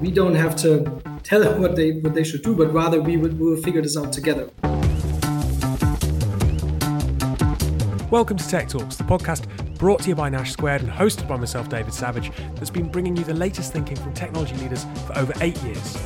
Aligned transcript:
We 0.00 0.10
don't 0.10 0.34
have 0.34 0.54
to 0.56 1.02
tell 1.24 1.40
them 1.40 1.60
what 1.60 1.76
they 1.76 1.92
what 1.92 2.14
they 2.14 2.24
should 2.24 2.42
do, 2.42 2.54
but 2.54 2.72
rather 2.72 3.00
we 3.00 3.16
will, 3.16 3.30
we 3.30 3.50
will 3.50 3.62
figure 3.62 3.82
this 3.82 3.96
out 3.96 4.12
together. 4.12 4.50
Welcome 8.10 8.38
to 8.38 8.48
Tech 8.48 8.68
Talks, 8.68 8.96
the 8.96 9.04
podcast 9.04 9.46
brought 9.76 10.02
to 10.02 10.08
you 10.08 10.14
by 10.14 10.28
Nash 10.28 10.52
Squared 10.52 10.82
and 10.82 10.90
hosted 10.90 11.28
by 11.28 11.36
myself, 11.36 11.68
David 11.68 11.92
Savage, 11.92 12.32
that's 12.54 12.70
been 12.70 12.88
bringing 12.88 13.16
you 13.16 13.22
the 13.22 13.34
latest 13.34 13.72
thinking 13.72 13.96
from 13.96 14.14
technology 14.14 14.56
leaders 14.56 14.86
for 15.06 15.16
over 15.18 15.32
eight 15.40 15.62
years. 15.62 15.96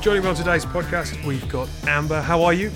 Joining 0.00 0.22
me 0.22 0.28
on 0.28 0.36
today's 0.36 0.64
podcast, 0.64 1.22
we've 1.26 1.48
got 1.48 1.68
Amber. 1.86 2.22
How 2.22 2.42
are 2.44 2.52
you? 2.52 2.70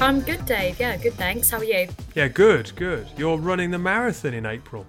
I'm 0.00 0.20
good, 0.20 0.44
Dave. 0.46 0.80
Yeah, 0.80 0.96
good, 0.96 1.14
thanks. 1.14 1.50
How 1.50 1.58
are 1.58 1.64
you? 1.64 1.88
Yeah, 2.14 2.28
good, 2.28 2.74
good. 2.76 3.06
You're 3.16 3.36
running 3.36 3.70
the 3.70 3.78
marathon 3.78 4.34
in 4.34 4.46
April. 4.46 4.86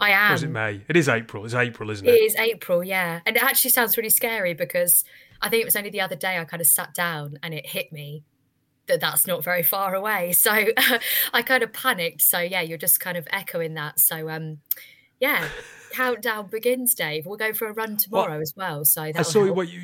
I 0.00 0.10
am. 0.10 0.32
Or 0.32 0.34
is 0.34 0.42
it 0.42 0.50
May? 0.50 0.82
It 0.88 0.96
is 0.96 1.08
April. 1.08 1.44
It's 1.44 1.54
April, 1.54 1.90
isn't 1.90 2.06
it? 2.06 2.10
It 2.10 2.22
is 2.22 2.36
April, 2.36 2.84
yeah. 2.84 3.20
And 3.26 3.36
it 3.36 3.42
actually 3.42 3.70
sounds 3.70 3.96
really 3.96 4.10
scary 4.10 4.54
because 4.54 5.04
I 5.40 5.48
think 5.48 5.62
it 5.62 5.64
was 5.64 5.76
only 5.76 5.90
the 5.90 6.00
other 6.00 6.16
day 6.16 6.38
I 6.38 6.44
kind 6.44 6.60
of 6.60 6.66
sat 6.66 6.94
down 6.94 7.38
and 7.42 7.54
it 7.54 7.66
hit 7.66 7.92
me 7.92 8.24
that 8.86 9.00
that's 9.00 9.26
not 9.26 9.42
very 9.42 9.62
far 9.62 9.94
away. 9.94 10.32
So 10.46 10.52
I 11.32 11.42
kind 11.42 11.62
of 11.62 11.72
panicked. 11.72 12.22
So 12.22 12.38
yeah, 12.38 12.60
you're 12.60 12.78
just 12.78 13.00
kind 13.00 13.16
of 13.16 13.26
echoing 13.30 13.74
that. 13.74 13.98
So 13.98 14.28
um, 14.28 14.58
yeah, 15.20 15.48
countdown 15.92 16.48
begins, 16.48 16.94
Dave. 16.94 17.26
We'll 17.26 17.36
go 17.36 17.52
for 17.52 17.68
a 17.68 17.72
run 17.72 17.96
tomorrow 17.96 18.32
well, 18.32 18.40
as 18.40 18.54
well. 18.56 18.84
So 18.84 19.02
I 19.02 19.22
saw 19.22 19.44
help. 19.44 19.56
what 19.56 19.68
you 19.68 19.80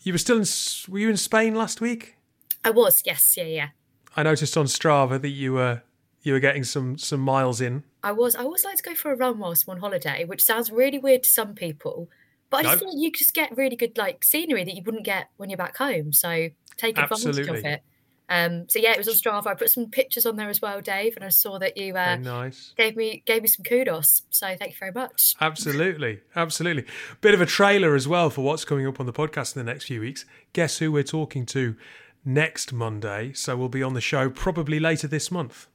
you 0.00 0.12
were 0.12 0.18
still 0.18 0.38
in. 0.38 0.44
Were 0.88 0.98
you 0.98 1.10
in 1.10 1.16
Spain 1.16 1.54
last 1.54 1.80
week? 1.80 2.16
I 2.64 2.70
was. 2.70 3.02
Yes. 3.04 3.36
Yeah. 3.36 3.44
Yeah. 3.44 3.68
I 4.16 4.22
noticed 4.22 4.56
on 4.56 4.66
Strava 4.66 5.20
that 5.20 5.30
you 5.30 5.54
were 5.54 5.82
you 6.22 6.32
were 6.32 6.40
getting 6.40 6.64
some 6.64 6.98
some 6.98 7.20
miles 7.20 7.60
in. 7.60 7.84
I 8.02 8.12
was. 8.12 8.34
I 8.34 8.42
always 8.42 8.64
like 8.64 8.76
to 8.76 8.82
go 8.82 8.94
for 8.94 9.12
a 9.12 9.16
run 9.16 9.38
whilst 9.38 9.68
I'm 9.68 9.74
on 9.74 9.80
holiday, 9.80 10.24
which 10.24 10.42
sounds 10.42 10.70
really 10.70 10.98
weird 10.98 11.22
to 11.24 11.30
some 11.30 11.54
people. 11.54 12.08
But 12.50 12.58
I 12.58 12.62
just 12.64 12.78
feel 12.80 12.88
like 12.88 12.98
you 12.98 13.12
just 13.12 13.32
get 13.32 13.56
really 13.56 13.76
good 13.76 13.96
like 13.96 14.24
scenery 14.24 14.64
that 14.64 14.74
you 14.74 14.82
wouldn't 14.84 15.04
get 15.04 15.30
when 15.38 15.48
you're 15.48 15.56
back 15.56 15.76
home. 15.76 16.12
So 16.12 16.50
take 16.76 16.98
advantage 16.98 17.26
Absolutely. 17.26 17.58
of 17.60 17.64
it. 17.64 17.82
Um, 18.28 18.66
so 18.68 18.78
yeah, 18.78 18.92
it 18.92 18.98
was 18.98 19.08
on 19.08 19.14
Strava. 19.14 19.48
I 19.48 19.54
put 19.54 19.70
some 19.70 19.90
pictures 19.90 20.26
on 20.26 20.36
there 20.36 20.48
as 20.48 20.62
well, 20.62 20.80
Dave, 20.80 21.16
and 21.16 21.24
I 21.24 21.28
saw 21.28 21.58
that 21.58 21.76
you 21.76 21.94
uh, 21.96 22.16
nice. 22.16 22.72
gave 22.76 22.96
me 22.96 23.22
gave 23.26 23.42
me 23.42 23.48
some 23.48 23.64
kudos. 23.64 24.22
So 24.30 24.46
thank 24.58 24.72
you 24.72 24.76
very 24.78 24.92
much. 24.92 25.34
Absolutely, 25.40 26.20
absolutely. 26.34 26.84
Bit 27.20 27.34
of 27.34 27.40
a 27.40 27.46
trailer 27.46 27.94
as 27.94 28.08
well 28.08 28.30
for 28.30 28.42
what's 28.42 28.64
coming 28.64 28.86
up 28.86 29.00
on 29.00 29.06
the 29.06 29.12
podcast 29.12 29.56
in 29.56 29.64
the 29.64 29.70
next 29.70 29.84
few 29.84 30.00
weeks. 30.00 30.24
Guess 30.52 30.78
who 30.78 30.90
we're 30.90 31.02
talking 31.02 31.44
to 31.46 31.76
next 32.24 32.72
Monday? 32.72 33.32
So 33.34 33.56
we'll 33.56 33.68
be 33.68 33.82
on 33.82 33.94
the 33.94 34.00
show 34.00 34.30
probably 34.30 34.80
later 34.80 35.06
this 35.06 35.30
month. 35.30 35.66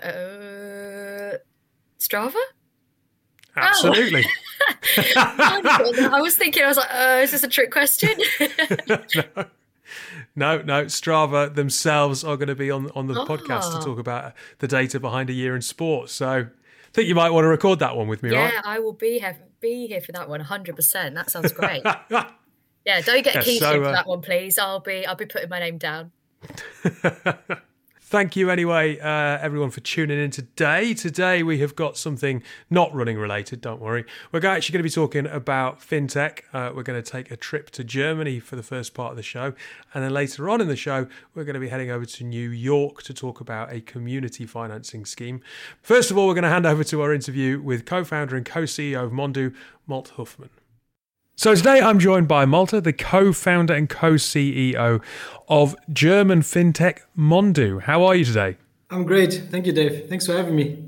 Uh, 0.00 0.57
Strava. 1.98 2.40
Absolutely. 3.56 4.24
Oh. 5.16 5.92
I 6.12 6.20
was 6.20 6.36
thinking, 6.36 6.62
I 6.62 6.66
was 6.66 6.76
like, 6.76 6.92
uh, 6.92 7.20
is 7.22 7.30
this 7.30 7.44
a 7.44 7.48
trick 7.48 7.70
question? 7.70 8.10
no. 8.88 9.44
No, 10.34 10.62
no. 10.62 10.84
Strava 10.86 11.54
themselves 11.54 12.24
are 12.24 12.36
going 12.36 12.48
to 12.48 12.54
be 12.54 12.70
on 12.70 12.90
on 12.94 13.06
the 13.06 13.20
oh. 13.20 13.24
podcast 13.24 13.70
to 13.70 13.78
ah. 13.78 13.80
talk 13.80 13.98
about 13.98 14.32
the 14.58 14.66
data 14.66 14.98
behind 14.98 15.30
a 15.30 15.32
year 15.32 15.54
in 15.54 15.62
sports. 15.62 16.12
So 16.12 16.28
I 16.28 16.46
think 16.92 17.08
you 17.08 17.14
might 17.14 17.30
want 17.30 17.44
to 17.44 17.48
record 17.48 17.78
that 17.78 17.96
one 17.96 18.08
with 18.08 18.22
me, 18.22 18.32
yeah, 18.32 18.44
right? 18.44 18.52
Yeah, 18.54 18.60
I 18.64 18.78
will 18.80 18.92
be 18.92 19.18
here, 19.20 19.38
be 19.60 19.86
here 19.86 20.00
for 20.00 20.12
that 20.12 20.28
one 20.28 20.42
100%. 20.42 21.14
That 21.14 21.30
sounds 21.30 21.52
great. 21.52 21.82
yeah, 21.84 23.00
don't 23.00 23.24
get 23.24 23.36
yeah, 23.36 23.42
keyed 23.42 23.60
so, 23.60 23.80
uh, 23.80 23.84
for 23.86 23.92
that 23.92 24.06
one, 24.06 24.20
please. 24.20 24.58
I'll 24.58 24.80
be 24.80 25.06
I'll 25.06 25.16
be 25.16 25.26
putting 25.26 25.48
my 25.48 25.60
name 25.60 25.78
down. 25.78 26.12
Thank 28.10 28.36
you, 28.36 28.48
anyway, 28.48 28.98
uh, 29.00 29.38
everyone, 29.38 29.68
for 29.68 29.80
tuning 29.80 30.18
in 30.18 30.30
today. 30.30 30.94
Today, 30.94 31.42
we 31.42 31.58
have 31.58 31.76
got 31.76 31.98
something 31.98 32.42
not 32.70 32.94
running 32.94 33.18
related, 33.18 33.60
don't 33.60 33.82
worry. 33.82 34.06
We're 34.32 34.46
actually 34.46 34.72
going 34.72 34.80
to 34.80 34.84
be 34.84 34.88
talking 34.88 35.26
about 35.26 35.80
fintech. 35.80 36.40
Uh, 36.54 36.72
we're 36.74 36.84
going 36.84 37.02
to 37.02 37.10
take 37.10 37.30
a 37.30 37.36
trip 37.36 37.68
to 37.72 37.84
Germany 37.84 38.40
for 38.40 38.56
the 38.56 38.62
first 38.62 38.94
part 38.94 39.10
of 39.10 39.18
the 39.18 39.22
show. 39.22 39.52
And 39.92 40.02
then 40.02 40.14
later 40.14 40.48
on 40.48 40.62
in 40.62 40.68
the 40.68 40.74
show, 40.74 41.06
we're 41.34 41.44
going 41.44 41.52
to 41.52 41.60
be 41.60 41.68
heading 41.68 41.90
over 41.90 42.06
to 42.06 42.24
New 42.24 42.48
York 42.48 43.02
to 43.02 43.12
talk 43.12 43.42
about 43.42 43.74
a 43.74 43.82
community 43.82 44.46
financing 44.46 45.04
scheme. 45.04 45.42
First 45.82 46.10
of 46.10 46.16
all, 46.16 46.26
we're 46.26 46.32
going 46.32 46.44
to 46.44 46.48
hand 46.48 46.64
over 46.64 46.82
to 46.84 47.02
our 47.02 47.12
interview 47.12 47.60
with 47.60 47.84
co 47.84 48.04
founder 48.04 48.36
and 48.36 48.46
co 48.46 48.62
CEO 48.62 49.04
of 49.04 49.12
Mondu, 49.12 49.54
Malte 49.86 50.12
Huffmann. 50.16 50.48
So 51.38 51.54
today 51.54 51.80
I'm 51.80 52.00
joined 52.00 52.26
by 52.26 52.46
Malte, 52.46 52.80
the 52.80 52.92
co-founder 52.92 53.72
and 53.72 53.88
co-CEO 53.88 55.00
of 55.48 55.76
German 55.92 56.40
fintech 56.40 57.02
Mondu. 57.16 57.80
How 57.82 58.02
are 58.02 58.16
you 58.16 58.24
today? 58.24 58.56
I'm 58.90 59.04
great. 59.04 59.44
Thank 59.48 59.64
you, 59.64 59.72
Dave. 59.72 60.08
Thanks 60.08 60.26
for 60.26 60.32
having 60.32 60.56
me. 60.56 60.84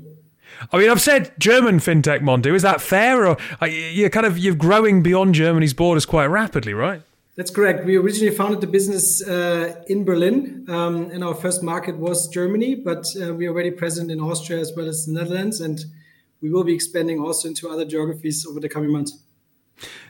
I 0.69 0.77
mean, 0.77 0.89
I've 0.89 0.99
said 0.99 1.31
German 1.39 1.79
fintech 1.79 2.19
Mondu. 2.19 2.53
Is 2.53 2.63
that 2.63 2.81
fair, 2.81 3.25
or 3.25 3.37
you're 3.65 4.09
kind 4.09 4.25
of 4.25 4.37
you're 4.37 4.53
growing 4.53 5.01
beyond 5.01 5.35
Germany's 5.35 5.73
borders 5.73 6.05
quite 6.05 6.25
rapidly, 6.25 6.73
right? 6.73 7.01
That's 7.37 7.49
correct. 7.49 7.85
We 7.85 7.95
originally 7.95 8.35
founded 8.35 8.59
the 8.59 8.67
business 8.67 9.25
uh, 9.25 9.81
in 9.87 10.03
Berlin, 10.03 10.65
um, 10.67 11.11
and 11.11 11.23
our 11.23 11.33
first 11.33 11.63
market 11.63 11.95
was 11.95 12.27
Germany. 12.27 12.75
But 12.75 13.05
uh, 13.15 13.33
we're 13.33 13.51
already 13.51 13.71
present 13.71 14.11
in 14.11 14.19
Austria 14.19 14.59
as 14.59 14.73
well 14.75 14.89
as 14.89 15.05
the 15.05 15.13
Netherlands, 15.13 15.61
and 15.61 15.79
we 16.41 16.49
will 16.49 16.65
be 16.65 16.73
expanding 16.73 17.21
also 17.21 17.47
into 17.47 17.69
other 17.69 17.85
geographies 17.85 18.45
over 18.45 18.59
the 18.59 18.67
coming 18.67 18.91
months. 18.91 19.17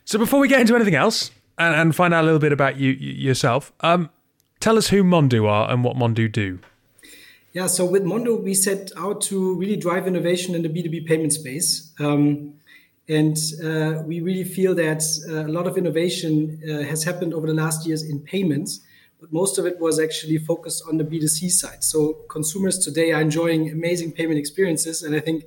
So 0.05 0.19
before 0.19 0.39
we 0.39 0.47
get 0.47 0.61
into 0.61 0.75
anything 0.75 0.95
else 0.95 1.31
and, 1.57 1.75
and 1.75 1.95
find 1.95 2.13
out 2.13 2.23
a 2.23 2.25
little 2.25 2.39
bit 2.39 2.51
about 2.51 2.77
you 2.77 2.91
yourself, 2.91 3.71
um, 3.81 4.09
tell 4.59 4.77
us 4.77 4.89
who 4.89 5.03
Mondu 5.03 5.47
are 5.47 5.71
and 5.71 5.83
what 5.83 5.95
Mondu 5.95 6.31
do. 6.31 6.59
Yeah, 7.53 7.67
so 7.67 7.85
with 7.85 8.03
Mondu, 8.03 8.41
we 8.41 8.53
set 8.53 8.91
out 8.95 9.21
to 9.23 9.55
really 9.55 9.75
drive 9.75 10.07
innovation 10.07 10.55
in 10.55 10.61
the 10.61 10.69
B2B 10.69 11.05
payment 11.05 11.33
space. 11.33 11.91
Um, 11.99 12.53
and 13.09 13.37
uh, 13.61 14.03
we 14.05 14.21
really 14.21 14.45
feel 14.45 14.73
that 14.75 15.03
uh, 15.27 15.45
a 15.45 15.51
lot 15.51 15.67
of 15.67 15.77
innovation 15.77 16.61
uh, 16.63 16.83
has 16.83 17.03
happened 17.03 17.33
over 17.33 17.47
the 17.47 17.53
last 17.53 17.85
years 17.85 18.03
in 18.03 18.19
payments, 18.19 18.79
but 19.19 19.33
most 19.33 19.57
of 19.57 19.65
it 19.65 19.79
was 19.81 19.99
actually 19.99 20.37
focused 20.37 20.83
on 20.87 20.97
the 20.97 21.03
B2C 21.03 21.51
side. 21.51 21.83
So 21.83 22.13
consumers 22.29 22.77
today 22.77 23.11
are 23.11 23.19
enjoying 23.19 23.69
amazing 23.69 24.13
payment 24.13 24.39
experiences. 24.39 25.03
And 25.03 25.13
I 25.13 25.19
think 25.19 25.43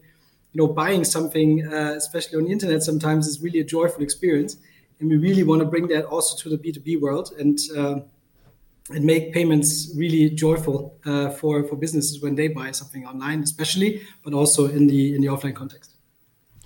you 0.55 0.63
know 0.63 0.73
buying 0.73 1.05
something 1.05 1.67
uh, 1.67 1.95
especially 1.97 2.39
on 2.39 2.45
the 2.45 2.53
internet 2.53 2.83
sometimes 2.83 3.27
is 3.27 3.41
really 3.43 3.61
a 3.61 3.65
joyful 3.65 4.03
experience. 4.03 4.57
And 5.01 5.11
we 5.11 5.17
really 5.17 5.43
want 5.43 5.61
to 5.61 5.67
bring 5.67 5.89
that 5.89 6.05
also 6.07 6.37
to 6.43 6.57
the 6.57 6.57
b2b 6.57 7.01
world 7.01 7.33
and 7.39 7.59
uh, 7.77 7.97
and 8.91 9.05
make 9.05 9.33
payments 9.33 9.93
really 9.97 10.31
joyful 10.31 10.97
uh, 11.05 11.31
for 11.31 11.65
for 11.65 11.77
businesses 11.77 12.23
when 12.23 12.37
they 12.37 12.49
buy 12.49 12.71
something 12.71 13.07
online 13.07 13.43
especially 13.43 14.03
but 14.23 14.33
also 14.33 14.69
in 14.69 14.87
the 14.87 15.15
in 15.15 15.21
the 15.21 15.27
offline 15.27 15.55
context. 15.55 15.91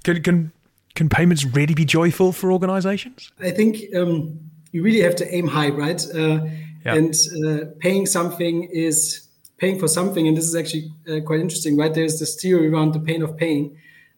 Can 0.05 0.23
can 0.23 0.53
can 0.95 1.09
payments 1.09 1.45
really 1.45 1.75
be 1.75 1.87
joyful 1.87 2.33
for 2.33 2.53
organizations? 2.53 3.33
I 3.41 3.53
think 3.53 3.95
um, 3.97 4.39
you 4.73 4.83
really 4.83 5.01
have 5.01 5.17
to 5.17 5.35
aim 5.35 5.49
high 5.49 5.71
right? 5.71 6.05
Uh, 6.15 6.41
yeah. 6.85 6.95
and 6.95 7.15
uh, 7.45 7.65
paying 7.79 8.07
something 8.07 8.65
is 8.65 9.28
paying 9.59 9.79
for 9.79 9.89
something, 9.89 10.27
and 10.27 10.37
this 10.37 10.47
is 10.47 10.57
actually 10.57 10.93
uh, 11.09 11.21
quite 11.21 11.41
interesting, 11.41 11.77
right? 11.77 11.93
There's 11.93 12.19
this 12.19 12.41
theory 12.41 12.69
around 12.69 12.95
the 12.95 13.01
pain 13.01 13.23
of 13.23 13.37
paying. 13.37 13.77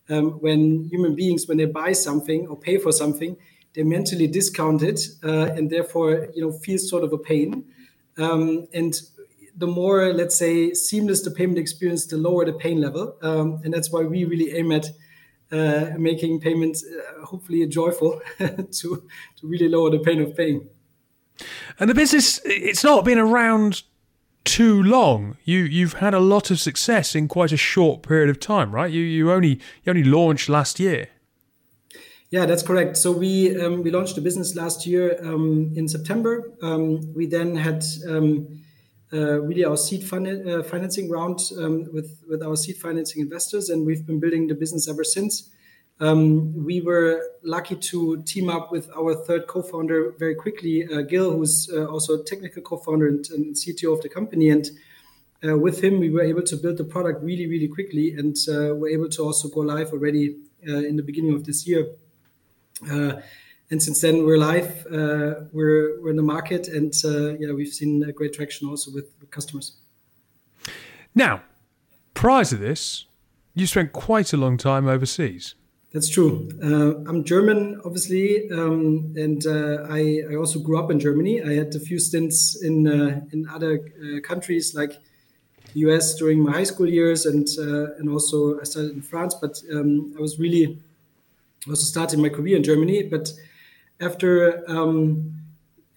Um, 0.08 0.32
when 0.40 0.84
human 0.84 1.14
beings, 1.14 1.46
when 1.46 1.56
they 1.56 1.66
buy 1.66 1.92
something 1.92 2.46
or 2.48 2.56
pay 2.56 2.78
for 2.78 2.92
something, 2.92 3.36
they 3.74 3.84
mentally 3.84 4.26
discount 4.26 4.82
it 4.82 5.00
uh, 5.22 5.52
and 5.54 5.70
therefore, 5.70 6.28
you 6.34 6.42
know, 6.42 6.52
feel 6.52 6.78
sort 6.78 7.04
of 7.04 7.12
a 7.12 7.18
pain. 7.18 7.64
Um, 8.18 8.66
and 8.74 9.00
the 9.56 9.66
more, 9.66 10.12
let's 10.12 10.36
say, 10.36 10.74
seamless 10.74 11.22
the 11.22 11.30
payment 11.30 11.58
experience, 11.58 12.06
the 12.06 12.16
lower 12.16 12.44
the 12.44 12.52
pain 12.52 12.80
level. 12.80 13.16
Um, 13.22 13.60
and 13.64 13.72
that's 13.72 13.90
why 13.92 14.02
we 14.02 14.24
really 14.24 14.52
aim 14.56 14.72
at 14.72 14.86
uh, 15.52 15.96
making 15.98 16.40
payments 16.40 16.84
uh, 16.84 17.24
hopefully 17.24 17.66
joyful 17.66 18.20
to 18.38 18.62
to 18.70 19.42
really 19.42 19.68
lower 19.68 19.90
the 19.90 19.98
pain 19.98 20.20
of 20.20 20.36
paying. 20.36 20.68
And 21.78 21.88
the 21.88 21.94
business, 21.94 22.40
it's 22.44 22.84
not 22.84 23.04
been 23.04 23.18
around 23.18 23.82
too 24.50 24.82
long. 24.82 25.36
You 25.44 25.60
you've 25.60 25.94
had 25.94 26.14
a 26.14 26.18
lot 26.18 26.50
of 26.50 26.58
success 26.58 27.14
in 27.14 27.28
quite 27.28 27.52
a 27.52 27.56
short 27.56 28.02
period 28.02 28.30
of 28.30 28.40
time, 28.40 28.74
right? 28.74 28.90
You 28.90 29.02
you 29.02 29.30
only 29.30 29.60
you 29.84 29.90
only 29.90 30.04
launched 30.04 30.48
last 30.48 30.80
year. 30.80 31.08
Yeah, 32.30 32.46
that's 32.46 32.62
correct. 32.62 32.96
So 32.96 33.12
we 33.12 33.60
um, 33.60 33.82
we 33.82 33.90
launched 33.90 34.16
the 34.16 34.20
business 34.20 34.54
last 34.56 34.86
year 34.86 35.18
um, 35.22 35.72
in 35.76 35.88
September. 35.88 36.52
Um, 36.62 37.14
we 37.14 37.26
then 37.26 37.56
had 37.56 37.84
um, 38.08 38.62
uh, 39.12 39.40
really 39.40 39.64
our 39.64 39.76
seed 39.76 40.02
fund, 40.04 40.26
uh, 40.26 40.62
financing 40.62 41.08
round 41.08 41.38
um, 41.58 41.88
with 41.92 42.10
with 42.28 42.42
our 42.42 42.56
seed 42.56 42.76
financing 42.76 43.22
investors, 43.22 43.68
and 43.68 43.86
we've 43.86 44.04
been 44.06 44.20
building 44.20 44.48
the 44.48 44.54
business 44.54 44.88
ever 44.88 45.04
since. 45.04 45.48
Um, 46.00 46.64
we 46.64 46.80
were 46.80 47.22
lucky 47.42 47.76
to 47.76 48.22
team 48.22 48.48
up 48.48 48.72
with 48.72 48.88
our 48.96 49.14
third 49.14 49.46
co-founder 49.46 50.14
very 50.18 50.34
quickly, 50.34 50.88
uh, 50.90 51.02
Gil, 51.02 51.30
who's 51.32 51.70
uh, 51.70 51.84
also 51.86 52.14
a 52.14 52.24
technical 52.24 52.62
co-founder 52.62 53.06
and, 53.06 53.28
and, 53.30 53.54
CTO 53.54 53.92
of 53.92 54.00
the 54.00 54.08
company. 54.08 54.48
And 54.48 54.70
uh, 55.46 55.58
with 55.58 55.84
him, 55.84 56.00
we 56.00 56.08
were 56.08 56.22
able 56.22 56.42
to 56.42 56.56
build 56.56 56.78
the 56.78 56.84
product 56.84 57.22
really, 57.22 57.46
really 57.46 57.68
quickly, 57.68 58.14
and 58.14 58.34
uh, 58.48 58.74
were 58.74 58.88
able 58.88 59.10
to 59.10 59.22
also 59.22 59.48
go 59.48 59.60
live 59.60 59.92
already 59.92 60.36
uh, 60.66 60.76
in 60.76 60.96
the 60.96 61.02
beginning 61.02 61.34
of 61.34 61.44
this 61.44 61.66
year. 61.66 61.86
Uh, 62.90 63.20
and 63.70 63.82
since 63.82 64.00
then, 64.00 64.24
we're 64.24 64.38
live. 64.38 64.86
we're 64.90 66.00
we're 66.00 66.10
in 66.10 66.16
the 66.16 66.22
market, 66.22 66.66
and 66.66 66.94
yeah, 67.38 67.52
we've 67.52 67.72
seen 67.72 68.10
great 68.12 68.32
traction 68.32 68.68
also 68.68 68.90
with 68.90 69.08
customers. 69.30 69.76
Now, 71.14 71.42
prior 72.14 72.44
to 72.46 72.56
this, 72.56 73.04
you 73.54 73.66
spent 73.66 73.92
quite 73.92 74.32
a 74.32 74.36
long 74.36 74.56
time 74.56 74.88
overseas. 74.88 75.54
That's 75.92 76.08
true. 76.08 76.48
Uh, 76.62 77.02
I'm 77.08 77.24
German, 77.24 77.80
obviously, 77.84 78.48
um, 78.52 79.12
and 79.16 79.44
uh, 79.44 79.86
I, 79.90 80.22
I, 80.30 80.36
also 80.36 80.60
grew 80.60 80.78
up 80.78 80.88
in 80.92 81.00
Germany. 81.00 81.42
I 81.42 81.54
had 81.54 81.74
a 81.74 81.80
few 81.80 81.98
stints 81.98 82.62
in 82.62 82.86
uh, 82.86 83.22
in 83.32 83.48
other 83.48 83.90
uh, 84.00 84.20
countries 84.20 84.72
like 84.72 84.92
the 85.72 85.80
US 85.80 86.14
during 86.14 86.38
my 86.38 86.52
high 86.52 86.64
school 86.64 86.88
years, 86.88 87.26
and 87.26 87.44
uh, 87.58 87.96
and 87.98 88.08
also 88.08 88.60
I 88.60 88.64
started 88.64 88.92
in 88.92 89.02
France. 89.02 89.34
But 89.34 89.60
um, 89.72 90.14
I 90.16 90.20
was 90.20 90.38
really 90.38 90.80
also 91.68 91.82
starting 91.82 92.22
my 92.22 92.28
career 92.28 92.56
in 92.56 92.62
Germany. 92.62 93.02
But 93.02 93.32
after 94.00 94.62
um, 94.70 95.34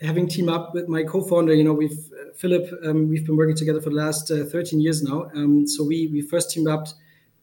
having 0.01 0.28
teamed 0.28 0.50
up 0.50 0.74
with 0.74 0.88
my 0.88 1.04
co-founder, 1.04 1.54
you 1.54 1.63
know, 1.63 1.74
we've 1.74 2.10
Philip, 2.36 2.68
um, 2.84 3.10
we've 3.10 3.28
been 3.28 3.38
working 3.38 3.56
together 3.56 3.80
for 3.80 3.92
the 3.92 3.95
last 3.95 4.31
uh, 4.31 4.44
13 4.45 4.81
years 4.81 5.04
now. 5.04 5.30
Um, 5.36 5.68
so 5.68 5.84
we 5.84 6.07
we 6.07 6.22
first 6.22 6.50
teamed 6.50 6.68
up 6.68 6.88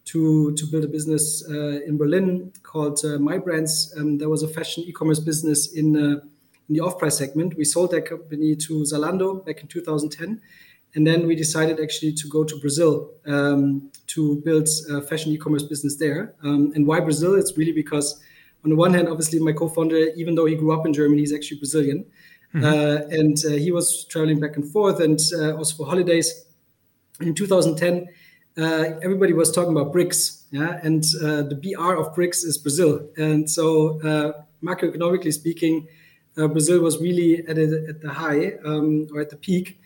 to 0.07 0.53
to 0.55 0.67
build 0.67 0.85
a 0.85 0.89
business 0.89 1.45
uh, 1.49 1.81
in 1.87 1.97
Berlin 1.97 2.53
called 2.63 3.01
uh, 3.05 3.19
My 3.19 3.39
Brands. 3.39 3.95
Um, 3.97 4.19
there 4.19 4.29
was 4.29 4.43
a 4.43 4.49
fashion 4.49 4.85
e-commerce 4.85 5.21
business 5.21 5.73
in 5.73 5.97
uh, 5.97 6.21
in 6.69 6.75
the 6.75 6.81
off-price 6.81 7.19
segment. 7.19 7.57
We 7.57 7.65
sold 7.65 7.91
that 7.91 8.07
company 8.07 8.57
to 8.57 8.83
Zalando 8.83 9.45
back 9.45 9.61
in 9.61 9.67
2010, 9.69 10.41
and 10.95 11.07
then 11.07 11.27
we 11.27 11.35
decided 11.35 11.81
actually 11.81 12.13
to 12.15 12.29
go 12.29 12.45
to 12.45 12.59
Brazil 12.61 13.11
um, 13.27 13.91
to 14.09 14.41
build 14.45 14.69
a 14.91 15.03
fashion 15.03 15.33
e-commerce 15.33 15.65
business 15.65 15.97
there. 15.97 16.35
Um, 16.43 16.73
and 16.75 16.87
why 16.87 17.01
Brazil? 17.01 17.35
It's 17.35 17.57
really 17.57 17.73
because 17.73 18.21
on 18.65 18.71
the 18.71 18.77
one 18.77 18.95
hand, 18.95 19.09
obviously, 19.09 19.39
my 19.39 19.53
co-founder, 19.53 19.97
even 20.17 20.35
though 20.35 20.47
he 20.47 20.55
grew 20.55 20.73
up 20.73 20.85
in 20.87 20.93
Germany, 20.93 21.23
he's 21.23 21.33
actually 21.33 21.59
Brazilian, 21.59 22.05
mm-hmm. 22.55 22.65
uh, 22.65 23.17
and 23.17 23.37
uh, 23.47 23.51
he 23.51 23.73
was 23.73 24.05
traveling 24.05 24.39
back 24.39 24.57
and 24.57 24.71
forth, 24.71 25.01
and 25.01 25.19
uh, 25.35 25.57
also 25.57 25.77
for 25.77 25.87
holidays. 25.87 26.45
In 27.21 27.35
2010, 27.35 28.09
uh, 28.59 28.99
everybody 29.03 29.33
was 29.33 29.51
talking 29.53 29.77
about 29.77 29.93
BRICS, 29.93 30.45
yeah, 30.51 30.81
and 30.83 31.05
uh, 31.23 31.43
the 31.43 31.55
BR 31.55 31.95
of 31.95 32.15
BRICS 32.15 32.45
is 32.45 32.59
Brazil, 32.59 33.09
and 33.17 33.49
so 33.49 34.01
uh, 34.03 34.33
macroeconomically 34.63 35.33
speaking, 35.33 35.89
uh, 36.37 36.49
Brazil 36.49 36.81
was 36.81 37.01
really 37.01 37.47
at, 37.47 37.59
a, 37.59 37.87
at 37.89 38.01
the 38.01 38.11
high 38.11 38.53
um, 38.65 39.09
or 39.13 39.21
at 39.21 39.31
the 39.31 39.37
peak. 39.37 39.79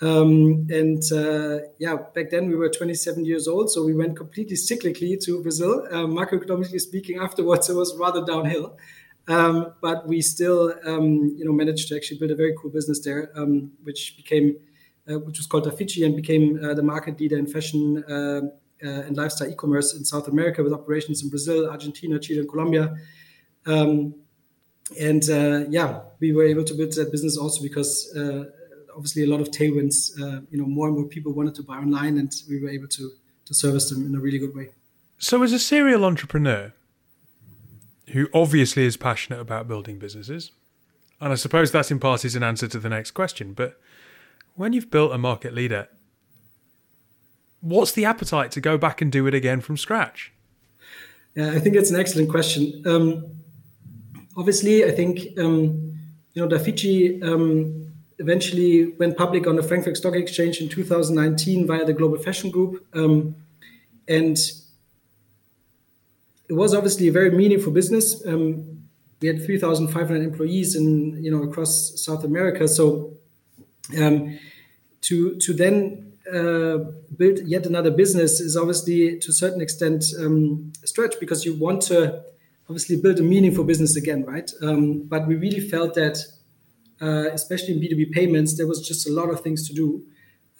Um, 0.00 0.68
and 0.70 1.02
uh, 1.12 1.66
yeah, 1.78 1.96
back 2.14 2.30
then 2.30 2.48
we 2.48 2.54
were 2.54 2.68
27 2.68 3.24
years 3.24 3.48
old, 3.48 3.70
so 3.70 3.84
we 3.84 3.94
went 3.94 4.16
completely 4.16 4.56
cyclically 4.56 5.20
to 5.24 5.42
Brazil. 5.42 5.86
Uh, 5.90 6.06
macroeconomically 6.06 6.80
speaking, 6.80 7.18
afterwards 7.20 7.68
it 7.68 7.74
was 7.74 7.96
rather 7.96 8.24
downhill, 8.24 8.76
um, 9.26 9.74
but 9.80 10.06
we 10.06 10.22
still, 10.22 10.72
um, 10.84 11.34
you 11.36 11.44
know, 11.44 11.52
managed 11.52 11.88
to 11.88 11.96
actually 11.96 12.18
build 12.18 12.30
a 12.30 12.36
very 12.36 12.54
cool 12.60 12.70
business 12.70 13.00
there, 13.00 13.30
um, 13.34 13.72
which 13.82 14.16
became 14.16 14.56
which 15.16 15.38
was 15.38 15.46
called 15.46 15.66
Dafiti 15.66 16.04
and 16.04 16.14
became 16.14 16.62
uh, 16.62 16.74
the 16.74 16.82
market 16.82 17.18
leader 17.20 17.38
in 17.38 17.46
fashion 17.46 18.04
uh, 18.04 18.42
and 18.80 19.16
lifestyle 19.16 19.48
e-commerce 19.48 19.94
in 19.94 20.04
South 20.04 20.28
America 20.28 20.62
with 20.62 20.72
operations 20.72 21.22
in 21.22 21.30
Brazil, 21.30 21.68
Argentina, 21.68 22.18
Chile, 22.18 22.40
and 22.40 22.48
Colombia. 22.48 22.96
Um, 23.66 24.14
and 25.00 25.26
yeah, 25.70 26.00
we 26.20 26.32
were 26.32 26.44
able 26.44 26.64
to 26.64 26.74
build 26.74 26.92
that 26.92 27.10
business 27.10 27.36
also 27.36 27.62
because 27.62 28.12
obviously 28.98 29.22
a 29.22 29.28
lot 29.28 29.40
of 29.40 29.50
tailwinds. 29.50 30.20
Uh, 30.20 30.40
you 30.50 30.58
know, 30.58 30.66
more 30.66 30.88
and 30.88 30.96
more 30.96 31.06
people 31.06 31.32
wanted 31.32 31.54
to 31.54 31.62
buy 31.62 31.76
online, 31.76 32.18
and 32.18 32.32
we 32.48 32.60
were 32.60 32.68
able 32.68 32.88
to 32.88 33.10
to 33.46 33.54
service 33.54 33.88
them 33.88 34.04
in 34.04 34.14
a 34.14 34.20
really 34.20 34.38
good 34.38 34.54
way. 34.54 34.68
So, 35.18 35.42
as 35.42 35.52
a 35.52 35.58
serial 35.58 36.04
entrepreneur 36.04 36.72
who 38.08 38.28
obviously 38.34 38.84
is 38.84 38.96
passionate 38.96 39.40
about 39.40 39.68
building 39.68 39.98
businesses, 39.98 40.50
and 41.20 41.32
I 41.32 41.36
suppose 41.36 41.72
that 41.72 41.90
in 41.90 41.98
part 41.98 42.24
is 42.24 42.34
an 42.36 42.42
answer 42.42 42.68
to 42.68 42.78
the 42.78 42.88
next 42.88 43.12
question, 43.12 43.52
but 43.52 43.80
when 44.58 44.72
you've 44.72 44.90
built 44.90 45.12
a 45.12 45.18
market 45.18 45.54
leader, 45.54 45.88
what's 47.60 47.92
the 47.92 48.04
appetite 48.04 48.50
to 48.50 48.60
go 48.60 48.76
back 48.76 49.00
and 49.00 49.10
do 49.10 49.26
it 49.28 49.32
again 49.32 49.60
from 49.60 49.76
scratch? 49.76 50.32
Yeah, 51.36 51.52
I 51.52 51.60
think 51.60 51.76
it's 51.76 51.90
an 51.90 52.00
excellent 52.00 52.28
question. 52.28 52.82
Um, 52.84 53.24
obviously, 54.36 54.84
I 54.84 54.90
think 54.90 55.38
um, 55.38 55.96
you 56.32 56.44
know 56.44 56.48
Dafiti 56.48 57.22
um, 57.22 57.92
eventually 58.18 58.86
went 58.98 59.16
public 59.16 59.46
on 59.46 59.54
the 59.54 59.62
Frankfurt 59.62 59.96
Stock 59.96 60.14
Exchange 60.14 60.60
in 60.60 60.68
2019 60.68 61.66
via 61.66 61.84
the 61.84 61.92
Global 61.92 62.18
Fashion 62.18 62.50
Group, 62.50 62.84
um, 62.94 63.36
and 64.08 64.36
it 66.48 66.54
was 66.54 66.74
obviously 66.74 67.06
a 67.06 67.12
very 67.12 67.30
meaningful 67.30 67.72
business. 67.72 68.26
Um, 68.26 68.82
we 69.20 69.28
had 69.28 69.44
3,500 69.44 70.22
employees 70.22 70.74
in 70.74 71.22
you 71.22 71.30
know 71.30 71.44
across 71.44 72.02
South 72.04 72.24
America, 72.24 72.66
so 72.66 73.17
um, 73.96 74.38
to 75.02 75.36
to 75.36 75.52
then 75.52 76.12
uh, 76.32 76.78
build 77.16 77.40
yet 77.46 77.66
another 77.66 77.90
business 77.90 78.40
is 78.40 78.56
obviously 78.56 79.18
to 79.18 79.30
a 79.30 79.32
certain 79.32 79.60
extent 79.60 80.04
um, 80.20 80.72
a 80.84 80.86
stretch 80.86 81.14
because 81.20 81.44
you 81.44 81.54
want 81.54 81.80
to 81.82 82.22
obviously 82.68 83.00
build 83.00 83.18
a 83.18 83.22
meaningful 83.22 83.64
business 83.64 83.96
again, 83.96 84.24
right? 84.24 84.50
Um, 84.62 85.04
but 85.04 85.26
we 85.26 85.36
really 85.36 85.60
felt 85.60 85.94
that, 85.94 86.18
uh, 87.00 87.30
especially 87.32 87.74
in 87.74 87.80
B2B 87.80 88.12
payments, 88.12 88.56
there 88.58 88.66
was 88.66 88.86
just 88.86 89.08
a 89.08 89.12
lot 89.12 89.30
of 89.30 89.40
things 89.40 89.66
to 89.68 89.74
do. 89.74 90.02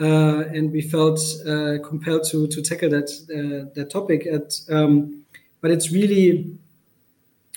Uh, 0.01 0.45
and 0.55 0.73
we 0.73 0.81
felt 0.81 1.21
uh, 1.47 1.77
compelled 1.85 2.25
to, 2.31 2.47
to 2.47 2.63
tackle 2.63 2.89
that, 2.89 3.11
uh, 3.29 3.71
that 3.75 3.91
topic. 3.91 4.27
At, 4.27 4.55
um, 4.71 5.25
but 5.61 5.71
it's 5.71 5.93
really 5.93 6.57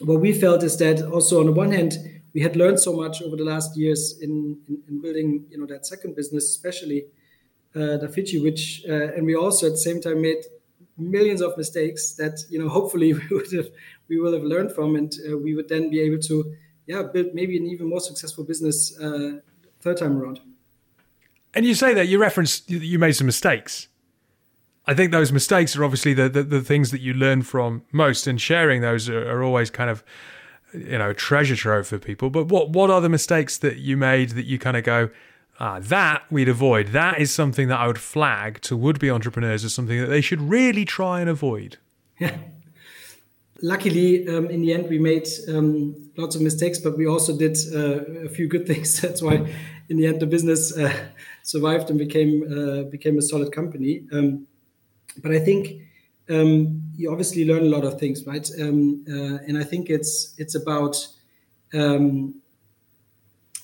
what 0.02 0.20
we 0.20 0.34
felt 0.34 0.64
is 0.64 0.78
that 0.78 1.02
also, 1.02 1.40
on 1.40 1.46
the 1.46 1.52
one 1.52 1.72
hand, 1.72 2.21
we 2.34 2.42
had 2.42 2.56
learned 2.56 2.80
so 2.80 2.94
much 2.94 3.22
over 3.22 3.36
the 3.36 3.44
last 3.44 3.78
years 3.78 4.20
in, 4.22 4.58
in, 4.68 4.78
in 4.88 5.02
building 5.02 5.46
you 5.50 5.58
know 5.58 5.66
that 5.66 5.86
second 5.86 6.16
business 6.16 6.46
especially 6.46 7.06
uh, 7.76 7.98
Dafiti 8.02 8.42
which 8.42 8.84
uh, 8.90 9.14
and 9.16 9.26
we 9.26 9.36
also 9.36 9.68
at 9.68 9.74
the 9.74 9.78
same 9.78 10.02
time 10.02 10.22
made 10.22 10.44
millions 10.98 11.42
of 11.42 11.58
mistakes 11.58 12.14
that 12.14 12.40
you 12.50 12.60
know 12.60 12.70
hopefully 12.78 13.14
we 13.14 13.28
would 13.32 13.52
have 13.52 13.70
we 14.08 14.20
will 14.20 14.34
have 14.34 14.44
learned 14.44 14.72
from 14.72 14.96
and 14.96 15.14
uh, 15.30 15.38
we 15.38 15.56
would 15.56 15.70
then 15.70 15.90
be 15.90 16.00
able 16.02 16.20
to 16.20 16.56
yeah 16.88 17.04
build 17.04 17.34
maybe 17.34 17.58
an 17.58 17.66
even 17.66 17.88
more 17.88 18.02
successful 18.02 18.44
business 18.44 18.98
uh, 19.00 19.40
third 19.80 19.98
time 19.98 20.18
around. 20.18 20.40
And 21.54 21.66
you 21.66 21.74
say 21.76 21.94
that 21.94 22.08
you 22.08 22.20
referenced 22.20 22.70
you 22.70 22.98
made 22.98 23.14
some 23.14 23.28
mistakes. 23.28 23.88
I 24.88 24.94
think 24.96 25.12
those 25.12 25.32
mistakes 25.32 25.76
are 25.76 25.84
obviously 25.84 26.14
the, 26.14 26.28
the, 26.28 26.44
the 26.44 26.62
things 26.62 26.90
that 26.90 27.02
you 27.02 27.14
learn 27.14 27.44
from 27.44 27.84
most, 27.92 28.26
and 28.26 28.42
sharing 28.42 28.82
those 28.82 29.10
are, 29.10 29.30
are 29.30 29.44
always 29.44 29.70
kind 29.70 29.90
of 29.90 30.04
you 30.74 30.98
know 30.98 31.14
treasure 31.14 31.56
trove 31.56 31.88
for 31.88 32.00
people. 32.00 32.30
But 32.30 32.46
what 32.46 32.70
what 32.70 32.90
are 32.90 33.02
the 33.02 33.10
mistakes 33.10 33.58
that 33.60 33.78
you 33.78 33.98
made 33.98 34.32
that 34.32 34.46
you 34.46 34.60
kind 34.60 34.78
of 34.78 34.84
go, 34.84 35.10
ah, 35.60 35.80
that 35.80 36.24
we'd 36.30 36.50
avoid. 36.50 36.88
That 36.88 37.20
is 37.20 37.32
something 37.32 37.68
that 37.68 37.80
I 37.80 37.88
would 37.88 38.00
flag 38.00 38.62
to 38.62 38.76
would 38.76 39.00
be 39.00 39.10
entrepreneurs 39.10 39.64
as 39.64 39.74
something 39.74 40.00
that 40.00 40.08
they 40.08 40.22
should 40.22 40.42
really 40.42 40.86
try 40.86 41.22
and 41.22 41.30
avoid. 41.30 41.78
Yeah. 42.20 42.38
Luckily, 43.64 44.28
um, 44.28 44.50
in 44.50 44.62
the 44.62 44.74
end, 44.74 44.90
we 44.90 44.98
made 44.98 45.28
um, 45.48 46.10
lots 46.18 46.36
of 46.36 46.42
mistakes, 46.42 46.80
but 46.80 46.98
we 46.98 47.06
also 47.06 47.38
did 47.38 47.56
uh, 47.74 48.26
a 48.26 48.30
few 48.30 48.48
good 48.48 48.66
things. 48.72 49.00
That's 49.02 49.22
why, 49.22 49.54
in 49.88 49.98
the 49.98 50.08
end, 50.08 50.20
the 50.20 50.26
business 50.26 50.76
uh, 50.76 50.92
survived 51.44 51.90
and 51.90 52.00
became 52.00 52.44
uh, 52.52 52.84
became 52.90 53.18
a 53.18 53.22
solid 53.22 53.52
company. 53.52 54.08
Um, 54.12 54.48
but 55.22 55.32
I 55.32 55.40
think 55.40 55.82
um, 56.32 56.82
you 56.96 57.12
obviously 57.12 57.46
learn 57.46 57.64
a 57.64 57.70
lot 57.70 57.84
of 57.84 58.00
things, 58.00 58.26
right? 58.26 58.50
Um, 58.60 59.06
uh, 59.08 59.38
and 59.48 59.58
I 59.58 59.64
think 59.64 59.90
it's 59.90 60.34
it's 60.38 60.56
about 60.56 60.96
um, 61.74 62.36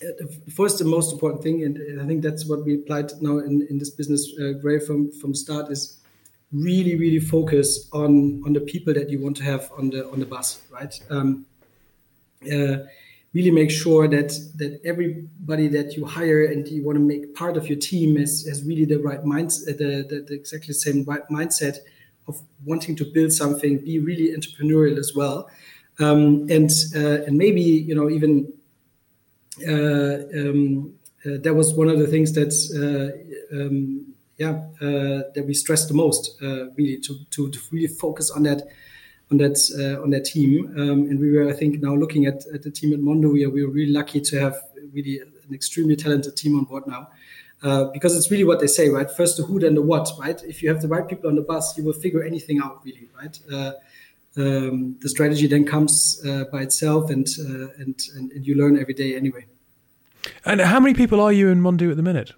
uh, 0.04 0.26
first 0.56 0.80
the 0.80 0.86
most 0.86 1.14
important 1.14 1.44
thing, 1.44 1.64
and 1.64 2.02
I 2.02 2.06
think 2.06 2.24
that's 2.24 2.48
what 2.48 2.66
we 2.66 2.76
applied 2.76 3.12
now 3.22 3.40
in, 3.40 3.66
in 3.70 3.78
this 3.78 3.90
business 3.90 4.32
uh, 4.40 4.54
very 4.62 4.80
from 4.80 5.12
from 5.12 5.34
start 5.34 5.72
is 5.72 6.00
really 6.52 6.96
really 6.96 7.20
focus 7.20 7.90
on 7.94 8.42
on 8.46 8.54
the 8.54 8.62
people 8.62 8.94
that 8.94 9.10
you 9.10 9.22
want 9.22 9.38
to 9.38 9.44
have 9.44 9.72
on 9.78 9.90
the 9.90 10.10
on 10.10 10.20
the 10.20 10.26
bus, 10.26 10.62
right? 10.72 10.94
Um, 11.10 11.46
uh, 12.52 12.78
really 13.34 13.52
make 13.52 13.72
sure 13.72 14.08
that 14.08 14.30
that 14.56 14.82
everybody 14.84 15.68
that 15.68 15.94
you 15.94 16.06
hire 16.06 16.46
and 16.46 16.68
you 16.68 16.84
want 16.84 16.98
to 16.98 17.04
make 17.04 17.36
part 17.36 17.56
of 17.56 17.68
your 17.68 17.78
team 17.78 18.18
has, 18.18 18.46
has 18.48 18.64
really 18.64 18.86
the 18.86 18.98
right 18.98 19.24
mindset, 19.24 19.78
the, 19.78 20.06
the, 20.10 20.26
the 20.28 20.34
exactly 20.34 20.74
same 20.74 21.04
right 21.04 21.28
mindset 21.30 21.78
of 22.28 22.42
wanting 22.66 22.96
to 22.98 23.06
build 23.06 23.32
something, 23.32 23.80
be 23.80 24.00
really 24.00 24.36
entrepreneurial 24.36 24.98
as 24.98 25.14
well, 25.16 25.50
um, 26.00 26.48
and 26.50 26.70
uh, 26.96 27.26
and 27.26 27.38
maybe 27.38 27.62
you 27.62 27.96
know 27.96 28.10
even 28.10 28.52
uh, 29.68 30.18
um, 30.40 30.94
uh, 31.26 31.38
that 31.42 31.54
was 31.56 31.74
one 31.74 31.90
of 31.90 31.98
the 32.00 32.08
things 32.08 32.34
that 32.34 32.54
uh, 32.78 33.58
um, 33.58 34.14
yeah 34.38 34.62
uh, 34.82 35.24
that 35.34 35.44
we 35.46 35.54
stressed 35.54 35.88
the 35.88 35.94
most 35.94 36.42
uh, 36.44 36.70
really 36.72 36.98
to, 36.98 37.18
to, 37.32 37.50
to 37.50 37.60
really 37.72 37.88
focus 37.88 38.30
on 38.30 38.44
that 38.44 38.62
on 39.32 39.38
that 39.38 39.58
on 40.04 40.10
that 40.12 40.26
team. 40.26 40.68
Um, 40.78 41.10
and 41.10 41.20
we 41.20 41.32
were 41.32 41.50
I 41.50 41.54
think 41.54 41.82
now 41.82 41.96
looking 41.96 42.26
at, 42.26 42.46
at 42.54 42.64
the 42.64 42.72
team 42.72 42.94
at 42.94 43.00
Mondu 43.00 43.34
we 43.34 43.44
are, 43.46 43.50
we 43.50 43.66
were 43.66 43.72
really 43.72 43.92
lucky 43.92 44.22
to 44.22 44.40
have 44.40 44.56
really 44.94 45.20
an 45.20 45.54
extremely 45.54 45.96
talented 45.96 46.36
team 46.38 46.58
on 46.58 46.66
board 46.66 46.84
now 46.88 47.10
uh, 47.64 47.86
because 47.86 48.16
it's 48.16 48.30
really 48.30 48.44
what 48.44 48.60
they 48.60 48.68
say, 48.68 48.90
right? 48.90 49.10
First 49.10 49.38
the 49.38 49.44
who, 49.44 49.60
then 49.60 49.76
the 49.76 49.82
what, 49.82 50.10
right? 50.20 50.42
If 50.44 50.62
you 50.62 50.70
have 50.70 50.82
the 50.82 50.88
right 50.88 51.08
people 51.08 51.30
on 51.30 51.36
the 51.36 51.42
bus, 51.42 51.78
you 51.78 51.84
will 51.84 51.94
figure 51.94 52.24
anything 52.24 52.60
out, 52.64 52.82
really, 52.84 53.10
right? 53.20 53.40
Uh, 53.52 53.72
um, 54.38 54.96
the 55.02 55.10
strategy 55.10 55.48
then 55.48 55.66
comes 55.66 56.22
uh, 56.28 56.44
by 56.52 56.62
itself, 56.62 57.10
and, 57.10 57.28
uh, 57.40 57.70
and, 57.80 58.00
and 58.16 58.32
and 58.32 58.46
you 58.46 58.56
learn 58.56 58.78
every 58.78 58.94
day 58.94 59.16
anyway. 59.16 59.46
And 60.46 60.62
how 60.62 60.80
many 60.80 60.94
people 60.94 61.20
are 61.20 61.34
you 61.34 61.50
in 61.50 61.62
Mondu 61.62 61.90
at 61.90 61.98
the 61.98 62.04
minute? 62.04 62.34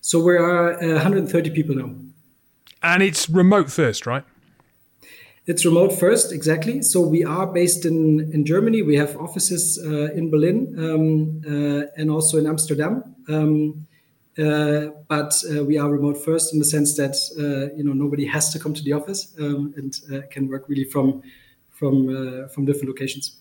So 0.00 0.22
we 0.22 0.36
are 0.36 0.76
130 0.76 1.50
people 1.50 1.74
now. 1.74 1.94
And 2.82 3.02
it's 3.02 3.30
remote 3.30 3.70
first, 3.70 4.06
right? 4.06 4.24
It's 5.46 5.64
remote 5.64 5.92
first, 5.92 6.32
exactly. 6.32 6.82
So 6.82 7.00
we 7.00 7.24
are 7.24 7.46
based 7.46 7.84
in, 7.84 8.30
in 8.32 8.44
Germany. 8.44 8.82
We 8.82 8.96
have 8.96 9.16
offices 9.16 9.78
uh, 9.82 10.12
in 10.12 10.30
Berlin 10.30 10.74
um, 10.78 11.42
uh, 11.46 11.86
and 11.96 12.10
also 12.10 12.38
in 12.38 12.46
Amsterdam. 12.46 13.02
Um, 13.28 13.86
uh, 14.38 14.86
but 15.08 15.32
uh, 15.50 15.64
we 15.64 15.78
are 15.78 15.88
remote 15.88 16.16
first 16.16 16.52
in 16.52 16.58
the 16.58 16.64
sense 16.64 16.96
that 16.96 17.14
uh, 17.38 17.74
you 17.76 17.84
know 17.84 17.92
nobody 17.92 18.26
has 18.26 18.50
to 18.52 18.58
come 18.58 18.74
to 18.74 18.82
the 18.82 18.92
office 18.92 19.32
um, 19.38 19.72
and 19.76 20.00
uh, 20.12 20.26
can 20.30 20.48
work 20.48 20.68
really 20.68 20.84
from 20.84 21.22
from 21.70 22.48
from 22.48 22.64
different 22.64 22.88
locations. 22.88 23.36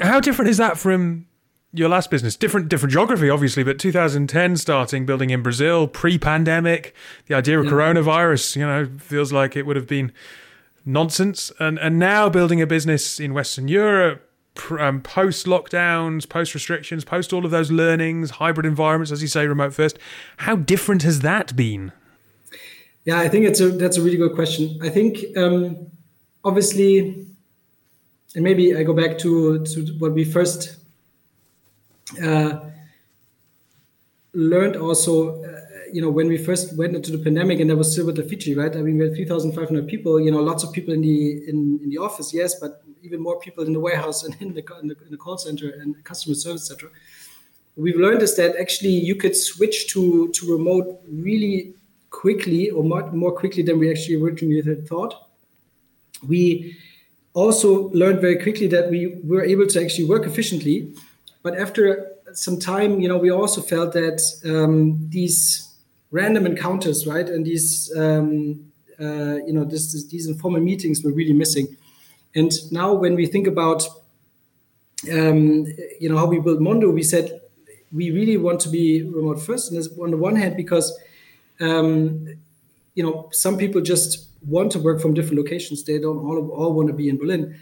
How 0.00 0.20
different 0.20 0.48
is 0.48 0.56
that 0.56 0.78
from 0.78 1.26
your 1.72 1.88
last 1.88 2.10
business? 2.10 2.36
Different 2.36 2.68
different 2.68 2.92
geography, 2.92 3.28
obviously, 3.30 3.64
but 3.64 3.78
2010 3.78 4.56
starting 4.56 5.06
building 5.06 5.30
in 5.30 5.42
Brazil, 5.42 5.88
pre-pandemic, 5.88 6.94
the 7.26 7.34
idea 7.34 7.58
of 7.58 7.64
yeah. 7.64 7.72
coronavirus, 7.72 8.56
you 8.56 8.66
know, 8.66 8.88
feels 8.98 9.32
like 9.32 9.56
it 9.56 9.66
would 9.66 9.76
have 9.76 9.88
been 9.88 10.12
nonsense. 10.84 11.50
And 11.58 11.78
and 11.78 11.98
now 11.98 12.28
building 12.28 12.62
a 12.62 12.66
business 12.66 13.18
in 13.18 13.34
Western 13.34 13.66
Europe, 13.66 14.28
um, 14.78 15.00
post 15.00 15.46
lockdowns, 15.46 16.28
post 16.28 16.54
restrictions, 16.54 17.04
post 17.04 17.32
all 17.32 17.44
of 17.44 17.50
those 17.50 17.70
learnings, 17.70 18.32
hybrid 18.32 18.66
environments, 18.66 19.10
as 19.10 19.22
you 19.22 19.28
say, 19.28 19.46
remote 19.46 19.74
first. 19.74 19.98
How 20.38 20.56
different 20.56 21.02
has 21.02 21.20
that 21.20 21.56
been? 21.56 21.92
Yeah, 23.04 23.18
I 23.18 23.28
think 23.28 23.46
it's 23.46 23.60
a 23.60 23.70
that's 23.70 23.96
a 23.96 24.02
really 24.02 24.16
good 24.16 24.34
question. 24.34 24.78
I 24.82 24.88
think 24.88 25.36
um, 25.36 25.90
obviously, 26.44 27.26
and 28.34 28.44
maybe 28.44 28.76
I 28.76 28.82
go 28.84 28.94
back 28.94 29.18
to 29.18 29.64
to 29.64 29.86
what 29.98 30.12
we 30.12 30.24
first 30.24 30.76
uh, 32.22 32.60
learned 34.32 34.76
also. 34.76 35.42
Uh, 35.42 35.58
you 35.92 36.00
know, 36.00 36.08
when 36.08 36.26
we 36.26 36.38
first 36.38 36.74
went 36.78 36.96
into 36.96 37.12
the 37.12 37.18
pandemic, 37.18 37.60
and 37.60 37.68
that 37.68 37.76
was 37.76 37.92
still 37.92 38.06
with 38.06 38.16
Dafiti, 38.16 38.56
right? 38.56 38.74
I 38.74 38.80
mean, 38.80 38.96
we 38.96 39.04
had 39.04 39.14
3,500 39.14 39.86
people. 39.86 40.18
You 40.18 40.30
know, 40.30 40.40
lots 40.40 40.64
of 40.64 40.72
people 40.72 40.94
in 40.94 41.02
the 41.02 41.46
in, 41.46 41.80
in 41.82 41.90
the 41.90 41.98
office, 41.98 42.32
yes, 42.32 42.58
but 42.58 42.82
even 43.02 43.20
more 43.20 43.38
people 43.40 43.64
in 43.64 43.72
the 43.72 43.80
warehouse 43.80 44.22
and 44.24 44.36
in 44.40 44.54
the, 44.54 44.64
in 44.80 44.88
the, 44.88 44.96
in 45.04 45.10
the 45.10 45.16
call 45.16 45.38
center 45.38 45.70
and 45.70 46.02
customer 46.04 46.34
service, 46.34 46.70
etc. 46.70 46.90
We've 47.76 47.96
learned 47.96 48.22
is 48.22 48.36
that 48.36 48.56
actually 48.56 48.90
you 48.90 49.16
could 49.16 49.36
switch 49.36 49.88
to 49.92 50.28
to 50.28 50.52
remote 50.52 51.00
really 51.08 51.74
quickly 52.10 52.70
or 52.70 52.84
more, 52.84 53.10
more 53.12 53.32
quickly 53.32 53.62
than 53.62 53.78
we 53.78 53.90
actually 53.90 54.16
originally 54.22 54.60
had 54.62 54.86
thought. 54.86 55.28
We 56.26 56.76
also 57.32 57.88
learned 57.90 58.20
very 58.20 58.36
quickly 58.36 58.66
that 58.68 58.90
we 58.90 59.18
were 59.24 59.42
able 59.42 59.66
to 59.66 59.82
actually 59.82 60.04
work 60.04 60.26
efficiently, 60.26 60.92
but 61.42 61.58
after 61.58 62.12
some 62.34 62.58
time, 62.58 63.00
you 63.00 63.08
know, 63.08 63.18
we 63.18 63.30
also 63.30 63.60
felt 63.62 63.92
that 63.94 64.20
um, 64.44 65.08
these 65.08 65.74
random 66.10 66.46
encounters, 66.46 67.06
right, 67.06 67.28
and 67.28 67.44
these 67.44 67.92
um, 67.96 68.72
uh, 69.00 69.36
you 69.46 69.52
know 69.52 69.64
this, 69.64 69.92
this, 69.92 70.06
these 70.06 70.26
informal 70.28 70.60
meetings 70.60 71.02
were 71.02 71.12
really 71.12 71.32
missing. 71.32 71.76
And 72.34 72.52
now, 72.72 72.94
when 72.94 73.14
we 73.14 73.26
think 73.26 73.46
about 73.46 73.84
um, 75.12 75.66
you 76.00 76.08
know 76.08 76.16
how 76.16 76.26
we 76.26 76.38
build 76.38 76.60
Mondu, 76.60 76.92
we 76.92 77.02
said 77.02 77.40
we 77.92 78.10
really 78.10 78.36
want 78.36 78.60
to 78.60 78.68
be 78.68 79.02
remote 79.02 79.40
first. 79.40 79.70
And 79.70 79.86
on 80.00 80.10
the 80.10 80.16
one 80.16 80.36
hand, 80.36 80.56
because 80.56 80.98
um, 81.60 82.26
you 82.94 83.02
know 83.02 83.28
some 83.32 83.58
people 83.58 83.80
just 83.80 84.28
want 84.46 84.72
to 84.72 84.78
work 84.78 85.00
from 85.00 85.14
different 85.14 85.38
locations; 85.38 85.84
they 85.84 85.98
don't 85.98 86.18
all 86.18 86.48
all 86.50 86.72
want 86.72 86.88
to 86.88 86.94
be 86.94 87.08
in 87.08 87.18
Berlin. 87.18 87.58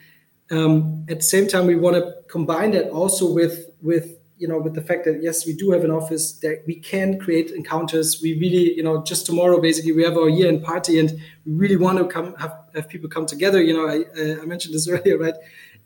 Um, 0.51 1.07
at 1.09 1.19
the 1.19 1.25
same 1.25 1.47
time, 1.49 1.67
we 1.67 1.77
want 1.77 1.97
to 1.97 2.15
combine 2.29 2.73
that 2.73 2.91
also 2.91 3.33
with 3.33 3.71
with 3.83 4.20
you 4.41 4.49
know 4.49 4.59
with 4.59 4.75
the 4.75 4.81
fact 4.81 5.05
that 5.05 5.23
yes, 5.23 5.47
we 5.47 5.53
do 5.53 5.71
have 5.71 5.85
an 5.85 5.91
office 5.91 6.33
that 6.41 6.65
we 6.67 6.77
can 6.77 7.19
create 7.19 7.51
encounters. 7.51 8.21
We 8.23 8.33
really 8.39 8.75
you 8.75 8.83
know 8.83 9.05
just 9.05 9.27
tomorrow 9.27 9.61
basically 9.61 9.93
we 9.93 10.03
have 10.03 10.17
our 10.17 10.29
year 10.29 10.49
end 10.49 10.65
party, 10.65 10.99
and 10.99 11.11
we 11.45 11.53
really 11.53 11.77
want 11.77 11.99
to 11.99 12.07
come 12.07 12.35
have 12.37 12.55
have 12.75 12.89
people 12.89 13.09
come 13.09 13.27
together. 13.27 13.63
You 13.63 13.75
know, 13.75 13.87
I, 13.87 14.41
I 14.43 14.47
mentioned 14.47 14.75
this 14.75 14.89
earlier, 14.95 15.19
right? 15.19 15.35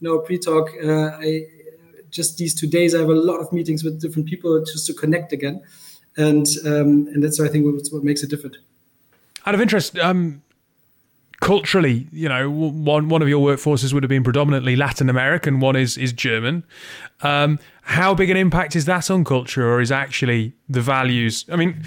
You 0.01 0.09
know, 0.09 0.19
pre-talk. 0.21 0.71
Uh, 0.83 1.19
I 1.21 1.47
just 2.11 2.39
these 2.39 2.55
two 2.55 2.69
days 2.69 2.95
I 2.95 3.01
have 3.01 3.09
a 3.09 3.15
lot 3.31 3.41
of 3.41 3.53
meetings 3.53 3.83
with 3.83 4.01
different 4.01 4.29
people 4.29 4.65
just 4.65 4.87
to 4.87 4.95
connect 4.95 5.33
again, 5.33 5.61
and 6.17 6.47
um, 6.65 7.09
and 7.13 7.23
that's 7.23 7.41
I 7.41 7.49
think 7.49 7.67
what, 7.67 7.85
what 7.91 8.05
makes 8.05 8.23
it 8.23 8.31
different. 8.31 8.59
Out 9.47 9.55
of 9.55 9.61
interest, 9.61 9.99
um, 9.99 10.44
culturally, 11.45 12.09
you 12.11 12.27
know, 12.27 12.51
one 12.51 13.09
one 13.11 13.21
of 13.21 13.29
your 13.29 13.47
workforces 13.47 13.93
would 13.93 14.03
have 14.03 14.09
been 14.09 14.25
predominantly 14.25 14.77
Latin 14.77 15.11
American, 15.11 15.61
one 15.61 15.77
is 15.77 15.99
is 15.99 16.13
German. 16.13 16.65
Um, 17.21 17.59
how 17.83 18.15
big 18.15 18.31
an 18.31 18.37
impact 18.37 18.75
is 18.75 18.87
that 18.87 19.11
on 19.11 19.25
culture, 19.25 19.71
or 19.71 19.81
is 19.83 19.93
actually 19.93 20.55
the 20.71 20.81
values? 20.81 21.45
I 21.53 21.57
mean, 21.57 21.85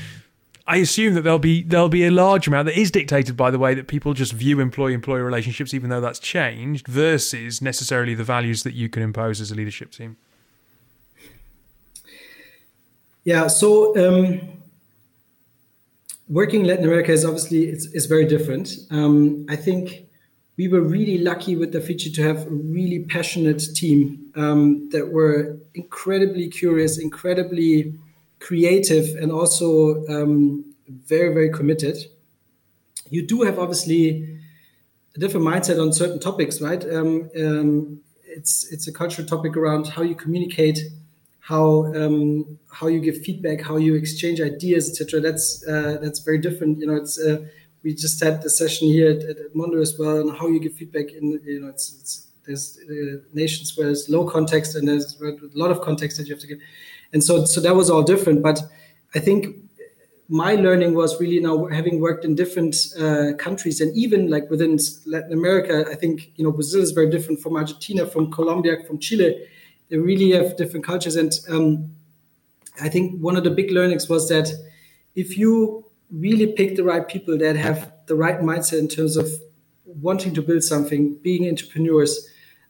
I 0.67 0.77
assume 0.77 1.15
that 1.15 1.23
there'll 1.23 1.39
be 1.39 1.63
there'll 1.63 1.89
be 1.89 2.05
a 2.05 2.11
large 2.11 2.47
amount 2.47 2.67
that 2.67 2.79
is 2.79 2.91
dictated 2.91 3.35
by 3.35 3.49
the 3.49 3.57
way 3.57 3.73
that 3.73 3.87
people 3.87 4.13
just 4.13 4.31
view 4.31 4.59
employee 4.59 4.93
employer 4.93 5.23
relationships, 5.23 5.73
even 5.73 5.89
though 5.89 6.01
that's 6.01 6.19
changed, 6.19 6.87
versus 6.87 7.59
necessarily 7.59 8.13
the 8.13 8.23
values 8.23 8.61
that 8.61 8.75
you 8.75 8.87
can 8.89 9.01
impose 9.01 9.41
as 9.41 9.49
a 9.49 9.55
leadership 9.55 9.91
team. 9.91 10.17
Yeah, 13.23 13.47
so 13.47 13.97
um, 13.97 14.56
working 16.29 16.61
in 16.61 16.67
Latin 16.67 16.85
America 16.85 17.11
is 17.11 17.25
obviously 17.25 17.65
it's, 17.65 17.85
it's 17.93 18.05
very 18.05 18.25
different. 18.25 18.77
Um, 18.91 19.45
I 19.49 19.55
think 19.55 20.07
we 20.57 20.67
were 20.67 20.81
really 20.81 21.19
lucky 21.19 21.55
with 21.55 21.73
Dafiti 21.73 22.13
to 22.15 22.23
have 22.23 22.47
a 22.47 22.49
really 22.49 22.99
passionate 22.99 23.63
team 23.75 24.31
um, 24.35 24.89
that 24.89 25.11
were 25.11 25.57
incredibly 25.75 26.49
curious, 26.49 26.97
incredibly 26.97 27.93
creative 28.39 29.15
and 29.21 29.31
also 29.31 30.05
um, 30.07 30.65
very, 30.87 31.33
very 31.33 31.51
committed. 31.51 31.97
You 33.09 33.25
do 33.25 33.43
have 33.43 33.59
obviously 33.59 34.39
a 35.15 35.19
different 35.19 35.45
mindset 35.45 35.81
on 35.81 35.93
certain 35.93 36.19
topics, 36.19 36.59
right? 36.61 36.83
Um, 36.91 37.29
um, 37.39 38.01
it's 38.25 38.71
it's 38.71 38.87
a 38.87 38.93
cultural 38.93 39.27
topic 39.27 39.57
around 39.57 39.87
how 39.87 40.03
you 40.03 40.15
communicate, 40.15 40.79
how 41.47 41.85
um, 41.95 42.57
how 42.71 42.87
you 42.87 42.99
give 42.99 43.17
feedback, 43.21 43.61
how 43.61 43.77
you 43.77 43.95
exchange 43.95 44.41
ideas, 44.41 44.89
etc. 44.89 45.21
That's 45.21 45.65
uh, 45.67 45.97
that's 46.01 46.19
very 46.19 46.39
different. 46.39 46.79
You 46.79 46.87
know, 46.87 46.95
it's 46.95 47.17
uh, 47.19 47.45
we 47.83 47.93
just 47.93 48.21
had 48.21 48.41
the 48.41 48.49
session 48.49 48.87
here 48.87 49.11
at, 49.11 49.21
at 49.23 49.53
Mondu 49.55 49.81
as 49.81 49.97
well, 49.97 50.19
and 50.19 50.37
how 50.37 50.47
you 50.47 50.59
give 50.59 50.73
feedback 50.73 51.11
in 51.11 51.39
you 51.45 51.61
know 51.61 51.69
it's, 51.69 51.93
it's 51.99 52.27
there's 52.47 52.79
uh, 52.89 53.19
nations 53.33 53.77
where 53.77 53.87
there's 53.87 54.09
low 54.09 54.25
context 54.25 54.75
and 54.75 54.87
there's 54.87 55.21
a 55.21 55.35
lot 55.53 55.69
of 55.69 55.81
context 55.81 56.17
that 56.17 56.27
you 56.27 56.33
have 56.33 56.41
to 56.41 56.47
give 56.47 56.59
and 57.13 57.23
so 57.23 57.45
so 57.45 57.59
that 57.59 57.75
was 57.75 57.89
all 57.89 58.01
different 58.01 58.41
but 58.41 58.61
i 59.15 59.19
think 59.19 59.57
my 60.29 60.55
learning 60.55 60.93
was 60.93 61.19
really 61.19 61.39
now 61.39 61.65
having 61.65 61.99
worked 61.99 62.23
in 62.25 62.35
different 62.35 62.75
uh, 62.99 63.33
countries 63.37 63.81
and 63.81 63.95
even 63.95 64.29
like 64.29 64.49
within 64.49 64.79
latin 65.05 65.33
america 65.33 65.85
i 65.91 65.95
think 65.95 66.31
you 66.37 66.43
know 66.43 66.51
brazil 66.51 66.81
is 66.81 66.91
very 66.91 67.09
different 67.09 67.39
from 67.41 67.57
argentina 67.57 68.05
from 68.05 68.31
colombia 68.31 68.77
from 68.87 68.97
chile 68.97 69.45
they 69.89 69.97
really 69.97 70.31
have 70.31 70.57
different 70.57 70.85
cultures. 70.85 71.15
And 71.15 71.31
um, 71.49 71.97
i 72.81 72.89
think 72.89 73.19
one 73.19 73.35
of 73.35 73.43
the 73.43 73.49
big 73.49 73.71
learnings 73.71 74.09
was 74.09 74.27
that 74.29 74.51
if 75.15 75.37
you 75.37 75.85
really 76.11 76.47
pick 76.53 76.75
the 76.75 76.83
right 76.83 77.07
people 77.07 77.37
that 77.37 77.55
have 77.55 77.91
the 78.07 78.15
right 78.15 78.39
mindset 78.39 78.79
in 78.79 78.87
terms 78.87 79.17
of 79.17 79.29
wanting 79.85 80.33
to 80.33 80.41
build 80.41 80.63
something 80.63 81.15
being 81.21 81.47
entrepreneurs 81.47 82.27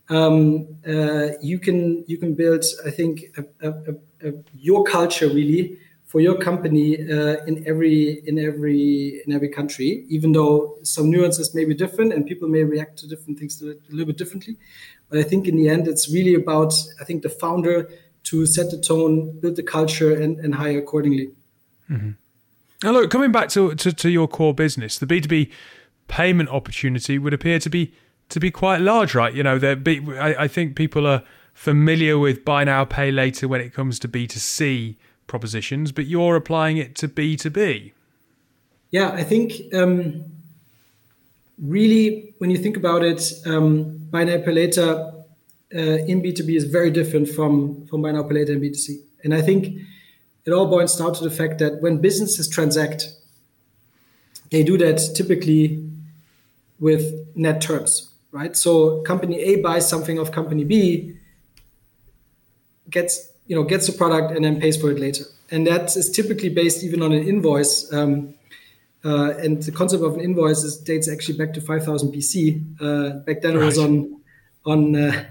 um, 0.10 0.68
uh, 0.88 1.30
you 1.42 1.60
can 1.60 2.04
you 2.08 2.18
can 2.18 2.34
build 2.34 2.64
i 2.86 2.90
think 2.90 3.26
a, 3.38 3.68
a, 3.68 3.70
uh, 4.28 4.32
your 4.54 4.84
culture 4.84 5.28
really 5.28 5.78
for 6.06 6.22
your 6.22 6.38
company 6.38 6.96
uh, 6.96 7.44
in 7.46 7.68
every 7.68 8.22
in 8.28 8.40
every 8.40 9.22
in 9.26 9.34
every 9.34 9.50
country 9.50 10.06
even 10.08 10.32
though 10.32 10.78
some 10.84 11.12
nuances 11.12 11.54
may 11.54 11.66
be 11.66 11.74
different 11.74 12.14
and 12.14 12.26
people 12.26 12.48
may 12.48 12.64
react 12.64 12.98
to 12.98 13.08
different 13.08 13.38
things 13.38 13.62
a 13.62 13.76
little 13.90 14.06
bit 14.06 14.18
differently 14.18 14.56
but 15.10 15.20
i 15.20 15.24
think 15.24 15.48
in 15.48 15.56
the 15.56 15.70
end 15.70 15.88
it's 15.88 16.12
really 16.12 16.34
about 16.34 16.74
i 17.00 17.04
think 17.04 17.24
the 17.24 17.30
founder 17.30 17.90
to 18.24 18.46
set 18.46 18.70
the 18.72 18.78
tone 18.78 19.40
build 19.40 19.56
the 19.56 19.64
culture 19.64 20.14
and, 20.14 20.40
and 20.40 20.56
hire 20.56 20.78
accordingly 20.78 21.30
mm-hmm. 21.90 22.12
now 22.84 22.92
look 22.92 23.10
coming 23.10 23.32
back 23.32 23.50
to, 23.50 23.74
to, 23.76 23.92
to 23.92 24.10
your 24.10 24.28
core 24.28 24.54
business 24.54 24.98
the 24.98 25.08
b2b 25.08 25.52
payment 26.08 26.50
opportunity 26.50 27.18
would 27.18 27.34
appear 27.34 27.60
to 27.60 27.70
be 27.70 27.94
to 28.30 28.40
be 28.40 28.52
quite 28.52 28.82
large 28.82 29.16
right 29.16 29.34
you 29.34 29.44
know 29.44 29.58
there 29.58 29.78
I, 30.20 30.44
I 30.44 30.48
think 30.48 30.76
people 30.76 31.06
are 31.06 31.24
familiar 31.58 32.20
with 32.20 32.46
buy 32.46 32.64
now, 32.64 32.86
pay 32.86 33.12
later 33.12 33.48
when 33.48 33.60
it 33.60 33.74
comes 33.74 33.98
to 33.98 34.08
B2C 34.08 34.96
propositions, 35.26 35.92
but 35.92 36.06
you're 36.06 36.36
applying 36.36 36.78
it 36.78 36.94
to 36.94 37.08
B2B. 37.08 37.94
Yeah, 38.92 39.10
I 39.10 39.24
think 39.24 39.54
um, 39.74 40.24
really 41.62 42.34
when 42.38 42.50
you 42.50 42.58
think 42.58 42.78
about 42.78 43.04
it, 43.04 43.34
um, 43.46 43.98
buy 44.10 44.24
now, 44.24 44.38
pay 44.38 44.52
later 44.52 45.14
uh, 45.74 45.80
in 45.80 46.22
B2B 46.22 46.56
is 46.56 46.66
very 46.66 46.92
different 46.92 47.30
from, 47.30 47.86
from 47.88 48.02
buy 48.02 48.12
now, 48.12 48.24
pay 48.24 48.36
later 48.36 48.54
in 48.54 48.62
B2C. 48.62 49.00
And 49.24 49.34
I 49.34 49.42
think 49.42 49.80
it 50.46 50.52
all 50.52 50.68
boils 50.68 50.98
down 50.98 51.14
to 51.16 51.24
the 51.24 51.32
fact 51.32 51.60
that 51.60 51.82
when 51.82 51.98
businesses 51.98 52.48
transact, 52.48 53.10
they 54.52 54.64
do 54.64 54.78
that 54.78 54.98
typically 55.16 55.84
with 56.80 57.14
net 57.36 57.62
terms, 57.62 58.10
right? 58.32 58.56
So 58.56 59.02
company 59.02 59.40
A 59.40 59.62
buys 59.62 59.90
something 59.90 60.20
of 60.20 60.32
company 60.32 60.64
B, 60.64 61.18
gets 62.90 63.32
you 63.48 63.56
know 63.56 63.64
gets 63.64 63.88
the 63.88 63.94
product 63.94 64.36
and 64.36 64.46
then 64.46 64.60
pays 64.60 64.80
for 64.80 64.92
it 64.92 65.00
later 65.00 65.26
and 65.52 65.66
that 65.68 65.96
is 65.96 66.10
typically 66.10 66.50
based 66.50 66.84
even 66.84 67.02
on 67.02 67.12
an 67.12 67.24
invoice 67.28 67.92
um, 67.94 68.34
Uh, 69.08 69.38
and 69.38 69.64
the 69.64 69.72
concept 69.72 70.04
of 70.04 70.16
an 70.16 70.20
invoice 70.20 70.64
is, 70.66 70.78
dates 70.78 71.10
actually 71.10 71.38
back 71.38 71.54
to 71.54 71.62
5000 71.62 72.14
BC. 72.14 72.82
Uh, 72.82 73.20
back 73.20 73.42
then 73.42 73.54
right. 73.54 73.62
it 73.62 73.66
was 73.66 73.78
on 73.78 74.20
on 74.66 74.96
uh, 74.98 75.24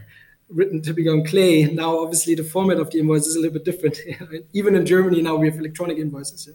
written 0.48 0.80
typically 0.80 1.10
on 1.10 1.26
clay. 1.26 1.64
Now, 1.64 1.98
obviously, 1.98 2.34
the 2.34 2.44
format 2.44 2.78
of 2.78 2.90
the 2.90 3.00
invoice 3.00 3.26
is 3.26 3.36
a 3.36 3.38
little 3.38 3.52
bit 3.52 3.66
different. 3.66 3.98
Even 4.54 4.76
in 4.76 4.86
Germany 4.86 5.20
now, 5.20 5.36
we 5.36 5.46
have 5.50 5.58
electronic 5.58 5.98
invoices. 5.98 6.48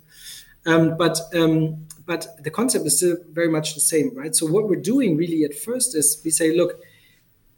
Um, 0.65 0.97
but 0.97 1.19
um, 1.35 1.85
but 2.07 2.43
the 2.43 2.49
concept 2.49 2.87
is 2.87 2.97
still 2.97 3.17
very 3.31 3.49
much 3.49 3.75
the 3.75 3.81
same, 3.81 4.15
right? 4.15 4.35
So 4.35 4.47
what 4.47 4.67
we're 4.67 4.81
doing 4.81 5.15
really 5.15 5.43
at 5.43 5.53
first 5.53 5.95
is 5.95 6.19
we 6.25 6.31
say, 6.31 6.55
look, 6.57 6.81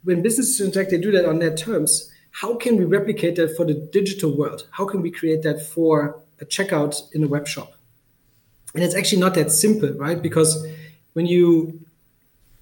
when 0.02 0.20
businesses 0.20 0.60
interact, 0.60 0.90
they 0.90 0.98
do 0.98 1.10
that 1.12 1.24
on 1.24 1.38
their 1.38 1.54
terms. 1.54 2.10
How 2.32 2.56
can 2.56 2.76
we 2.76 2.84
replicate 2.84 3.36
that 3.36 3.56
for 3.56 3.64
the 3.64 3.74
digital 3.74 4.36
world? 4.36 4.66
How 4.72 4.84
can 4.84 5.00
we 5.00 5.10
create 5.10 5.42
that 5.44 5.62
for 5.62 6.20
a 6.40 6.44
checkout 6.44 6.96
in 7.14 7.24
a 7.24 7.28
web 7.28 7.46
shop? 7.46 7.73
And 8.74 8.82
it's 8.82 8.94
actually 8.94 9.20
not 9.20 9.34
that 9.34 9.52
simple, 9.52 9.92
right? 9.94 10.20
Because 10.20 10.66
when 11.12 11.26
you 11.26 11.80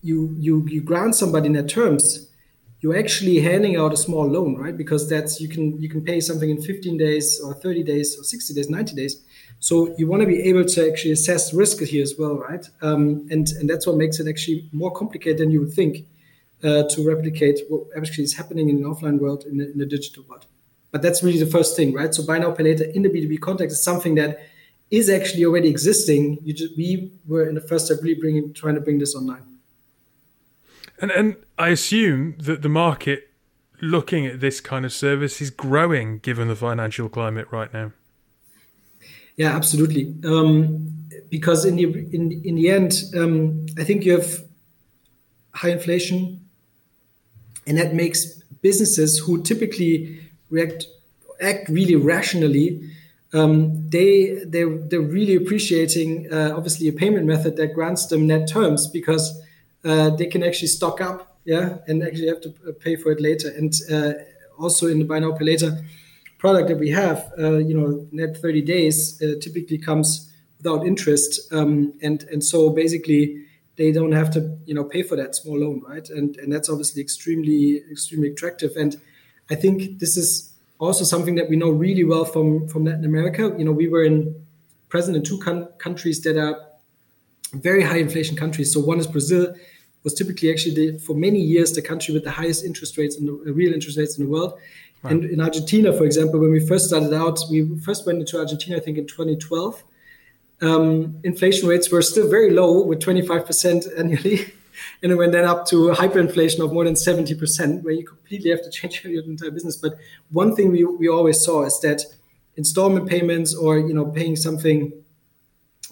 you 0.02 0.34
you 0.38 0.66
you 0.68 0.80
grant 0.82 1.14
somebody 1.14 1.46
in 1.46 1.52
their 1.52 1.66
terms, 1.66 2.28
you're 2.80 2.98
actually 2.98 3.40
handing 3.40 3.76
out 3.76 3.92
a 3.92 3.96
small 3.96 4.26
loan, 4.26 4.56
right? 4.56 4.76
Because 4.76 5.08
that's 5.08 5.40
you 5.40 5.48
can 5.48 5.80
you 5.80 5.88
can 5.88 6.04
pay 6.04 6.20
something 6.20 6.50
in 6.50 6.60
15 6.60 6.98
days 6.98 7.40
or 7.40 7.54
30 7.54 7.82
days 7.84 8.18
or 8.18 8.24
60 8.24 8.54
days, 8.54 8.68
90 8.68 8.94
days. 8.94 9.22
So 9.60 9.94
you 9.96 10.08
want 10.08 10.20
to 10.22 10.26
be 10.26 10.40
able 10.42 10.64
to 10.64 10.90
actually 10.90 11.12
assess 11.12 11.54
risk 11.54 11.78
here 11.80 12.02
as 12.02 12.14
well, 12.18 12.36
right? 12.36 12.68
Um, 12.82 13.26
and 13.30 13.48
and 13.58 13.70
that's 13.70 13.86
what 13.86 13.96
makes 13.96 14.20
it 14.20 14.28
actually 14.28 14.68
more 14.72 14.90
complicated 14.90 15.38
than 15.38 15.50
you 15.50 15.60
would 15.60 15.72
think 15.72 16.06
uh, 16.64 16.82
to 16.90 17.06
replicate 17.06 17.60
what 17.68 17.84
actually 17.96 18.24
is 18.24 18.34
happening 18.34 18.68
in 18.68 18.76
an 18.78 18.84
offline 18.84 19.18
world 19.18 19.44
in 19.44 19.58
the, 19.58 19.70
in 19.70 19.78
the 19.78 19.86
digital 19.86 20.24
world. 20.28 20.46
But 20.90 21.00
that's 21.00 21.22
really 21.22 21.38
the 21.38 21.50
first 21.50 21.74
thing, 21.74 21.94
right? 21.94 22.12
So 22.12 22.26
buy 22.26 22.38
now 22.38 22.50
pay 22.50 22.64
later 22.64 22.84
in 22.84 23.02
the 23.02 23.08
B2B 23.08 23.40
context 23.40 23.78
is 23.78 23.82
something 23.82 24.14
that 24.16 24.40
is 24.92 25.08
actually 25.08 25.44
already 25.44 25.68
existing. 25.68 26.38
You 26.44 26.52
just, 26.52 26.76
we 26.76 27.10
were 27.26 27.48
in 27.48 27.56
the 27.56 27.62
first 27.62 27.86
step 27.86 27.98
really 28.02 28.14
bringing 28.14 28.52
trying 28.52 28.76
to 28.76 28.80
bring 28.80 28.98
this 28.98 29.16
online. 29.16 29.42
And 31.00 31.10
and 31.10 31.36
I 31.58 31.70
assume 31.70 32.36
that 32.38 32.62
the 32.62 32.68
market 32.68 33.30
looking 33.80 34.26
at 34.26 34.38
this 34.40 34.60
kind 34.60 34.84
of 34.84 34.92
service 34.92 35.40
is 35.40 35.50
growing 35.50 36.18
given 36.18 36.46
the 36.46 36.54
financial 36.54 37.08
climate 37.08 37.48
right 37.50 37.72
now. 37.72 37.92
Yeah, 39.36 39.56
absolutely. 39.56 40.14
Um, 40.24 40.92
because 41.30 41.64
in 41.64 41.76
the 41.76 41.84
in 42.12 42.42
in 42.44 42.54
the 42.54 42.70
end, 42.70 42.92
um, 43.16 43.66
I 43.78 43.84
think 43.84 44.04
you 44.04 44.12
have 44.12 44.44
high 45.54 45.70
inflation, 45.70 46.38
and 47.66 47.78
that 47.78 47.94
makes 47.94 48.42
businesses 48.60 49.18
who 49.18 49.42
typically 49.42 50.20
react 50.50 50.86
act 51.40 51.70
really 51.70 51.96
rationally. 51.96 52.90
Um, 53.32 53.88
they 53.88 54.44
they 54.44 54.64
they're 54.64 55.00
really 55.00 55.36
appreciating 55.36 56.30
uh, 56.30 56.52
obviously 56.54 56.88
a 56.88 56.92
payment 56.92 57.26
method 57.26 57.56
that 57.56 57.74
grants 57.74 58.06
them 58.06 58.26
net 58.26 58.46
terms 58.48 58.86
because 58.86 59.40
uh, 59.84 60.10
they 60.10 60.26
can 60.26 60.42
actually 60.42 60.68
stock 60.68 61.00
up, 61.00 61.38
yeah, 61.44 61.78
and 61.86 62.02
actually 62.02 62.28
have 62.28 62.42
to 62.42 62.50
uh, 62.68 62.72
pay 62.78 62.96
for 62.96 63.10
it 63.10 63.20
later. 63.20 63.48
And 63.48 63.72
uh, 63.90 64.12
also 64.58 64.86
in 64.86 64.98
the 64.98 65.04
buy 65.04 65.18
now 65.18 65.32
pay 65.32 65.44
later 65.44 65.82
product 66.38 66.68
that 66.68 66.78
we 66.78 66.90
have, 66.90 67.32
uh, 67.38 67.58
you 67.58 67.72
know, 67.72 68.06
net 68.10 68.36
30 68.36 68.62
days 68.62 69.22
uh, 69.22 69.38
typically 69.40 69.78
comes 69.78 70.28
without 70.58 70.84
interest, 70.86 71.52
um, 71.52 71.92
and 72.02 72.24
and 72.24 72.44
so 72.44 72.70
basically 72.70 73.44
they 73.76 73.92
don't 73.92 74.12
have 74.12 74.30
to 74.32 74.58
you 74.66 74.74
know 74.74 74.84
pay 74.84 75.02
for 75.02 75.16
that 75.16 75.34
small 75.34 75.58
loan, 75.58 75.82
right? 75.88 76.08
And 76.10 76.36
and 76.36 76.52
that's 76.52 76.68
obviously 76.68 77.00
extremely 77.00 77.82
extremely 77.90 78.30
attractive. 78.30 78.72
And 78.76 79.00
I 79.50 79.54
think 79.54 79.98
this 80.00 80.16
is 80.16 80.51
also 80.88 81.04
something 81.04 81.36
that 81.36 81.48
we 81.48 81.56
know 81.56 81.70
really 81.70 82.04
well 82.04 82.24
from 82.24 82.68
from 82.68 82.84
Latin 82.84 83.04
America. 83.04 83.54
You 83.56 83.64
know, 83.64 83.72
we 83.72 83.88
were 83.88 84.04
in 84.04 84.34
present 84.88 85.16
in 85.16 85.22
two 85.22 85.38
countries 85.78 86.20
that 86.22 86.36
are 86.36 86.56
very 87.54 87.82
high 87.82 87.98
inflation 87.98 88.36
countries. 88.36 88.72
So 88.72 88.80
one 88.80 88.98
is 88.98 89.06
Brazil, 89.06 89.54
was 90.04 90.14
typically 90.14 90.50
actually 90.50 90.74
the, 90.74 90.98
for 90.98 91.14
many 91.14 91.40
years 91.40 91.72
the 91.72 91.82
country 91.82 92.12
with 92.12 92.24
the 92.24 92.30
highest 92.30 92.64
interest 92.64 92.98
rates 92.98 93.16
and 93.16 93.28
the 93.28 93.52
real 93.52 93.72
interest 93.72 93.96
rates 93.98 94.18
in 94.18 94.24
the 94.24 94.30
world. 94.30 94.58
Right. 95.02 95.12
And 95.12 95.24
in 95.24 95.40
Argentina, 95.40 95.92
for 95.92 96.04
example, 96.04 96.40
when 96.40 96.50
we 96.50 96.66
first 96.66 96.88
started 96.88 97.12
out, 97.12 97.38
we 97.50 97.78
first 97.78 98.06
went 98.06 98.18
into 98.18 98.38
Argentina, 98.38 98.76
I 98.76 98.80
think 98.80 98.98
in 98.98 99.06
2012. 99.06 99.82
Um, 100.60 101.18
inflation 101.24 101.68
rates 101.68 101.90
were 101.90 102.02
still 102.02 102.28
very 102.28 102.50
low 102.50 102.82
with 102.82 103.00
25% 103.00 103.98
annually. 103.98 104.52
and 105.02 105.12
it 105.12 105.16
went 105.16 105.32
then 105.32 105.44
up 105.44 105.66
to 105.66 105.90
hyperinflation 105.90 106.64
of 106.64 106.72
more 106.72 106.84
than 106.84 106.94
70%, 106.94 107.82
where 107.82 107.92
you 107.92 108.04
completely 108.04 108.50
have 108.50 108.62
to 108.62 108.70
change 108.70 109.04
your 109.04 109.24
entire 109.24 109.50
business. 109.50 109.76
But 109.76 109.94
one 110.30 110.54
thing 110.54 110.70
we, 110.70 110.84
we 110.84 111.08
always 111.08 111.40
saw 111.44 111.64
is 111.64 111.78
that 111.80 112.02
installment 112.56 113.08
payments 113.08 113.54
or 113.54 113.78
you 113.78 113.94
know 113.94 114.06
paying 114.06 114.36
something 114.36 114.92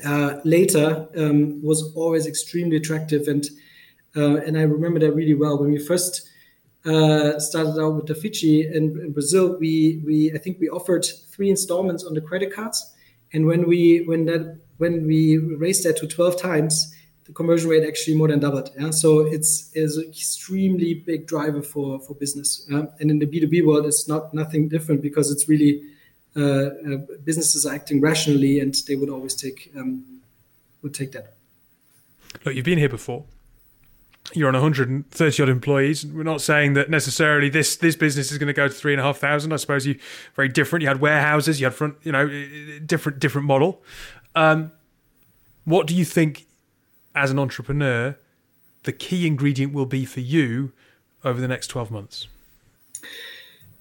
uh, 0.04 0.40
later 0.44 1.08
um, 1.16 1.62
was 1.62 1.94
always 1.94 2.26
extremely 2.26 2.76
attractive 2.76 3.28
and 3.28 3.46
uh, 4.16 4.36
and 4.38 4.58
I 4.58 4.62
remember 4.62 4.98
that 5.00 5.12
really 5.12 5.34
well 5.34 5.58
when 5.58 5.70
we 5.70 5.78
first 5.78 6.28
uh, 6.84 7.38
started 7.38 7.80
out 7.80 7.94
with 7.94 8.06
Dafiti 8.06 8.74
in, 8.74 8.98
in, 9.00 9.12
Brazil. 9.12 9.56
We 9.58 10.02
we 10.04 10.32
I 10.34 10.38
think 10.38 10.58
we 10.58 10.68
offered 10.68 11.04
three 11.04 11.50
installments 11.50 12.04
on 12.04 12.14
the 12.14 12.20
credit 12.20 12.52
cards, 12.52 12.94
and 13.32 13.46
when 13.46 13.68
we 13.68 14.02
when 14.06 14.24
that 14.24 14.58
when 14.78 15.06
we 15.06 15.38
raised 15.38 15.84
that 15.84 15.98
to 15.98 16.08
twelve 16.08 16.40
times, 16.40 16.92
the 17.30 17.34
conversion 17.34 17.70
rate 17.70 17.86
actually 17.86 18.16
more 18.16 18.28
than 18.28 18.40
doubled. 18.40 18.70
Yeah, 18.78 18.90
so 18.90 19.20
it's 19.20 19.70
is 19.74 19.96
an 19.96 20.08
extremely 20.08 20.94
big 20.94 21.26
driver 21.26 21.62
for 21.62 22.00
for 22.00 22.14
business. 22.14 22.66
And 22.68 23.10
in 23.10 23.18
the 23.18 23.26
B 23.26 23.40
two 23.40 23.46
B 23.46 23.62
world, 23.62 23.86
it's 23.86 24.08
not 24.08 24.34
nothing 24.34 24.68
different 24.68 25.00
because 25.02 25.30
it's 25.30 25.48
really 25.48 25.82
uh, 26.36 26.40
uh, 26.40 26.96
businesses 27.24 27.66
are 27.66 27.74
acting 27.74 28.00
rationally, 28.00 28.60
and 28.60 28.74
they 28.86 28.96
would 28.96 29.10
always 29.10 29.34
take 29.34 29.70
um, 29.76 30.20
would 30.82 30.94
take 30.94 31.12
that. 31.12 31.34
Look, 32.44 32.54
you've 32.54 32.64
been 32.64 32.78
here 32.78 32.88
before 32.88 33.24
you're 34.32 34.48
on 34.48 34.54
130 34.54 35.42
odd 35.42 35.48
employees. 35.48 36.06
We're 36.06 36.22
not 36.22 36.40
saying 36.40 36.74
that 36.74 36.90
necessarily 36.90 37.48
this 37.48 37.76
this 37.76 37.96
business 37.96 38.30
is 38.30 38.38
going 38.38 38.46
to 38.46 38.52
go 38.52 38.68
to 38.68 38.74
three 38.74 38.92
and 38.92 39.00
a 39.00 39.04
half 39.04 39.18
thousand. 39.18 39.52
I 39.52 39.56
suppose 39.56 39.86
you 39.86 39.98
very 40.34 40.48
different. 40.48 40.82
You 40.82 40.88
had 40.88 41.00
warehouses, 41.00 41.60
you 41.60 41.66
had 41.66 41.74
front, 41.74 41.96
you 42.02 42.12
know, 42.12 42.28
different 42.86 43.18
different 43.18 43.46
model. 43.46 43.82
Um, 44.34 44.72
what 45.64 45.86
do 45.86 45.94
you 45.94 46.04
think, 46.04 46.46
as 47.14 47.30
an 47.30 47.38
entrepreneur, 47.38 48.16
the 48.84 48.92
key 48.92 49.26
ingredient 49.26 49.72
will 49.72 49.86
be 49.86 50.04
for 50.04 50.20
you 50.20 50.72
over 51.24 51.40
the 51.40 51.48
next 51.48 51.68
12 51.68 51.90
months? 51.90 52.28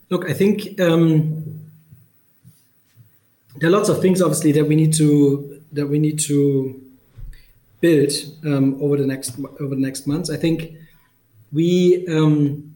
Look, 0.09 0.29
I 0.29 0.33
think 0.33 0.79
um, 0.81 1.61
there 3.57 3.69
are 3.69 3.73
lots 3.73 3.89
of 3.89 4.01
things, 4.01 4.21
obviously, 4.21 4.51
that 4.53 4.65
we 4.65 4.75
need 4.75 4.93
to 4.95 5.61
that 5.71 5.87
we 5.87 5.99
need 5.99 6.19
to 6.19 6.81
build 7.79 8.11
um, 8.43 8.81
over 8.81 8.97
the 8.97 9.05
next 9.05 9.37
over 9.59 9.75
the 9.75 9.81
next 9.81 10.07
months. 10.07 10.29
I 10.29 10.37
think 10.37 10.73
we 11.51 12.07
um, 12.07 12.75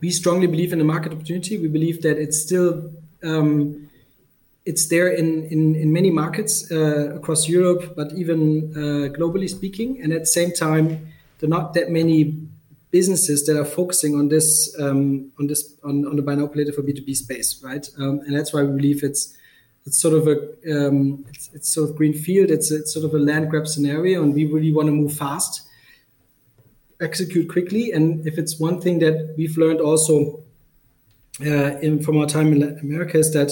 we 0.00 0.10
strongly 0.10 0.46
believe 0.46 0.72
in 0.72 0.78
the 0.78 0.84
market 0.84 1.12
opportunity. 1.12 1.58
We 1.58 1.68
believe 1.68 2.02
that 2.02 2.18
it's 2.18 2.40
still 2.40 2.90
um, 3.22 3.87
it's 4.68 4.86
there 4.88 5.08
in, 5.08 5.44
in, 5.44 5.74
in 5.74 5.94
many 5.94 6.10
markets 6.10 6.70
uh, 6.70 7.14
across 7.16 7.48
Europe, 7.48 7.94
but 7.96 8.12
even 8.12 8.70
uh, 8.76 9.08
globally 9.18 9.48
speaking. 9.48 10.02
And 10.02 10.12
at 10.12 10.20
the 10.20 10.32
same 10.38 10.52
time, 10.52 11.08
there 11.38 11.48
are 11.48 11.56
not 11.58 11.72
that 11.72 11.88
many 11.90 12.36
businesses 12.90 13.46
that 13.46 13.58
are 13.58 13.64
focusing 13.64 14.14
on 14.14 14.28
this 14.28 14.74
um, 14.78 15.32
on 15.38 15.46
this 15.46 15.74
on, 15.82 16.04
on 16.06 16.16
the 16.16 16.52
later 16.54 16.72
for 16.72 16.82
B 16.82 16.92
two 16.92 17.02
B 17.02 17.14
space, 17.14 17.62
right? 17.64 17.88
Um, 17.98 18.20
and 18.26 18.36
that's 18.36 18.52
why 18.52 18.62
we 18.62 18.76
believe 18.76 19.02
it's 19.02 19.34
it's 19.86 19.96
sort 19.96 20.14
of 20.14 20.28
a 20.28 20.36
um, 20.74 21.24
it's, 21.30 21.48
it's, 21.54 21.68
sort 21.72 21.88
of 21.88 21.96
green 21.96 22.12
field. 22.12 22.50
It's, 22.50 22.70
it's 22.70 22.92
sort 22.92 23.06
of 23.06 23.14
a 23.14 23.18
land 23.18 23.48
grab 23.48 23.66
scenario, 23.66 24.22
and 24.22 24.34
we 24.34 24.44
really 24.44 24.72
want 24.72 24.88
to 24.88 24.92
move 24.92 25.14
fast, 25.14 25.62
execute 27.00 27.48
quickly. 27.48 27.92
And 27.92 28.26
if 28.26 28.36
it's 28.36 28.60
one 28.60 28.82
thing 28.82 28.98
that 28.98 29.34
we've 29.38 29.56
learned 29.56 29.80
also 29.80 30.42
uh, 31.40 31.78
in, 31.80 32.02
from 32.02 32.18
our 32.18 32.26
time 32.26 32.52
in 32.52 32.60
Latin 32.60 32.80
America 32.80 33.16
is 33.16 33.32
that 33.32 33.50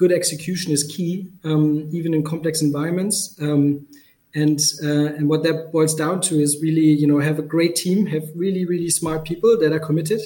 good 0.00 0.12
execution 0.12 0.72
is 0.72 0.82
key, 0.82 1.28
um, 1.44 1.86
even 1.92 2.14
in 2.14 2.22
complex 2.24 2.62
environments. 2.62 3.36
Um, 3.38 3.86
and 4.34 4.60
uh, 4.82 5.16
and 5.16 5.28
what 5.28 5.42
that 5.42 5.70
boils 5.72 5.94
down 5.94 6.20
to 6.22 6.40
is 6.40 6.62
really 6.62 6.90
you 7.02 7.06
know 7.06 7.18
have 7.18 7.38
a 7.38 7.42
great 7.54 7.74
team, 7.76 8.06
have 8.06 8.26
really 8.34 8.64
really 8.64 8.88
smart 8.88 9.24
people 9.24 9.58
that 9.60 9.72
are 9.72 9.84
committed, 9.88 10.20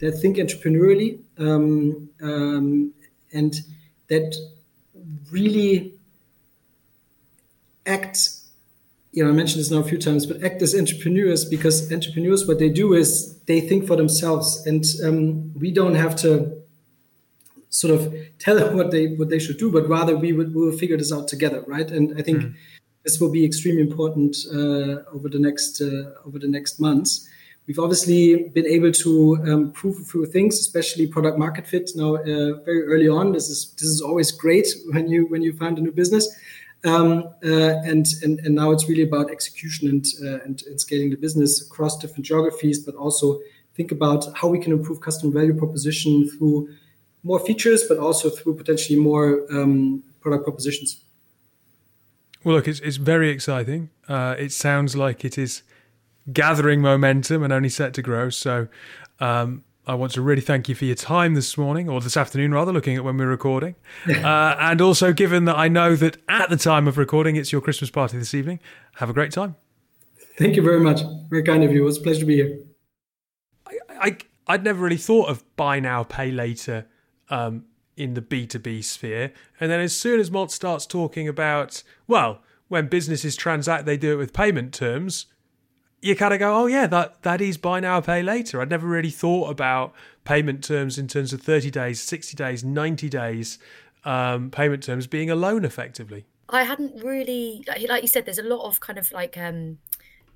that 0.00 0.12
think 0.12 0.36
entrepreneurially, 0.36 1.10
um, 1.38 2.08
um 2.22 2.92
and 3.32 3.52
that 4.08 4.28
really 5.32 5.94
act 7.86 8.16
you 9.12 9.24
know 9.24 9.30
i 9.30 9.32
mentioned 9.32 9.60
this 9.60 9.70
now 9.70 9.78
a 9.78 9.90
few 9.92 9.98
times 9.98 10.26
but 10.26 10.42
act 10.42 10.60
as 10.62 10.74
entrepreneurs 10.74 11.44
because 11.44 11.90
entrepreneurs 11.92 12.46
what 12.46 12.58
they 12.58 12.68
do 12.68 12.92
is 12.92 13.38
they 13.50 13.60
think 13.60 13.86
for 13.86 13.96
themselves 13.96 14.66
and 14.66 14.84
um, 15.04 15.52
we 15.54 15.70
don't 15.70 15.94
have 15.94 16.14
to 16.14 16.59
sort 17.70 17.94
of 17.94 18.14
tell 18.38 18.56
them 18.56 18.76
what 18.76 18.90
they 18.90 19.14
what 19.14 19.28
they 19.30 19.38
should 19.38 19.58
do 19.58 19.70
but 19.70 19.88
rather 19.88 20.16
we 20.16 20.32
would 20.32 20.54
we 20.54 20.60
will 20.66 20.76
figure 20.76 20.96
this 20.96 21.12
out 21.12 21.26
together 21.28 21.64
right 21.66 21.90
and 21.90 22.18
i 22.18 22.22
think 22.22 22.42
mm. 22.42 22.54
this 23.04 23.20
will 23.20 23.30
be 23.30 23.44
extremely 23.44 23.80
important 23.80 24.36
uh, 24.52 25.02
over 25.14 25.28
the 25.28 25.38
next 25.38 25.80
uh, 25.80 26.10
over 26.26 26.38
the 26.38 26.48
next 26.48 26.80
months 26.80 27.28
We've 27.70 27.78
obviously 27.78 28.48
been 28.48 28.66
able 28.66 28.90
to 28.90 29.38
um, 29.46 29.70
prove 29.70 30.00
a 30.00 30.04
few 30.04 30.26
things, 30.26 30.58
especially 30.58 31.06
product 31.06 31.38
market 31.38 31.68
fit. 31.68 31.90
Now, 31.94 32.16
uh, 32.16 32.54
very 32.64 32.82
early 32.82 33.06
on, 33.08 33.30
this 33.30 33.48
is 33.48 33.72
this 33.78 33.88
is 33.88 34.00
always 34.00 34.32
great 34.32 34.66
when 34.90 35.08
you 35.08 35.26
when 35.26 35.42
you 35.42 35.52
find 35.52 35.78
a 35.78 35.80
new 35.80 35.92
business. 35.92 36.28
Um, 36.84 37.28
uh, 37.44 37.76
and, 37.84 38.06
and 38.24 38.40
and 38.40 38.56
now 38.56 38.72
it's 38.72 38.88
really 38.88 39.04
about 39.04 39.30
execution 39.30 39.88
and, 39.88 40.04
uh, 40.20 40.42
and, 40.44 40.62
and 40.66 40.80
scaling 40.80 41.10
the 41.10 41.16
business 41.16 41.64
across 41.64 41.96
different 41.96 42.26
geographies, 42.26 42.80
but 42.80 42.96
also 42.96 43.38
think 43.76 43.92
about 43.92 44.24
how 44.34 44.48
we 44.48 44.58
can 44.58 44.72
improve 44.72 45.00
customer 45.00 45.32
value 45.32 45.54
proposition 45.54 46.28
through 46.28 46.70
more 47.22 47.38
features, 47.38 47.84
but 47.88 47.98
also 47.98 48.30
through 48.30 48.56
potentially 48.56 48.98
more 48.98 49.46
um, 49.50 50.02
product 50.20 50.44
propositions. 50.44 51.02
Well, 52.44 52.56
look, 52.56 52.68
it's 52.68 52.80
it's 52.80 52.96
very 52.96 53.30
exciting. 53.30 53.90
Uh, 54.08 54.34
it 54.38 54.52
sounds 54.52 54.96
like 54.96 55.24
it 55.24 55.36
is 55.36 55.62
gathering 56.32 56.80
momentum 56.80 57.42
and 57.42 57.52
only 57.52 57.68
set 57.68 57.92
to 57.94 58.02
grow. 58.02 58.30
So, 58.30 58.68
um, 59.20 59.64
I 59.86 59.94
want 59.94 60.12
to 60.12 60.22
really 60.22 60.40
thank 60.40 60.68
you 60.68 60.74
for 60.74 60.86
your 60.86 60.94
time 60.94 61.34
this 61.34 61.58
morning, 61.58 61.88
or 61.88 62.00
this 62.00 62.16
afternoon 62.16 62.52
rather, 62.54 62.72
looking 62.72 62.96
at 62.96 63.04
when 63.04 63.18
we're 63.18 63.28
recording. 63.28 63.74
uh, 64.08 64.56
and 64.58 64.80
also, 64.80 65.12
given 65.12 65.44
that 65.46 65.56
I 65.56 65.68
know 65.68 65.96
that 65.96 66.16
at 66.28 66.48
the 66.48 66.56
time 66.56 66.88
of 66.88 66.96
recording 66.96 67.36
it's 67.36 67.52
your 67.52 67.60
Christmas 67.60 67.90
party 67.90 68.16
this 68.16 68.32
evening, 68.32 68.60
have 68.96 69.10
a 69.10 69.12
great 69.12 69.32
time. 69.32 69.56
Thank 70.38 70.56
you 70.56 70.62
very 70.62 70.80
much. 70.80 71.00
Very 71.28 71.42
kind 71.42 71.62
of 71.62 71.72
you. 71.72 71.82
It 71.82 71.84
was 71.84 71.98
a 71.98 72.00
pleasure 72.00 72.20
to 72.20 72.26
be 72.26 72.36
here. 72.36 72.58
I, 74.00 74.16
I, 74.46 74.54
would 74.54 74.64
never 74.64 74.82
really 74.82 74.96
thought 74.96 75.28
of 75.28 75.44
buy 75.56 75.80
now, 75.80 76.04
pay 76.04 76.30
later 76.30 76.86
um, 77.30 77.64
in 77.96 78.14
the 78.14 78.22
B2B 78.22 78.84
sphere. 78.84 79.32
And 79.58 79.70
then 79.70 79.80
as 79.80 79.96
soon 79.96 80.20
as 80.20 80.30
Malt 80.30 80.52
starts 80.52 80.84
talking 80.84 81.26
about, 81.26 81.82
well, 82.06 82.42
when 82.68 82.88
businesses 82.88 83.36
transact, 83.36 83.86
they 83.86 83.96
do 83.96 84.12
it 84.12 84.16
with 84.16 84.32
payment 84.32 84.74
terms 84.74 85.26
you 86.02 86.16
kind 86.16 86.32
of 86.32 86.40
go, 86.40 86.54
oh 86.54 86.66
yeah, 86.66 86.86
that 86.86 87.22
that 87.22 87.40
is 87.40 87.56
buy 87.56 87.80
now, 87.80 88.00
pay 88.00 88.22
later. 88.22 88.60
I'd 88.60 88.70
never 88.70 88.86
really 88.86 89.10
thought 89.10 89.50
about 89.50 89.92
payment 90.24 90.64
terms 90.64 90.98
in 90.98 91.08
terms 91.08 91.32
of 91.32 91.42
thirty 91.42 91.70
days, 91.70 92.00
sixty 92.00 92.36
days, 92.36 92.64
ninety 92.64 93.08
days 93.08 93.58
um, 94.04 94.50
payment 94.50 94.82
terms 94.82 95.06
being 95.06 95.30
a 95.30 95.34
loan 95.34 95.64
effectively. 95.64 96.24
I 96.48 96.64
hadn't 96.64 97.02
really, 97.04 97.64
like 97.88 98.02
you 98.02 98.08
said, 98.08 98.24
there's 98.24 98.38
a 98.38 98.42
lot 98.42 98.66
of 98.66 98.80
kind 98.80 98.98
of 98.98 99.12
like 99.12 99.36
um, 99.36 99.78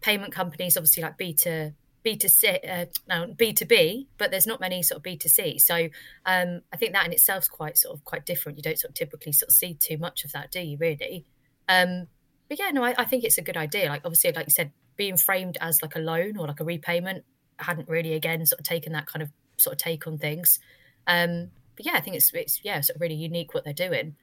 payment 0.00 0.32
companies, 0.32 0.76
obviously 0.76 1.02
like 1.02 1.16
B 1.16 1.32
to 1.34 1.72
B 2.04 2.16
to 2.16 2.28
C, 2.28 2.48
uh, 2.48 2.84
no 3.08 3.34
B 3.34 3.54
to 3.54 3.64
B, 3.64 4.08
but 4.18 4.30
there's 4.30 4.46
not 4.46 4.60
many 4.60 4.82
sort 4.82 4.98
of 4.98 5.02
B 5.02 5.16
to 5.16 5.28
C. 5.28 5.58
So 5.58 5.88
um, 6.26 6.60
I 6.72 6.76
think 6.76 6.92
that 6.92 7.06
in 7.06 7.12
itself 7.12 7.44
is 7.44 7.48
quite 7.48 7.78
sort 7.78 7.96
of 7.96 8.04
quite 8.04 8.26
different. 8.26 8.58
You 8.58 8.62
don't 8.62 8.78
sort 8.78 8.90
of 8.90 8.94
typically 8.94 9.32
sort 9.32 9.48
of 9.48 9.54
see 9.56 9.74
too 9.74 9.96
much 9.96 10.24
of 10.24 10.32
that, 10.32 10.52
do 10.52 10.60
you? 10.60 10.76
Really? 10.78 11.24
Um, 11.66 12.06
but 12.48 12.58
yeah, 12.58 12.70
no, 12.70 12.84
I, 12.84 12.94
I, 12.98 13.04
think 13.06 13.24
it's 13.24 13.38
a 13.38 13.42
good 13.42 13.56
idea. 13.56 13.88
Like 13.88 14.02
obviously, 14.04 14.32
like 14.32 14.46
you 14.46 14.52
said, 14.52 14.72
being 14.96 15.16
framed 15.16 15.56
as 15.62 15.80
like 15.80 15.96
a 15.96 15.98
loan 15.98 16.36
or 16.36 16.46
like 16.46 16.60
a 16.60 16.64
repayment 16.64 17.24
hadn't 17.58 17.88
really 17.88 18.12
again 18.12 18.44
sort 18.44 18.60
of 18.60 18.66
taken 18.66 18.92
that 18.92 19.06
kind 19.06 19.22
of 19.22 19.30
sort 19.56 19.72
of 19.72 19.78
take 19.78 20.06
on 20.06 20.18
things. 20.18 20.60
Um, 21.06 21.50
but 21.74 21.86
yeah, 21.86 21.94
I 21.94 22.00
think 22.00 22.16
it's 22.16 22.30
it's 22.34 22.60
yeah, 22.62 22.82
sort 22.82 22.96
of 22.96 23.00
really 23.00 23.14
unique 23.14 23.54
what 23.54 23.64
they're 23.64 23.72
doing. 23.72 24.16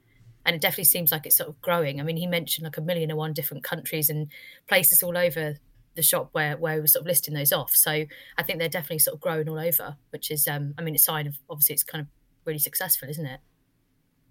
And 0.46 0.56
it 0.56 0.62
definitely 0.62 0.86
seems 0.86 1.12
like 1.12 1.26
it's 1.26 1.38
sort 1.38 1.50
of 1.50 1.60
growing. 1.62 2.00
I 2.00 2.04
mean, 2.04 2.17
he 2.17 2.28
mentioned 2.28 2.65
like 2.65 2.78
a 2.78 2.82
million 2.82 3.10
and 3.10 3.17
one 3.17 3.34
different 3.34 3.63
countries 3.63 4.10
and 4.10 4.28
places 4.67 5.02
all 5.04 5.17
over 5.17 5.56
the 5.96 6.02
shop 6.02 6.30
where 6.32 6.58
where 6.58 6.76
we 6.76 6.82
were 6.82 6.88
sort 6.88 7.02
of 7.02 7.08
listing 7.08 7.34
those 7.34 7.52
off. 7.52 7.76
So 7.76 7.92
I 8.38 8.44
think 8.44 8.60
they're 8.60 8.70
definitely 8.70 9.00
sort 9.00 9.16
of 9.16 9.22
growing 9.22 9.50
all 9.50 9.60
over, 9.60 9.98
which 10.12 10.32
is 10.32 10.48
um, 10.48 10.74
I 10.78 10.82
mean, 10.82 10.96
it's 10.96 11.04
a 11.04 11.06
sign 11.06 11.28
of 11.28 11.38
obviously 11.50 11.74
it's 11.74 11.84
kind 11.84 12.02
of 12.02 12.08
really 12.46 12.60
successful, 12.60 13.10
isn't 13.10 13.26
it? 13.26 13.40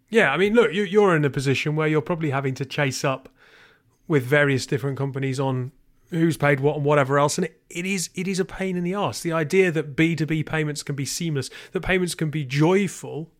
Yeah, 0.08 0.32
I 0.32 0.36
mean, 0.36 0.54
look, 0.54 0.72
you, 0.72 0.82
you're 0.82 1.14
in 1.14 1.24
a 1.24 1.30
position 1.30 1.76
where 1.76 1.86
you're 1.86 2.02
probably 2.02 2.30
having 2.30 2.54
to 2.54 2.64
chase 2.64 3.04
up 3.04 3.28
with 4.08 4.24
various 4.24 4.66
different 4.66 4.98
companies 4.98 5.38
on 5.38 5.70
who's 6.10 6.36
paid 6.36 6.58
what 6.60 6.76
and 6.76 6.84
whatever 6.84 7.18
else 7.18 7.38
and 7.38 7.44
it, 7.44 7.62
it 7.70 7.86
is 7.86 8.10
it 8.14 8.26
is 8.26 8.40
a 8.40 8.44
pain 8.44 8.76
in 8.76 8.82
the 8.82 8.94
ass 8.94 9.20
the 9.20 9.32
idea 9.32 9.70
that 9.70 9.96
b2b 9.96 10.44
payments 10.44 10.82
can 10.82 10.96
be 10.96 11.04
seamless 11.04 11.48
that 11.72 11.80
payments 11.80 12.14
can 12.14 12.30
be 12.30 12.44
joyful 12.44 13.30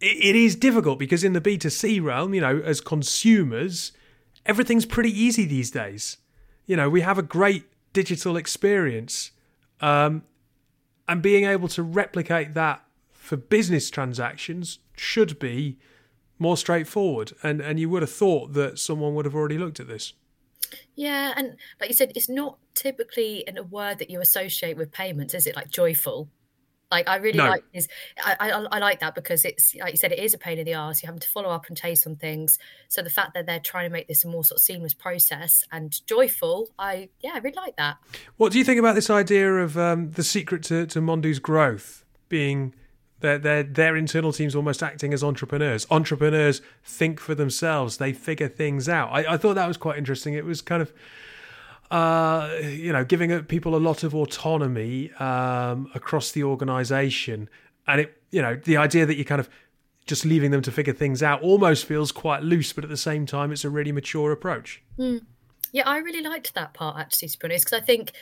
it 0.00 0.34
is 0.34 0.56
difficult 0.56 0.98
because 0.98 1.22
in 1.22 1.34
the 1.34 1.40
b2c 1.40 2.02
realm 2.02 2.32
you 2.34 2.40
know 2.40 2.60
as 2.64 2.80
consumers 2.80 3.92
everything's 4.46 4.86
pretty 4.86 5.10
easy 5.10 5.44
these 5.44 5.70
days 5.70 6.16
you 6.66 6.76
know 6.76 6.88
we 6.88 7.00
have 7.00 7.18
a 7.18 7.22
great 7.22 7.64
digital 7.92 8.36
experience 8.36 9.30
um, 9.80 10.22
and 11.08 11.22
being 11.22 11.44
able 11.44 11.68
to 11.68 11.82
replicate 11.82 12.54
that 12.54 12.84
for 13.12 13.36
business 13.36 13.90
transactions 13.90 14.78
should 14.96 15.38
be 15.38 15.78
more 16.38 16.56
straightforward 16.56 17.32
and 17.42 17.60
and 17.60 17.78
you 17.78 17.88
would 17.88 18.02
have 18.02 18.10
thought 18.10 18.52
that 18.52 18.78
someone 18.78 19.14
would 19.14 19.24
have 19.24 19.34
already 19.34 19.58
looked 19.58 19.80
at 19.80 19.88
this 19.88 20.14
yeah, 20.96 21.32
and 21.36 21.56
like 21.80 21.90
you 21.90 21.94
said, 21.94 22.12
it's 22.14 22.28
not 22.28 22.58
typically 22.74 23.44
in 23.46 23.58
a 23.58 23.62
word 23.62 23.98
that 23.98 24.10
you 24.10 24.20
associate 24.20 24.76
with 24.76 24.92
payments, 24.92 25.34
is 25.34 25.46
it? 25.46 25.56
Like 25.56 25.70
joyful. 25.70 26.28
Like 26.94 27.08
I 27.08 27.16
really 27.16 27.38
no. 27.38 27.48
like 27.48 27.64
this. 27.74 27.88
I, 28.24 28.36
I, 28.38 28.50
I 28.50 28.78
like 28.78 29.00
that 29.00 29.16
because 29.16 29.44
it's 29.44 29.74
like 29.74 29.92
you 29.92 29.96
said, 29.96 30.12
it 30.12 30.20
is 30.20 30.32
a 30.32 30.38
pain 30.38 30.58
in 30.58 30.64
the 30.64 30.74
ass. 30.74 31.02
You're 31.02 31.08
having 31.08 31.18
to 31.20 31.28
follow 31.28 31.50
up 31.50 31.66
and 31.66 31.76
chase 31.76 32.06
on 32.06 32.14
things. 32.14 32.56
So 32.86 33.02
the 33.02 33.10
fact 33.10 33.34
that 33.34 33.46
they're 33.46 33.58
trying 33.58 33.86
to 33.86 33.92
make 33.92 34.06
this 34.06 34.24
a 34.24 34.28
more 34.28 34.44
sort 34.44 34.58
of 34.58 34.62
seamless 34.62 34.94
process 34.94 35.64
and 35.72 35.92
joyful, 36.06 36.68
I 36.78 37.08
yeah, 37.20 37.32
I 37.34 37.38
really 37.38 37.56
like 37.56 37.76
that. 37.78 37.96
What 38.36 38.52
do 38.52 38.58
you 38.58 38.64
think 38.64 38.78
about 38.78 38.94
this 38.94 39.10
idea 39.10 39.52
of 39.56 39.76
um, 39.76 40.12
the 40.12 40.22
secret 40.22 40.62
to, 40.64 40.86
to 40.86 41.00
Mondu's 41.00 41.40
growth 41.40 42.04
being 42.28 42.74
their, 43.24 43.38
their, 43.38 43.62
their 43.62 43.96
internal 43.96 44.32
teams 44.32 44.54
almost 44.54 44.82
acting 44.82 45.12
as 45.14 45.24
entrepreneurs. 45.24 45.86
Entrepreneurs 45.90 46.60
think 46.84 47.18
for 47.18 47.34
themselves, 47.34 47.96
they 47.96 48.12
figure 48.12 48.48
things 48.48 48.88
out. 48.88 49.10
I, 49.10 49.34
I 49.34 49.36
thought 49.36 49.54
that 49.54 49.66
was 49.66 49.78
quite 49.78 49.98
interesting. 49.98 50.34
It 50.34 50.44
was 50.44 50.60
kind 50.60 50.82
of, 50.82 50.92
uh, 51.90 52.50
you 52.62 52.92
know, 52.92 53.04
giving 53.04 53.42
people 53.44 53.74
a 53.74 53.78
lot 53.78 54.02
of 54.02 54.14
autonomy 54.14 55.12
um, 55.14 55.90
across 55.94 56.32
the 56.32 56.44
organization. 56.44 57.48
And 57.86 58.02
it, 58.02 58.22
you 58.30 58.42
know, 58.42 58.56
the 58.56 58.76
idea 58.76 59.06
that 59.06 59.16
you 59.16 59.24
kind 59.24 59.40
of 59.40 59.48
just 60.06 60.24
leaving 60.24 60.50
them 60.50 60.62
to 60.62 60.70
figure 60.70 60.92
things 60.92 61.22
out 61.22 61.42
almost 61.42 61.86
feels 61.86 62.12
quite 62.12 62.42
loose, 62.42 62.72
but 62.72 62.84
at 62.84 62.90
the 62.90 62.96
same 62.96 63.26
time, 63.26 63.52
it's 63.52 63.64
a 63.64 63.70
really 63.70 63.92
mature 63.92 64.32
approach. 64.32 64.82
Mm. 64.98 65.22
Yeah, 65.72 65.88
I 65.88 65.98
really 65.98 66.22
liked 66.22 66.54
that 66.54 66.74
part 66.74 66.98
actually, 66.98 67.28
to 67.28 67.38
be 67.38 67.46
honest, 67.46 67.66
because 67.66 67.80
I 67.80 67.84
think 67.84 68.12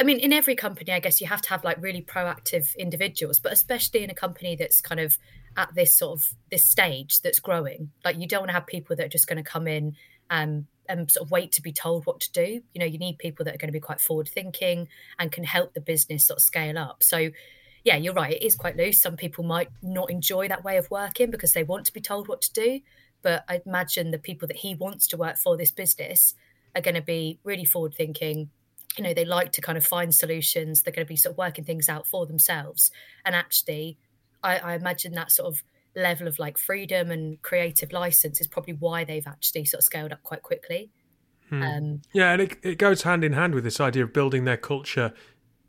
I 0.00 0.02
mean, 0.02 0.18
in 0.18 0.32
every 0.32 0.54
company, 0.54 0.92
I 0.92 1.00
guess 1.00 1.20
you 1.20 1.26
have 1.26 1.42
to 1.42 1.50
have 1.50 1.62
like 1.62 1.76
really 1.80 2.00
proactive 2.00 2.74
individuals, 2.78 3.38
but 3.38 3.52
especially 3.52 4.02
in 4.02 4.08
a 4.08 4.14
company 4.14 4.56
that's 4.56 4.80
kind 4.80 4.98
of 4.98 5.18
at 5.58 5.74
this 5.74 5.94
sort 5.94 6.18
of 6.18 6.28
this 6.50 6.64
stage 6.64 7.20
that's 7.20 7.38
growing. 7.38 7.90
Like 8.02 8.18
you 8.18 8.26
don't 8.26 8.40
want 8.40 8.48
to 8.48 8.54
have 8.54 8.66
people 8.66 8.96
that 8.96 9.04
are 9.04 9.10
just 9.10 9.26
going 9.26 9.42
to 9.42 9.48
come 9.48 9.66
in 9.66 9.96
and 10.30 10.66
and 10.90 11.10
sort 11.10 11.26
of 11.26 11.30
wait 11.30 11.52
to 11.52 11.62
be 11.62 11.72
told 11.72 12.04
what 12.04 12.20
to 12.20 12.32
do. 12.32 12.60
You 12.74 12.80
know, 12.80 12.86
you 12.86 12.98
need 12.98 13.18
people 13.18 13.44
that 13.44 13.54
are 13.54 13.58
going 13.58 13.68
to 13.68 13.72
be 13.72 13.80
quite 13.80 14.00
forward 14.00 14.28
thinking 14.28 14.88
and 15.18 15.32
can 15.32 15.44
help 15.44 15.72
the 15.72 15.80
business 15.80 16.26
sort 16.26 16.38
of 16.38 16.42
scale 16.42 16.78
up. 16.78 17.02
So 17.02 17.30
yeah, 17.84 17.96
you're 17.96 18.12
right. 18.12 18.34
It 18.34 18.44
is 18.44 18.56
quite 18.56 18.76
loose. 18.76 19.00
Some 19.00 19.16
people 19.16 19.44
might 19.44 19.70
not 19.82 20.10
enjoy 20.10 20.48
that 20.48 20.64
way 20.64 20.76
of 20.76 20.90
working 20.90 21.30
because 21.30 21.54
they 21.54 21.62
want 21.62 21.86
to 21.86 21.92
be 21.92 22.00
told 22.00 22.28
what 22.28 22.42
to 22.42 22.52
do. 22.52 22.80
But 23.22 23.44
I 23.48 23.62
imagine 23.64 24.10
the 24.10 24.18
people 24.18 24.48
that 24.48 24.58
he 24.58 24.74
wants 24.74 25.06
to 25.08 25.16
work 25.16 25.36
for 25.36 25.56
this 25.56 25.70
business 25.70 26.34
are 26.74 26.82
going 26.82 26.94
to 26.94 27.02
be 27.02 27.38
really 27.44 27.64
forward 27.64 27.94
thinking, 27.94 28.50
you 28.96 29.04
know 29.04 29.14
they 29.14 29.24
like 29.24 29.52
to 29.52 29.60
kind 29.60 29.78
of 29.78 29.84
find 29.84 30.14
solutions 30.14 30.82
they're 30.82 30.92
going 30.92 31.06
to 31.06 31.08
be 31.08 31.16
sort 31.16 31.34
of 31.34 31.38
working 31.38 31.64
things 31.64 31.88
out 31.88 32.06
for 32.06 32.26
themselves 32.26 32.90
and 33.24 33.34
actually 33.34 33.96
I, 34.42 34.58
I, 34.58 34.74
imagine 34.74 35.12
that 35.12 35.30
sort 35.30 35.48
of 35.48 35.62
level 35.96 36.28
of 36.28 36.38
like 36.38 36.56
freedom 36.56 37.10
and 37.10 37.40
creative 37.42 37.92
license 37.92 38.40
is 38.40 38.46
probably 38.46 38.74
why 38.74 39.04
they've 39.04 39.26
actually 39.26 39.64
sort 39.64 39.80
of 39.80 39.84
scaled 39.84 40.12
up 40.12 40.22
quite 40.22 40.42
quickly 40.42 40.90
hmm. 41.48 41.62
um, 41.62 42.02
yeah 42.12 42.32
and 42.32 42.42
it, 42.42 42.58
it 42.62 42.78
goes 42.78 43.02
hand 43.02 43.24
in 43.24 43.32
hand 43.32 43.54
with 43.54 43.64
this 43.64 43.80
idea 43.80 44.04
of 44.04 44.12
building 44.12 44.44
their 44.44 44.56
culture 44.56 45.12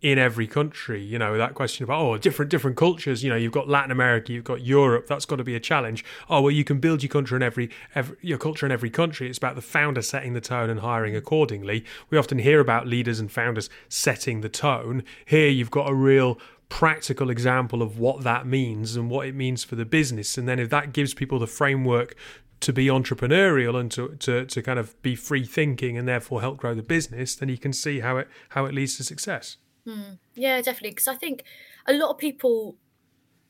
in 0.01 0.17
every 0.17 0.47
country. 0.47 1.01
You 1.01 1.19
know, 1.19 1.37
that 1.37 1.53
question 1.53 1.83
about, 1.83 2.01
oh, 2.01 2.17
different 2.17 2.49
different 2.51 2.75
cultures. 2.75 3.23
You 3.23 3.29
know, 3.29 3.35
you've 3.35 3.51
got 3.51 3.69
Latin 3.69 3.91
America, 3.91 4.33
you've 4.33 4.43
got 4.43 4.61
Europe. 4.61 5.07
That's 5.07 5.25
got 5.25 5.37
to 5.37 5.43
be 5.43 5.55
a 5.55 5.59
challenge. 5.59 6.03
Oh, 6.29 6.41
well, 6.41 6.51
you 6.51 6.63
can 6.63 6.79
build 6.79 7.03
your 7.03 7.09
country 7.09 7.35
in 7.35 7.43
every, 7.43 7.69
every 7.95 8.17
your 8.21 8.37
culture 8.37 8.65
in 8.65 8.71
every 8.71 8.89
country. 8.89 9.29
It's 9.29 9.37
about 9.37 9.55
the 9.55 9.61
founder 9.61 10.01
setting 10.01 10.33
the 10.33 10.41
tone 10.41 10.69
and 10.69 10.79
hiring 10.79 11.15
accordingly. 11.15 11.85
We 12.09 12.17
often 12.17 12.39
hear 12.39 12.59
about 12.59 12.87
leaders 12.87 13.19
and 13.19 13.31
founders 13.31 13.69
setting 13.89 14.41
the 14.41 14.49
tone. 14.49 15.03
Here, 15.25 15.49
you've 15.49 15.71
got 15.71 15.89
a 15.89 15.93
real 15.93 16.39
practical 16.71 17.29
example 17.29 17.81
of 17.81 17.99
what 17.99 18.23
that 18.23 18.47
means 18.47 18.95
and 18.95 19.09
what 19.09 19.27
it 19.27 19.35
means 19.35 19.61
for 19.61 19.75
the 19.75 19.83
business. 19.83 20.37
And 20.37 20.47
then 20.47 20.57
if 20.57 20.69
that 20.69 20.93
gives 20.93 21.13
people 21.13 21.37
the 21.37 21.45
framework 21.45 22.15
to 22.61 22.71
be 22.71 22.85
entrepreneurial 22.85 23.77
and 23.77 23.91
to, 23.91 24.15
to, 24.19 24.45
to 24.45 24.61
kind 24.61 24.79
of 24.79 24.99
be 25.01 25.13
free 25.13 25.43
thinking 25.43 25.97
and 25.97 26.07
therefore 26.07 26.39
help 26.39 26.57
grow 26.57 26.73
the 26.73 26.81
business, 26.81 27.35
then 27.35 27.49
you 27.49 27.57
can 27.57 27.73
see 27.73 27.99
how 27.99 28.17
it 28.17 28.29
how 28.49 28.65
it 28.65 28.73
leads 28.73 28.95
to 28.97 29.03
success. 29.03 29.57
Mm. 29.85 30.17
Yeah, 30.33 30.61
definitely. 30.61 30.91
Because 30.91 31.09
I 31.09 31.15
think 31.15 31.43
a 31.85 31.93
lot 31.93 32.11
of 32.11 32.17
people 32.17 32.77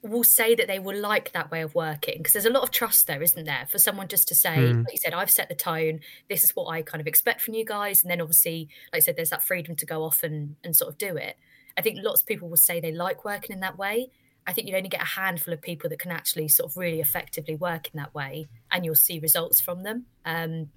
will 0.02 0.24
say 0.24 0.56
that 0.56 0.66
they 0.66 0.80
will 0.80 1.00
like 1.00 1.32
that 1.32 1.52
way 1.52 1.62
of 1.62 1.76
working 1.76 2.18
because 2.18 2.34
there's 2.34 2.48
a 2.48 2.50
lot 2.50 2.64
of 2.64 2.72
trust 2.72 3.06
there, 3.06 3.22
isn't 3.22 3.46
there? 3.46 3.68
For 3.70 3.78
someone 3.78 4.08
just 4.08 4.28
to 4.30 4.36
say, 4.36 4.58
mm. 4.58 4.84
like 4.84 4.94
you 4.94 4.98
said, 4.98 5.14
I've 5.14 5.30
set 5.30 5.48
the 5.48 5.54
tone. 5.54 6.00
This 6.28 6.44
is 6.44 6.56
what 6.56 6.66
I 6.72 6.82
kind 6.82 7.02
of 7.02 7.06
expect 7.06 7.42
from 7.42 7.54
you 7.54 7.66
guys, 7.66 8.02
and 8.02 8.10
then 8.10 8.20
obviously, 8.20 8.68
like 8.92 9.02
I 9.02 9.04
said, 9.04 9.16
there's 9.16 9.30
that 9.30 9.44
freedom 9.44 9.76
to 9.76 9.86
go 9.86 10.04
off 10.04 10.24
and 10.24 10.56
and 10.64 10.76
sort 10.76 10.92
of 10.92 10.98
do 10.98 11.16
it. 11.18 11.38
I 11.78 11.82
think 11.82 12.00
lots 12.02 12.22
of 12.22 12.28
people 12.28 12.50
will 12.50 12.58
say 12.58 12.80
they 12.80 12.92
like 12.92 13.26
working 13.26 13.54
in 13.54 13.60
that 13.62 13.78
way. 13.78 14.10
I 14.48 14.54
think 14.54 14.68
you 14.68 14.76
only 14.76 14.90
get 14.90 15.02
a 15.02 15.06
handful 15.06 15.54
of 15.54 15.62
people 15.62 15.90
that 15.90 16.00
can 16.00 16.12
actually 16.12 16.48
sort 16.48 16.72
of 16.72 16.78
really 16.78 17.00
effectively 17.00 17.56
work 17.56 17.90
in 17.94 18.00
that 18.00 18.14
way, 18.14 18.48
and 18.72 18.84
you'll 18.84 18.96
see 18.96 19.20
results 19.20 19.62
from 19.62 19.84
them. 19.84 20.06
Um, 20.26 20.70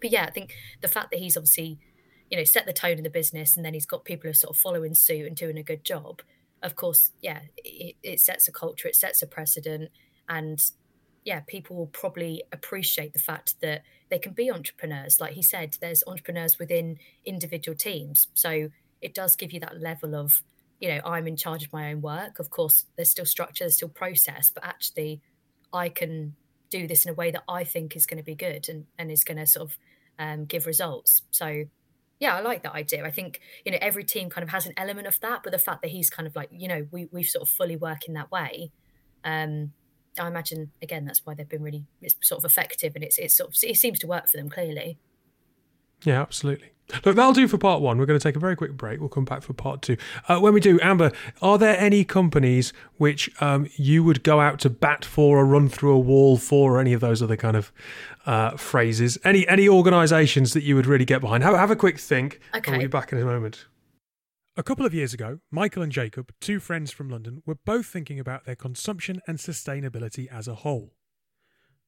but 0.00 0.10
yeah, 0.10 0.24
I 0.24 0.30
think 0.30 0.54
the 0.80 0.88
fact 0.88 1.10
that 1.10 1.20
he's 1.20 1.36
obviously 1.36 1.78
you 2.30 2.36
know 2.36 2.44
set 2.44 2.66
the 2.66 2.72
tone 2.72 2.98
in 2.98 3.04
the 3.04 3.10
business 3.10 3.56
and 3.56 3.64
then 3.64 3.72
he's 3.72 3.86
got 3.86 4.04
people 4.04 4.24
who 4.24 4.30
are 4.30 4.34
sort 4.34 4.54
of 4.54 4.60
following 4.60 4.94
suit 4.94 5.26
and 5.26 5.34
doing 5.34 5.56
a 5.56 5.62
good 5.62 5.82
job 5.82 6.20
of 6.62 6.76
course 6.76 7.10
yeah 7.22 7.40
it, 7.56 7.96
it 8.02 8.20
sets 8.20 8.46
a 8.46 8.52
culture 8.52 8.86
it 8.86 8.94
sets 8.94 9.22
a 9.22 9.26
precedent 9.26 9.90
and 10.28 10.72
yeah, 11.28 11.40
people 11.40 11.76
will 11.76 11.88
probably 11.88 12.42
appreciate 12.52 13.12
the 13.12 13.18
fact 13.18 13.60
that 13.60 13.82
they 14.08 14.18
can 14.18 14.32
be 14.32 14.50
entrepreneurs. 14.50 15.20
Like 15.20 15.34
he 15.34 15.42
said, 15.42 15.76
there's 15.78 16.02
entrepreneurs 16.06 16.58
within 16.58 16.98
individual 17.26 17.76
teams. 17.76 18.28
So 18.32 18.70
it 19.00 19.14
does 19.14 19.36
give 19.36 19.52
you 19.52 19.60
that 19.60 19.80
level 19.80 20.14
of, 20.14 20.42
you 20.80 20.88
know, 20.88 21.00
I'm 21.04 21.26
in 21.26 21.36
charge 21.36 21.64
of 21.64 21.72
my 21.72 21.90
own 21.90 22.00
work. 22.00 22.38
Of 22.38 22.50
course, 22.50 22.86
there's 22.96 23.10
still 23.10 23.26
structure, 23.26 23.64
there's 23.64 23.76
still 23.76 23.88
process, 23.88 24.50
but 24.50 24.64
actually 24.64 25.20
I 25.72 25.88
can 25.88 26.34
do 26.70 26.86
this 26.86 27.04
in 27.04 27.10
a 27.10 27.14
way 27.14 27.30
that 27.30 27.44
I 27.48 27.64
think 27.64 27.96
is 27.96 28.06
going 28.06 28.18
to 28.18 28.24
be 28.24 28.34
good 28.34 28.68
and, 28.68 28.86
and 28.98 29.10
is 29.10 29.24
going 29.24 29.38
to 29.38 29.46
sort 29.46 29.70
of 29.70 29.78
um, 30.18 30.44
give 30.44 30.66
results. 30.66 31.22
So 31.30 31.64
yeah, 32.20 32.36
I 32.36 32.40
like 32.40 32.62
that 32.64 32.74
idea. 32.74 33.04
I 33.04 33.10
think, 33.10 33.40
you 33.64 33.72
know, 33.72 33.78
every 33.80 34.04
team 34.04 34.28
kind 34.28 34.42
of 34.42 34.50
has 34.50 34.66
an 34.66 34.72
element 34.76 35.06
of 35.06 35.20
that, 35.20 35.42
but 35.44 35.52
the 35.52 35.58
fact 35.58 35.82
that 35.82 35.92
he's 35.92 36.10
kind 36.10 36.26
of 36.26 36.34
like, 36.34 36.48
you 36.52 36.66
know, 36.68 36.86
we, 36.90 37.08
we 37.12 37.22
sort 37.22 37.42
of 37.42 37.48
fully 37.48 37.76
work 37.76 38.08
in 38.08 38.14
that 38.14 38.30
way. 38.30 38.72
Um, 39.24 39.72
I 40.18 40.26
imagine 40.26 40.72
again 40.82 41.04
that's 41.04 41.24
why 41.24 41.34
they've 41.34 41.48
been 41.48 41.62
really 41.62 41.84
it's 42.00 42.16
sort 42.22 42.42
of 42.42 42.50
effective 42.50 42.94
and 42.94 43.04
it's 43.04 43.18
it's 43.18 43.34
sort 43.34 43.50
of 43.50 43.56
it 43.62 43.76
seems 43.76 43.98
to 44.00 44.06
work 44.06 44.28
for 44.28 44.36
them 44.36 44.48
clearly. 44.48 44.98
Yeah, 46.04 46.20
absolutely. 46.22 46.70
Look, 47.04 47.16
that'll 47.16 47.34
do 47.34 47.46
for 47.46 47.58
part 47.58 47.82
one. 47.82 47.98
We're 47.98 48.06
going 48.06 48.18
to 48.18 48.22
take 48.22 48.36
a 48.36 48.40
very 48.40 48.56
quick 48.56 48.72
break. 48.72 48.98
We'll 48.98 49.10
come 49.10 49.26
back 49.26 49.42
for 49.42 49.52
part 49.52 49.82
two. 49.82 49.98
Uh, 50.26 50.38
when 50.38 50.54
we 50.54 50.60
do, 50.60 50.80
Amber, 50.80 51.12
are 51.42 51.58
there 51.58 51.78
any 51.78 52.02
companies 52.02 52.72
which 52.96 53.30
um, 53.42 53.68
you 53.76 54.02
would 54.02 54.22
go 54.22 54.40
out 54.40 54.58
to 54.60 54.70
bat 54.70 55.04
for 55.04 55.38
or 55.38 55.44
run 55.44 55.68
through 55.68 55.92
a 55.92 55.98
wall 55.98 56.38
for, 56.38 56.76
or 56.76 56.80
any 56.80 56.94
of 56.94 57.00
those 57.00 57.22
other 57.22 57.36
kind 57.36 57.56
of 57.56 57.72
uh, 58.24 58.56
phrases? 58.56 59.18
Any 59.22 59.46
any 59.48 59.68
organisations 59.68 60.54
that 60.54 60.62
you 60.62 60.76
would 60.76 60.86
really 60.86 61.04
get 61.04 61.20
behind? 61.20 61.42
Have, 61.42 61.54
have 61.54 61.70
a 61.70 61.76
quick 61.76 61.98
think. 61.98 62.40
Okay. 62.54 62.70
We'll 62.70 62.80
be 62.80 62.86
back 62.86 63.12
in 63.12 63.18
a 63.18 63.24
moment. 63.24 63.66
A 64.56 64.62
couple 64.62 64.86
of 64.86 64.94
years 64.94 65.14
ago, 65.14 65.38
Michael 65.52 65.82
and 65.82 65.92
Jacob, 65.92 66.32
two 66.40 66.58
friends 66.58 66.90
from 66.90 67.10
London, 67.10 67.42
were 67.46 67.58
both 67.64 67.86
thinking 67.86 68.18
about 68.18 68.44
their 68.44 68.56
consumption 68.56 69.20
and 69.28 69.38
sustainability 69.38 70.26
as 70.32 70.48
a 70.48 70.56
whole. 70.56 70.94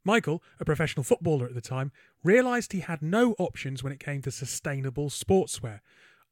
Michael, 0.05 0.43
a 0.59 0.65
professional 0.65 1.05
footballer 1.05 1.47
at 1.47 1.55
the 1.55 1.61
time, 1.61 1.93
realised 2.25 2.73
he 2.73 2.81
had 2.81 3.03
no 3.03 3.35
options 3.39 3.83
when 3.83 3.93
it 3.93 4.01
came 4.01 4.23
to 4.23 4.31
sustainable 4.31 5.11
sportswear. 5.11 5.81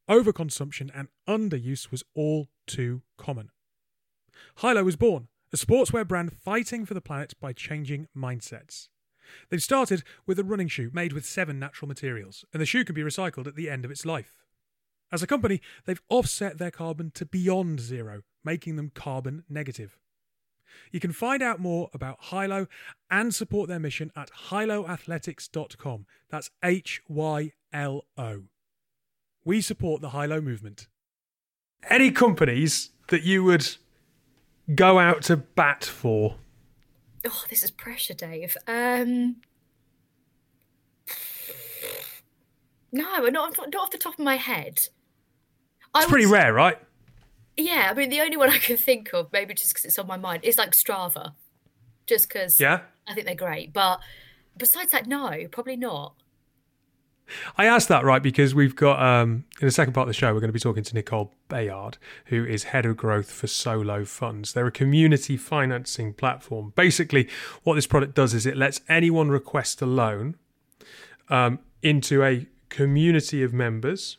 Overconsumption 0.09 0.90
and 0.94 1.09
underuse 1.28 1.90
was 1.90 2.02
all 2.14 2.48
too 2.66 3.02
common. 3.18 3.50
HYLO 4.59 4.85
was 4.85 4.96
born, 4.96 5.28
a 5.52 5.57
sportswear 5.57 6.07
brand 6.07 6.33
fighting 6.33 6.87
for 6.87 6.94
the 6.94 7.00
planet 7.00 7.35
by 7.40 7.52
changing 7.52 8.09
mindsets. 8.16 8.88
They've 9.50 9.62
started 9.62 10.02
with 10.26 10.38
a 10.38 10.44
running 10.44 10.68
shoe 10.68 10.90
made 10.92 11.12
with 11.12 11.26
seven 11.26 11.59
natural 11.59 11.88
materials, 11.88 12.44
and 12.52 12.62
the 12.62 12.66
shoe 12.66 12.85
can 12.85 12.94
be 12.94 13.02
recycled 13.02 13.46
at 13.46 13.57
the 13.57 13.68
end 13.68 13.85
of 13.85 13.90
its 13.90 14.07
life. 14.07 14.44
As 15.12 15.22
a 15.22 15.26
company, 15.26 15.61
they've 15.85 16.02
offset 16.09 16.59
their 16.59 16.70
carbon 16.70 17.11
to 17.12 17.26
beyond 17.26 17.81
zero, 17.81 18.22
making 18.44 18.76
them 18.76 18.90
carbon 18.94 19.44
negative. 19.48 19.98
You 20.92 21.00
can 21.00 21.12
find 21.12 21.42
out 21.42 21.61
more 21.61 21.90
about 21.92 22.18
HYLO 22.24 22.66
and 23.11 23.35
support 23.35 23.68
their 23.68 23.78
mission 23.78 24.11
at 24.16 24.31
hyloathletics.com. 24.48 26.07
That's 26.31 26.50
H 26.62 27.02
Y 27.09 27.52
L 27.72 28.04
O. 28.16 28.42
We 29.44 29.61
support 29.61 30.02
the 30.02 30.11
HYLO 30.11 30.42
movement. 30.42 30.88
Any 31.88 32.11
companies 32.11 32.90
that 33.09 33.22
you 33.22 33.44
would 33.44 33.76
go 34.74 34.98
out 34.98 35.22
to 35.22 35.37
bat 35.37 35.85
for? 35.85 36.37
Oh, 37.26 37.44
this 37.48 37.62
is 37.62 37.70
pressure, 37.70 38.14
Dave. 38.14 38.57
Um, 38.66 39.37
no, 42.92 43.26
not, 43.28 43.57
not 43.57 43.74
off 43.74 43.90
the 43.90 43.98
top 43.98 44.14
of 44.14 44.24
my 44.24 44.37
head. 44.37 44.88
It's 45.96 46.07
pretty 46.07 46.26
rare, 46.26 46.52
right? 46.52 46.78
Yeah, 47.59 47.88
I 47.90 47.94
mean, 47.94 48.09
the 48.09 48.21
only 48.21 48.37
one 48.37 48.51
I 48.51 48.59
can 48.59 48.77
think 48.77 49.12
of, 49.12 49.33
maybe 49.33 49.53
just 49.53 49.71
because 49.71 49.85
it's 49.85 49.99
on 49.99 50.07
my 50.07 50.16
mind, 50.16 50.44
is 50.44 50.57
like 50.57 50.71
Strava. 50.71 51.33
Just 52.07 52.29
because 52.29 52.61
yeah. 52.61 52.81
I 53.07 53.14
think 53.14 53.27
they're 53.27 53.35
great. 53.35 53.73
But 53.73 54.01
besides 54.57 54.92
that, 54.92 55.07
no, 55.07 55.47
probably 55.51 55.77
not. 55.77 56.14
I 57.59 57.66
asked 57.66 57.88
that 57.88 58.05
right 58.05 58.23
because 58.23 58.55
we've 58.55 58.75
got 58.75 59.03
um, 59.03 59.44
in 59.61 59.66
the 59.66 59.73
second 59.73 59.92
part 59.92 60.05
of 60.05 60.09
the 60.09 60.14
show 60.14 60.33
we're 60.33 60.40
going 60.40 60.49
to 60.49 60.53
be 60.55 60.61
talking 60.61 60.83
to 60.85 60.94
Nicole 60.94 61.35
Bayard, 61.49 61.99
who 62.27 62.44
is 62.44 62.64
head 62.64 62.87
of 62.87 62.97
growth 62.97 63.31
for 63.31 63.47
Solo 63.47 64.07
Funds. 64.07 64.55
They're 64.55 64.66
a 64.66 64.73
community 64.73 65.37
financing 65.37 66.14
platform. 66.14 66.73
Basically, 66.75 67.29
what 67.64 67.75
this 67.75 67.87
product 67.87 68.14
does 68.14 68.33
is 68.33 68.47
it 68.47 68.57
lets 68.57 68.81
anyone 68.88 69.29
request 69.29 69.83
a 69.83 69.87
loan 69.87 70.37
um, 71.29 71.59
into 71.83 72.25
a 72.25 72.47
community 72.71 73.42
of 73.42 73.53
members 73.53 74.16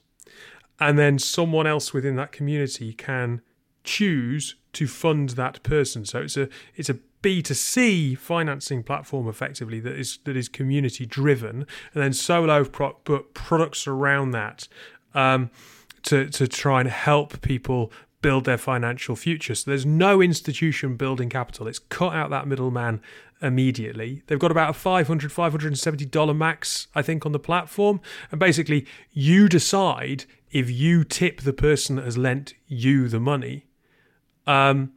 and 0.79 0.97
then 0.97 1.19
someone 1.19 1.67
else 1.67 1.93
within 1.93 2.15
that 2.15 2.31
community 2.31 2.93
can 2.93 3.41
choose 3.83 4.55
to 4.73 4.87
fund 4.87 5.29
that 5.29 5.61
person. 5.63 6.05
So 6.05 6.21
it's 6.21 6.37
a 6.37 6.49
it's 6.75 6.89
a 6.89 6.99
B2C 7.21 8.17
financing 8.17 8.83
platform 8.83 9.27
effectively 9.27 9.79
that 9.81 9.97
is 9.97 10.19
that 10.23 10.37
is 10.37 10.47
community 10.47 11.05
driven, 11.05 11.65
and 11.93 12.03
then 12.03 12.13
Solo 12.13 12.63
pro- 12.63 12.93
put 12.93 13.33
products 13.33 13.87
around 13.87 14.31
that 14.31 14.67
um, 15.13 15.49
to 16.03 16.29
to 16.29 16.47
try 16.47 16.79
and 16.79 16.89
help 16.89 17.41
people 17.41 17.91
build 18.21 18.45
their 18.45 18.57
financial 18.57 19.15
future. 19.15 19.55
So 19.55 19.71
there's 19.71 19.85
no 19.85 20.21
institution 20.21 20.97
building 20.97 21.29
capital. 21.29 21.67
It's 21.67 21.79
cut 21.79 22.13
out 22.13 22.29
that 22.29 22.47
middleman 22.47 23.01
immediately. 23.41 24.21
They've 24.28 24.39
got 24.39 24.52
about 24.52 24.75
a 24.75 24.80
$500, 24.80 25.06
$570 25.06 26.36
max 26.36 26.88
I 26.93 27.02
think 27.02 27.25
on 27.25 27.32
the 27.32 27.39
platform 27.39 28.02
and 28.32 28.39
basically 28.39 28.86
you 29.12 29.47
decide 29.47 30.25
if 30.52 30.69
you 30.69 31.04
tip 31.04 31.41
the 31.41 31.54
person 31.54 31.95
that 31.97 32.06
has 32.06 32.17
lent 32.17 32.54
you 32.67 33.08
the 33.08 33.19
money, 33.19 33.67
um, 34.47 34.93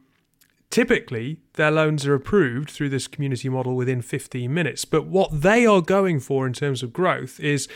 typically 0.69 1.39
their 1.53 1.69
loans 1.69 2.05
are 2.07 2.15
approved 2.15 2.69
through 2.71 2.89
this 2.89 3.07
community 3.07 3.49
model 3.49 3.75
within 3.75 4.01
15 4.01 4.51
minutes. 4.51 4.85
But 4.85 5.05
what 5.05 5.41
they 5.41 5.65
are 5.65 5.81
going 5.81 6.19
for 6.19 6.47
in 6.47 6.53
terms 6.53 6.81
of 6.81 6.91
growth 6.91 7.39
is 7.39 7.67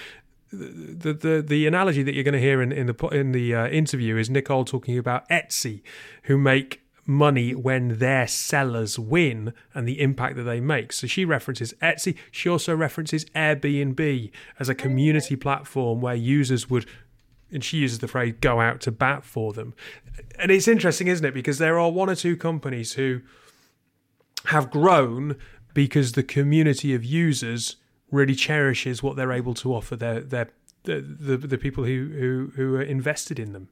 the 0.51 1.13
the 1.13 1.43
the 1.45 1.67
analogy 1.67 2.03
that 2.03 2.15
you're 2.15 2.23
going 2.23 2.33
to 2.33 2.39
hear 2.39 2.61
in 2.61 2.71
in 2.71 2.87
the 2.87 3.07
in 3.09 3.33
the 3.33 3.53
uh, 3.53 3.67
interview 3.67 4.17
is 4.17 4.29
Nicole 4.29 4.65
talking 4.65 4.97
about 4.97 5.27
Etsy, 5.29 5.81
who 6.23 6.37
make 6.37 6.81
money 7.07 7.55
when 7.55 7.99
their 7.99 8.27
sellers 8.27 8.99
win 8.99 9.53
and 9.73 9.87
the 9.87 10.01
impact 10.01 10.35
that 10.35 10.43
they 10.43 10.59
make. 10.59 10.91
So 10.91 11.07
she 11.07 11.23
references 11.25 11.73
Etsy. 11.81 12.17
She 12.31 12.49
also 12.49 12.75
references 12.75 13.25
Airbnb 13.33 14.29
as 14.59 14.67
a 14.69 14.75
community 14.75 15.37
platform 15.37 16.01
where 16.01 16.15
users 16.15 16.69
would 16.69 16.85
and 17.49 17.63
she 17.63 17.77
uses 17.77 17.99
the 17.99 18.09
phrase 18.09 18.35
go 18.41 18.59
out 18.59 18.81
to 18.81 18.91
bat 18.91 19.23
for 19.23 19.53
them. 19.53 19.73
And 20.37 20.51
it's 20.51 20.67
interesting, 20.67 21.07
isn't 21.07 21.25
it? 21.25 21.33
Because 21.33 21.59
there 21.59 21.79
are 21.79 21.89
one 21.89 22.09
or 22.09 22.15
two 22.15 22.35
companies 22.35 22.93
who 22.93 23.21
have 24.47 24.69
grown 24.69 25.37
because 25.73 26.11
the 26.11 26.23
community 26.23 26.93
of 26.93 27.05
users 27.05 27.77
really 28.11 28.35
cherishes 28.35 29.01
what 29.01 29.15
they're 29.15 29.31
able 29.31 29.53
to 29.53 29.73
offer 29.73 29.95
their 29.95 30.19
their 30.19 30.49
the 30.83 30.99
the, 30.99 31.37
the 31.37 31.57
people 31.57 31.85
who, 31.85 32.11
who 32.19 32.51
who 32.55 32.75
are 32.75 32.81
invested 32.81 33.39
in 33.39 33.53
them. 33.53 33.69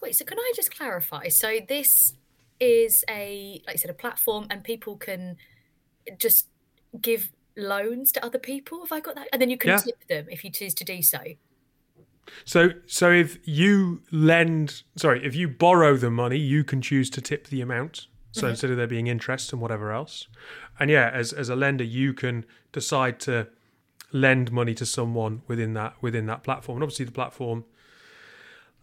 Wait, 0.00 0.14
so 0.14 0.24
can 0.24 0.38
I 0.38 0.52
just 0.54 0.74
clarify? 0.74 1.28
So 1.28 1.58
this 1.68 2.14
is 2.64 3.04
a 3.08 3.62
like 3.66 3.76
I 3.76 3.78
said 3.78 3.90
a 3.90 3.94
platform 3.94 4.46
and 4.50 4.64
people 4.64 4.96
can 4.96 5.36
just 6.18 6.48
give 7.00 7.32
loans 7.56 8.12
to 8.12 8.24
other 8.24 8.38
people. 8.38 8.80
Have 8.80 8.92
I 8.92 9.00
got 9.00 9.14
that? 9.14 9.28
And 9.32 9.40
then 9.40 9.50
you 9.50 9.58
can 9.58 9.70
yeah. 9.70 9.78
tip 9.78 10.06
them 10.08 10.26
if 10.30 10.44
you 10.44 10.50
choose 10.50 10.74
to 10.74 10.84
do 10.84 11.02
so. 11.02 11.20
So, 12.44 12.70
so 12.86 13.10
if 13.10 13.38
you 13.46 14.00
lend, 14.10 14.82
sorry, 14.96 15.24
if 15.24 15.34
you 15.34 15.46
borrow 15.46 15.96
the 15.96 16.10
money, 16.10 16.38
you 16.38 16.64
can 16.64 16.80
choose 16.80 17.10
to 17.10 17.20
tip 17.20 17.48
the 17.48 17.60
amount. 17.60 18.06
So 18.32 18.42
mm-hmm. 18.42 18.50
instead 18.50 18.70
of 18.70 18.76
there 18.78 18.86
being 18.86 19.06
interest 19.06 19.52
and 19.52 19.60
whatever 19.60 19.92
else, 19.92 20.26
and 20.80 20.90
yeah, 20.90 21.10
as 21.12 21.32
as 21.32 21.48
a 21.48 21.56
lender, 21.56 21.84
you 21.84 22.12
can 22.12 22.44
decide 22.72 23.20
to 23.20 23.48
lend 24.12 24.50
money 24.50 24.74
to 24.74 24.86
someone 24.86 25.42
within 25.46 25.74
that 25.74 25.94
within 26.00 26.26
that 26.26 26.42
platform. 26.42 26.78
And 26.78 26.82
obviously, 26.82 27.04
the 27.04 27.12
platform 27.12 27.64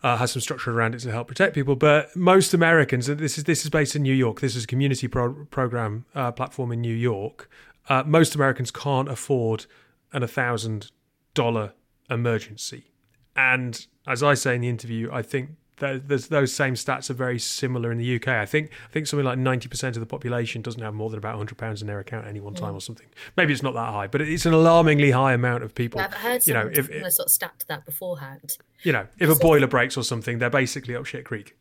uh, 0.04 0.18
has 0.18 0.32
some 0.32 0.42
structure 0.42 0.72
around 0.72 0.96
it 0.96 1.00
to 1.00 1.12
help 1.12 1.28
protect 1.28 1.54
people. 1.54 1.76
But 1.76 2.16
most 2.16 2.54
Americans, 2.54 3.08
this 3.08 3.38
is 3.38 3.44
this 3.44 3.64
is 3.64 3.70
based 3.70 3.96
in 3.96 4.02
New 4.02 4.14
York. 4.14 4.42
This 4.42 4.56
is 4.56 4.64
a 4.64 4.68
community 4.68 5.08
pro- 5.08 5.46
program 5.46 6.06
uh, 6.16 6.32
platform 6.32 6.72
in 6.72 6.82
New 6.82 6.96
York. 6.96 7.50
Uh, 7.90 8.04
most 8.06 8.36
Americans 8.36 8.72
can't 8.72 9.10
afford 9.10 9.66
an 10.14 10.24
a 10.24 10.28
thousand 10.28 10.92
dollar 11.34 11.74
emergency. 12.10 12.92
And 13.36 13.86
as 14.08 14.22
I 14.22 14.34
say 14.34 14.56
in 14.56 14.62
the 14.62 14.70
interview, 14.70 15.10
I 15.12 15.22
think 15.22 15.52
that 15.82 16.08
those 16.30 16.54
same 16.54 16.76
stats 16.76 17.10
are 17.10 17.13
very 17.13 17.38
similar 17.38 17.91
in 17.91 17.98
the 17.98 18.15
UK. 18.15 18.30
I 18.30 18.46
think 18.46 18.72
I 18.89 18.91
think 18.91 19.08
something 19.08 19.26
like 19.26 19.38
ninety 19.38 19.67
percent 19.67 19.96
of 19.96 20.00
the 20.00 20.06
population 20.06 20.62
doesn't 20.62 20.82
have 20.82 20.94
more 20.94 21.10
than 21.10 21.20
about 21.20 21.36
hundred 21.36 21.58
pounds 21.58 21.82
in 21.82 21.88
their 21.88 22.00
account 22.00 22.26
at 22.26 22.30
any 22.30 22.39
one 22.39 22.54
time, 22.54 22.74
mm. 22.74 22.78
or 22.78 22.82
something. 22.82 23.08
Maybe 23.36 23.54
it's 23.54 23.63
not 23.63 23.74
that 23.74 23.91
high, 23.91 24.08
but 24.08 24.22
it's 24.22 24.46
an 24.46 24.54
alarmingly 24.54 25.12
high 25.12 25.34
amount 25.34 25.63
of 25.63 25.76
people. 25.76 26.00
Yeah, 26.00 26.08
I've 26.08 26.13
heard 26.13 26.48
you 26.48 26.54
know, 26.54 26.70
if, 26.74 26.89
if 26.89 27.13
sort 27.13 27.28
of 27.28 27.32
stat 27.32 27.60
to 27.60 27.67
that 27.67 27.86
beforehand. 27.86 28.58
You 28.84 28.94
know, 28.94 29.08
if 29.20 29.30
a 29.30 29.36
boiler 29.36 29.67
breaks 29.67 29.98
or 29.98 30.04
something, 30.04 30.39
they're 30.39 30.50
basically 30.50 30.96
up 30.96 31.06
shit 31.06 31.26
creek. 31.26 31.56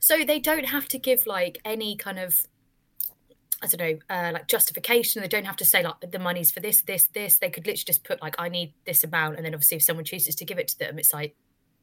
So 0.00 0.24
they 0.24 0.40
don't 0.40 0.66
have 0.66 0.88
to 0.88 0.98
give 0.98 1.26
like 1.26 1.58
any 1.64 1.96
kind 1.96 2.18
of 2.18 2.46
I 3.64 3.66
don't 3.66 3.80
know, 3.80 3.98
uh, 4.14 4.32
like 4.32 4.48
justification. 4.48 5.22
They 5.22 5.28
don't 5.28 5.46
have 5.46 5.56
to 5.56 5.64
say 5.64 5.82
like 5.82 6.10
the 6.10 6.18
money's 6.18 6.50
for 6.50 6.60
this, 6.60 6.82
this, 6.82 7.06
this. 7.06 7.38
They 7.38 7.48
could 7.48 7.66
literally 7.66 7.84
just 7.86 8.04
put 8.04 8.20
like 8.20 8.34
I 8.38 8.48
need 8.48 8.74
this 8.84 9.04
amount, 9.04 9.36
and 9.36 9.44
then 9.44 9.54
obviously 9.54 9.78
if 9.78 9.82
someone 9.82 10.04
chooses 10.04 10.34
to 10.36 10.44
give 10.44 10.58
it 10.58 10.68
to 10.68 10.78
them, 10.78 10.98
it's 10.98 11.12
like 11.12 11.34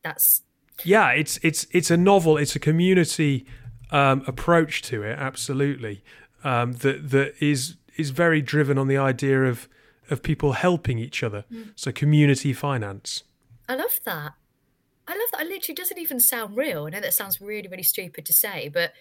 that's. 0.04 0.44
Yeah, 0.84 1.10
it's 1.10 1.40
it's 1.44 1.68
it's 1.72 1.92
a 1.92 1.98
novel. 1.98 2.38
It's 2.38 2.56
a 2.56 2.60
community 2.60 3.46
um, 3.92 4.24
approach 4.28 4.82
to 4.84 5.04
it. 5.04 5.18
Absolutely, 5.18 6.04
um, 6.44 6.74
that 6.74 7.10
that 7.12 7.34
is 7.40 7.78
is 7.98 8.10
very 8.10 8.42
driven 8.42 8.78
on 8.78 8.88
the 8.88 8.98
idea 8.98 9.44
of 9.44 9.68
of 10.10 10.22
people 10.22 10.54
helping 10.54 11.00
each 11.00 11.24
other. 11.24 11.46
Mm. 11.52 11.72
So 11.76 11.92
community 11.92 12.54
finance. 12.54 13.24
I 13.70 13.76
love 13.76 14.00
that. 14.06 14.34
I 15.08 15.14
love 15.14 15.32
that. 15.32 15.42
It 15.42 15.50
literally 15.50 15.76
doesn't 15.76 15.98
even 15.98 16.20
sound 16.20 16.58
real. 16.58 16.86
I 16.86 16.90
know 16.90 17.02
that 17.02 17.14
sounds 17.14 17.42
really, 17.42 17.68
really 17.68 17.84
stupid 17.84 18.26
to 18.26 18.34
say, 18.34 18.70
but 18.70 18.94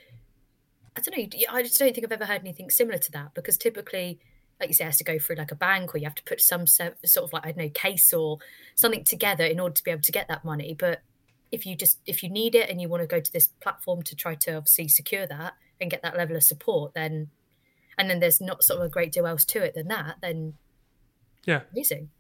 I 0.97 1.01
don't 1.01 1.17
know. 1.17 1.41
I 1.51 1.63
just 1.63 1.79
don't 1.79 1.95
think 1.95 2.05
I've 2.05 2.13
ever 2.13 2.27
heard 2.27 2.41
anything 2.41 2.71
similar 2.71 2.99
to 2.99 3.13
that 3.13 3.35
because 3.35 3.57
typically, 3.57 4.19
like 4.59 4.69
you 4.69 4.75
say, 4.75 4.85
it 4.85 4.89
has 4.89 4.97
to 4.99 5.05
go 5.05 5.19
through 5.19 5.37
like 5.37 5.53
a 5.53 5.57
bank 5.57 5.95
or 5.95 5.99
you 5.99 6.05
have 6.05 6.15
to 6.15 6.25
put 6.25 6.41
some 6.41 6.67
sort 6.67 6.97
of 7.17 7.33
like, 7.33 7.45
I 7.45 7.53
don't 7.53 7.59
know, 7.59 7.71
case 7.71 8.13
or 8.13 8.39
something 8.77 9.05
together 9.05 9.45
in 9.45 9.61
order 9.61 9.75
to 9.75 9.85
be 9.85 9.91
able 9.91 10.03
to 10.03 10.13
get 10.13 10.29
that 10.29 10.45
money. 10.45 10.75
But 10.79 11.03
if 11.53 11.67
you 11.67 11.77
just, 11.77 11.99
if 12.07 12.23
you 12.23 12.31
need 12.31 12.55
it 12.55 12.71
and 12.71 12.81
you 12.81 12.89
want 12.89 13.03
to 13.03 13.07
go 13.07 13.21
to 13.21 13.33
this 13.33 13.49
platform 13.61 14.03
to 14.03 14.17
try 14.17 14.35
to 14.35 14.55
obviously 14.55 14.89
secure 14.89 15.27
that 15.27 15.55
and 15.81 15.91
get 15.91 16.03
that 16.03 16.17
level 16.17 16.37
of 16.37 16.43
support, 16.43 16.95
then, 16.95 17.29
and 17.99 18.09
then 18.09 18.21
there's 18.21 18.41
not 18.41 18.63
sort 18.63 18.81
of 18.81 18.87
a 18.87 18.89
great 18.89 19.13
deal 19.13 19.27
else 19.27 19.45
to 19.47 19.63
it 19.63 19.75
than 19.75 19.89
that, 19.89 20.17
then 20.23 20.55
yeah. 21.45 21.63
Amazing. 21.73 22.11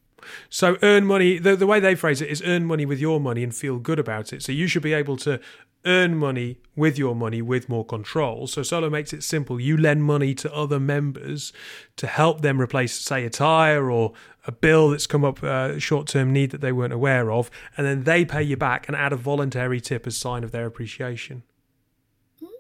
So 0.49 0.77
earn 0.83 1.07
money. 1.07 1.39
The, 1.39 1.57
the 1.57 1.67
way 1.67 1.81
they 1.81 1.95
phrase 1.95 2.21
it 2.21 2.29
is 2.29 2.43
earn 2.43 2.65
money 2.65 2.87
with 2.87 3.01
your 3.01 3.21
money 3.21 3.43
and 3.43 3.55
feel 3.55 3.79
good 3.79 3.99
about 3.99 4.33
it. 4.33 4.43
So 4.43 4.53
you 4.53 4.67
should 4.67 4.83
be 4.83 4.93
able 4.93 5.17
to 5.19 5.41
earn 5.87 6.17
money 6.17 6.59
with 6.77 6.99
your 6.99 7.15
money 7.15 7.41
with 7.41 7.69
more 7.69 7.85
control. 7.85 8.47
So 8.47 8.63
Solo 8.63 8.91
makes 8.91 9.13
it 9.13 9.23
simple. 9.23 9.59
You 9.59 9.77
lend 9.77 10.05
money 10.05 10.35
to 10.35 10.55
other 10.55 10.79
members 10.79 11.53
to 11.97 12.07
help 12.07 12.43
them 12.43 12.61
replace, 12.61 12.93
say, 12.93 13.25
a 13.25 13.31
tire 13.31 13.91
or 13.91 14.13
a 14.47 14.53
bill 14.53 14.91
that's 14.91 15.07
come 15.07 15.25
up, 15.25 15.43
uh, 15.43 15.73
a 15.77 15.81
short 15.81 16.07
term 16.07 16.33
need 16.33 16.51
that 16.51 16.61
they 16.61 16.73
weren't 16.73 16.93
aware 16.93 17.31
of, 17.31 17.51
and 17.77 17.87
then 17.87 18.05
they 18.05 18.25
pay 18.25 18.43
you 18.43 18.57
back 18.57 18.89
and 18.89 18.97
add 18.97 19.13
a 19.13 19.17
voluntary 19.17 19.81
tip 19.81 20.07
as 20.07 20.17
sign 20.17 20.45
of 20.45 20.51
their 20.51 20.67
appreciation. 20.67 21.43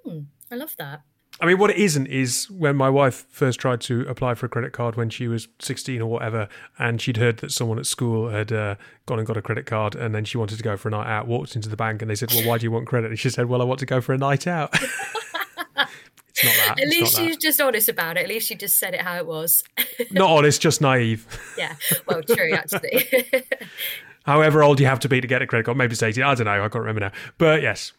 Mm, 0.06 0.26
I 0.50 0.54
love 0.56 0.74
that. 0.78 1.02
I 1.40 1.46
mean, 1.46 1.58
what 1.58 1.70
it 1.70 1.78
isn't 1.78 2.06
is 2.06 2.50
when 2.50 2.76
my 2.76 2.90
wife 2.90 3.26
first 3.30 3.58
tried 3.58 3.80
to 3.82 4.02
apply 4.02 4.34
for 4.34 4.44
a 4.44 4.48
credit 4.48 4.72
card 4.72 4.96
when 4.96 5.08
she 5.08 5.26
was 5.26 5.48
16 5.58 6.02
or 6.02 6.10
whatever, 6.10 6.48
and 6.78 7.00
she'd 7.00 7.16
heard 7.16 7.38
that 7.38 7.50
someone 7.50 7.78
at 7.78 7.86
school 7.86 8.28
had 8.28 8.52
uh, 8.52 8.74
gone 9.06 9.18
and 9.18 9.26
got 9.26 9.38
a 9.38 9.42
credit 9.42 9.64
card, 9.64 9.94
and 9.94 10.14
then 10.14 10.26
she 10.26 10.36
wanted 10.36 10.58
to 10.58 10.62
go 10.62 10.76
for 10.76 10.88
a 10.88 10.90
night 10.90 11.06
out, 11.06 11.26
walked 11.26 11.56
into 11.56 11.70
the 11.70 11.76
bank, 11.76 12.02
and 12.02 12.10
they 12.10 12.14
said, 12.14 12.30
Well, 12.34 12.46
why 12.46 12.58
do 12.58 12.64
you 12.64 12.70
want 12.70 12.86
credit? 12.86 13.10
And 13.10 13.18
she 13.18 13.30
said, 13.30 13.46
Well, 13.46 13.62
I 13.62 13.64
want 13.64 13.80
to 13.80 13.86
go 13.86 14.02
for 14.02 14.12
a 14.12 14.18
night 14.18 14.46
out. 14.46 14.70
it's 14.74 16.44
not 16.44 16.54
that. 16.66 16.74
At 16.78 16.88
least 16.88 17.16
she's 17.16 17.38
just 17.38 17.58
honest 17.58 17.88
about 17.88 18.18
it. 18.18 18.24
At 18.24 18.28
least 18.28 18.46
she 18.46 18.54
just 18.54 18.78
said 18.78 18.92
it 18.92 19.00
how 19.00 19.16
it 19.16 19.26
was. 19.26 19.64
not 20.10 20.30
honest, 20.30 20.60
just 20.60 20.82
naive. 20.82 21.26
yeah, 21.56 21.74
well, 22.06 22.22
true, 22.22 22.52
actually. 22.52 23.08
However 24.26 24.62
old 24.62 24.78
you 24.78 24.86
have 24.86 25.00
to 25.00 25.08
be 25.08 25.22
to 25.22 25.26
get 25.26 25.40
a 25.40 25.46
credit 25.46 25.64
card, 25.64 25.78
maybe 25.78 25.92
it's 25.92 26.02
18, 26.02 26.22
I 26.22 26.34
don't 26.34 26.44
know, 26.44 26.52
I 26.52 26.68
can't 26.68 26.84
remember 26.84 27.00
now. 27.00 27.12
But 27.38 27.62
yes, 27.62 27.92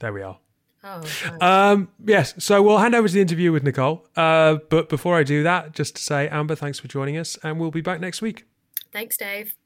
there 0.00 0.12
we 0.12 0.20
are. 0.20 0.38
Oh, 0.84 1.02
um, 1.40 1.88
yes. 2.04 2.34
So 2.38 2.62
we'll 2.62 2.78
hand 2.78 2.94
over 2.94 3.06
to 3.06 3.14
the 3.14 3.20
interview 3.20 3.52
with 3.52 3.62
Nicole. 3.62 4.06
Uh, 4.16 4.56
but 4.68 4.88
before 4.88 5.16
I 5.16 5.22
do 5.22 5.42
that, 5.44 5.72
just 5.72 5.96
to 5.96 6.02
say, 6.02 6.28
Amber, 6.28 6.54
thanks 6.54 6.80
for 6.80 6.88
joining 6.88 7.16
us, 7.16 7.38
and 7.42 7.60
we'll 7.60 7.70
be 7.70 7.80
back 7.80 8.00
next 8.00 8.20
week. 8.20 8.46
Thanks, 8.92 9.16
Dave. 9.16 9.56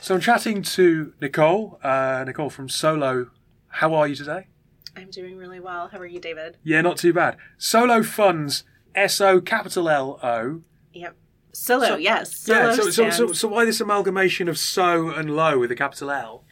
So 0.00 0.14
I'm 0.14 0.20
chatting 0.20 0.62
to 0.62 1.14
Nicole, 1.20 1.78
uh, 1.82 2.24
Nicole 2.26 2.50
from 2.50 2.68
Solo. 2.68 3.30
How 3.68 3.94
are 3.94 4.08
you 4.08 4.14
today? 4.14 4.48
I'm 4.96 5.10
doing 5.10 5.36
really 5.36 5.60
well. 5.60 5.88
How 5.88 5.98
are 5.98 6.06
you, 6.06 6.20
David? 6.20 6.58
Yeah, 6.62 6.80
not 6.80 6.96
too 6.98 7.12
bad. 7.12 7.36
Solo 7.56 8.02
Funds, 8.02 8.64
S 8.94 9.20
O 9.20 9.40
capital 9.40 9.88
L 9.88 10.20
O. 10.22 10.62
Yep. 10.92 11.16
Solo, 11.52 11.86
so, 11.86 11.96
yes. 11.96 12.36
Solo 12.36 12.58
yeah, 12.58 12.74
so, 12.74 12.90
so, 12.90 13.10
so, 13.10 13.32
so 13.32 13.48
why 13.48 13.64
this 13.64 13.80
amalgamation 13.80 14.48
of 14.48 14.58
so 14.58 15.10
and 15.10 15.34
low 15.34 15.58
with 15.58 15.70
a 15.70 15.76
capital 15.76 16.10
L? 16.10 16.43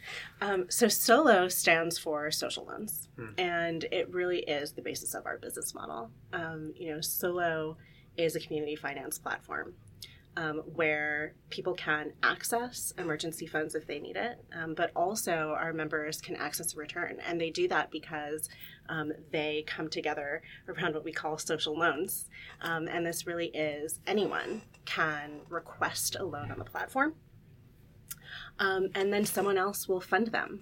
Um, 0.43 0.65
so 0.69 0.89
Solo 0.89 1.47
stands 1.47 1.97
for 1.97 2.29
social 2.29 2.65
loans, 2.65 3.07
hmm. 3.15 3.27
and 3.37 3.85
it 3.93 4.13
really 4.13 4.39
is 4.39 4.73
the 4.73 4.81
basis 4.81 5.13
of 5.13 5.25
our 5.25 5.37
business 5.37 5.73
model. 5.73 6.11
Um, 6.33 6.73
you 6.75 6.93
know, 6.93 6.99
Solo 6.99 7.77
is 8.17 8.35
a 8.35 8.41
community 8.41 8.75
finance 8.75 9.17
platform 9.17 9.73
um, 10.35 10.57
where 10.75 11.35
people 11.49 11.73
can 11.75 12.11
access 12.23 12.93
emergency 12.97 13.47
funds 13.47 13.73
if 13.73 13.87
they 13.87 13.99
need 13.99 14.17
it, 14.17 14.43
um, 14.53 14.73
but 14.73 14.91
also 14.97 15.55
our 15.57 15.71
members 15.71 16.19
can 16.19 16.35
access 16.35 16.73
a 16.73 16.77
return, 16.77 17.19
and 17.25 17.39
they 17.39 17.49
do 17.49 17.69
that 17.69 17.89
because 17.89 18.49
um, 18.89 19.13
they 19.31 19.63
come 19.65 19.87
together 19.87 20.41
around 20.67 20.93
what 20.93 21.05
we 21.05 21.13
call 21.13 21.37
social 21.37 21.79
loans, 21.79 22.27
um, 22.59 22.89
and 22.89 23.05
this 23.05 23.25
really 23.25 23.47
is 23.47 24.01
anyone 24.05 24.61
can 24.83 25.39
request 25.47 26.17
a 26.19 26.25
loan 26.25 26.51
on 26.51 26.59
the 26.59 26.65
platform 26.65 27.13
um, 28.59 28.89
and 28.95 29.11
then 29.11 29.25
someone 29.25 29.57
else 29.57 29.87
will 29.87 30.01
fund 30.01 30.27
them. 30.27 30.61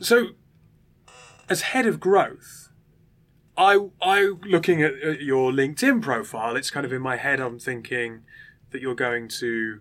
So, 0.00 0.28
as 1.48 1.62
head 1.62 1.86
of 1.86 2.00
growth, 2.00 2.70
I 3.56 3.88
I 4.00 4.32
looking 4.42 4.82
at, 4.82 4.94
at 4.94 5.20
your 5.20 5.52
LinkedIn 5.52 6.02
profile, 6.02 6.56
it's 6.56 6.70
kind 6.70 6.86
of 6.86 6.92
in 6.92 7.02
my 7.02 7.16
head. 7.16 7.40
I'm 7.40 7.58
thinking 7.58 8.22
that 8.70 8.80
you're 8.80 8.94
going 8.94 9.28
to 9.40 9.80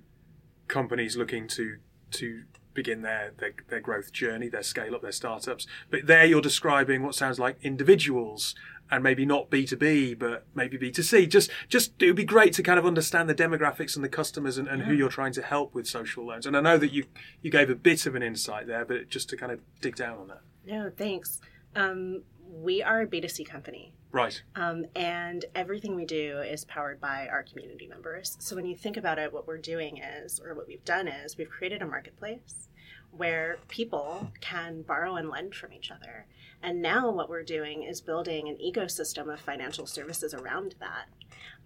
companies 0.68 1.16
looking 1.16 1.48
to 1.50 1.78
to 2.12 2.44
begin 2.74 3.02
their, 3.02 3.34
their, 3.38 3.54
their 3.70 3.82
growth 3.82 4.12
journey, 4.12 4.48
their 4.48 4.64
scale 4.64 4.96
up, 4.96 5.02
their 5.02 5.12
startups. 5.12 5.68
But 5.90 6.08
there 6.08 6.26
you're 6.26 6.42
describing 6.42 7.04
what 7.04 7.16
sounds 7.16 7.40
like 7.40 7.58
individuals 7.62 8.56
and 8.92 9.04
maybe 9.04 9.26
not 9.26 9.50
B2B, 9.50 10.20
but 10.20 10.46
maybe 10.54 10.78
B2C. 10.78 11.30
Just, 11.30 11.50
just, 11.70 11.94
it 12.02 12.08
would 12.08 12.16
be 12.16 12.26
great 12.26 12.54
to 12.54 12.64
kind 12.64 12.78
of 12.78 12.86
understand 12.86 13.30
the 13.30 13.36
demographics 13.36 13.96
and 13.96 14.04
the 14.04 14.10
customers 14.10 14.58
and, 14.58 14.68
and 14.68 14.82
yeah. 14.82 14.88
who 14.88 14.94
you're 14.94 15.10
trying 15.10 15.32
to 15.34 15.42
help 15.42 15.74
with 15.74 15.88
social 15.88 16.26
loans. 16.26 16.46
And 16.46 16.58
I 16.58 16.62
know 16.62 16.78
that 16.78 16.92
you, 16.92 17.06
you 17.42 17.50
gave 17.50 17.70
a 17.70 17.76
bit 17.76 18.06
of 18.06 18.16
an 18.16 18.22
insight 18.22 18.68
there, 18.68 18.84
but 18.84 19.10
just 19.10 19.30
to 19.30 19.38
kind 19.38 19.52
of 19.52 19.62
dig 19.80 19.96
down 19.96 20.18
on 20.18 20.28
that. 20.28 20.42
No, 20.66 20.92
thanks. 20.96 21.40
Um, 21.76 22.24
we 22.46 22.84
are 22.84 23.02
a 23.02 23.08
B2C 23.08 23.48
company. 23.48 23.94
Right. 24.12 24.42
Um, 24.58 24.86
and 24.94 25.46
everything 25.56 25.96
we 25.96 26.06
do 26.06 26.40
is 26.40 26.66
powered 26.66 27.00
by 27.00 27.30
our 27.32 27.44
community 27.44 27.88
members. 27.88 28.36
So 28.40 28.58
when 28.58 28.66
you 28.66 28.76
think 28.76 28.98
about 28.98 29.20
it, 29.20 29.32
what 29.32 29.48
we're 29.48 29.58
doing 29.58 30.00
is, 30.00 30.42
or 30.44 30.54
what 30.54 30.68
we've 30.68 30.84
done 30.84 31.08
is, 31.08 31.38
we've 31.38 31.50
created 31.50 31.82
a 31.82 31.86
marketplace 31.86 32.68
where 33.12 33.60
people 33.70 34.32
can 34.42 34.82
borrow 34.82 35.16
and 35.16 35.30
lend 35.30 35.56
from 35.56 35.72
each 35.72 35.92
other. 35.92 36.26
And 36.64 36.82
now 36.82 37.12
what 37.12 37.30
we're 37.30 37.44
doing 37.44 37.84
is 37.84 38.02
building 38.02 38.48
an 38.48 38.58
ecosystem 38.58 39.32
of 39.34 39.40
financial 39.40 39.86
services 39.86 40.34
around 40.34 40.76
that. 40.80 41.08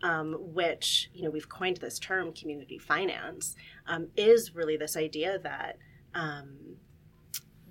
Um, 0.04 0.36
which 0.54 1.10
you 1.14 1.24
know 1.24 1.30
we've 1.30 1.48
coined 1.48 1.78
this 1.78 2.00
term 2.00 2.34
community 2.34 2.78
finance 2.78 3.56
um, 3.88 4.10
is 4.18 4.54
really 4.54 4.76
this 4.76 4.98
idea 4.98 5.40
that 5.40 5.78
um, 6.14 6.78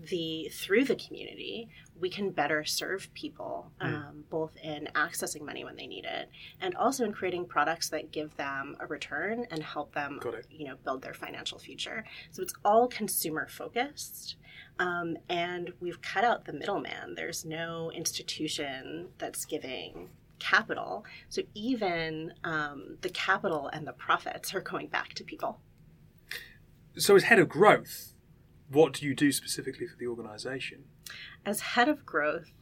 the 0.09 0.51
through 0.53 0.85
the 0.85 0.97
community 0.97 1.69
we 1.99 2.11
can 2.11 2.31
better 2.31 2.65
serve 2.65 3.13
people 3.15 3.71
mm. 3.81 4.13
both 4.29 4.57
in 4.63 4.89
accessing 4.95 5.43
money 5.43 5.65
when 5.65 5.77
they 5.77 5.87
need 5.87 6.05
it 6.05 6.29
and 6.61 6.75
also 6.77 7.05
in 7.05 7.13
creating 7.13 7.47
products 7.47 7.89
that 7.89 8.11
give 8.11 8.37
them 8.37 8.77
a 8.81 8.87
return 8.87 9.47
and 9.51 9.63
help 9.63 9.95
them 9.95 10.21
you 10.51 10.67
know 10.67 10.75
build 10.85 11.03
their 11.03 11.15
financial 11.15 11.59
future 11.59 12.05
so 12.31 12.43
it's 12.43 12.55
all 12.65 12.89
consumer 12.89 13.47
focused 13.49 14.37
um, 14.79 15.17
and 15.29 15.73
we've 15.81 16.01
cut 16.03 16.25
out 16.25 16.45
the 16.45 16.53
middleman. 16.53 17.15
There's 17.15 17.45
no 17.45 17.91
institution 17.93 19.09
that's 19.19 19.45
giving 19.45 20.11
capital. 20.39 21.05
So 21.29 21.43
even 21.55 22.35
um, 22.43 22.99
the 23.01 23.09
capital 23.09 23.69
and 23.69 23.87
the 23.87 23.93
profits 23.93 24.55
are 24.55 24.61
going 24.61 24.89
back 24.89 25.15
to 25.15 25.25
people. 25.25 25.61
So 26.97 27.17
as 27.17 27.25
head 27.25 27.39
of 27.39 27.49
growth 27.49 28.15
what 28.69 28.95
do 28.95 29.07
you 29.07 29.15
do 29.15 29.33
specifically 29.33 29.87
for 29.87 29.97
the 29.97 30.07
organization? 30.07 30.85
As 31.45 31.61
head 31.61 31.89
of 31.89 32.05
growth, 32.07 32.53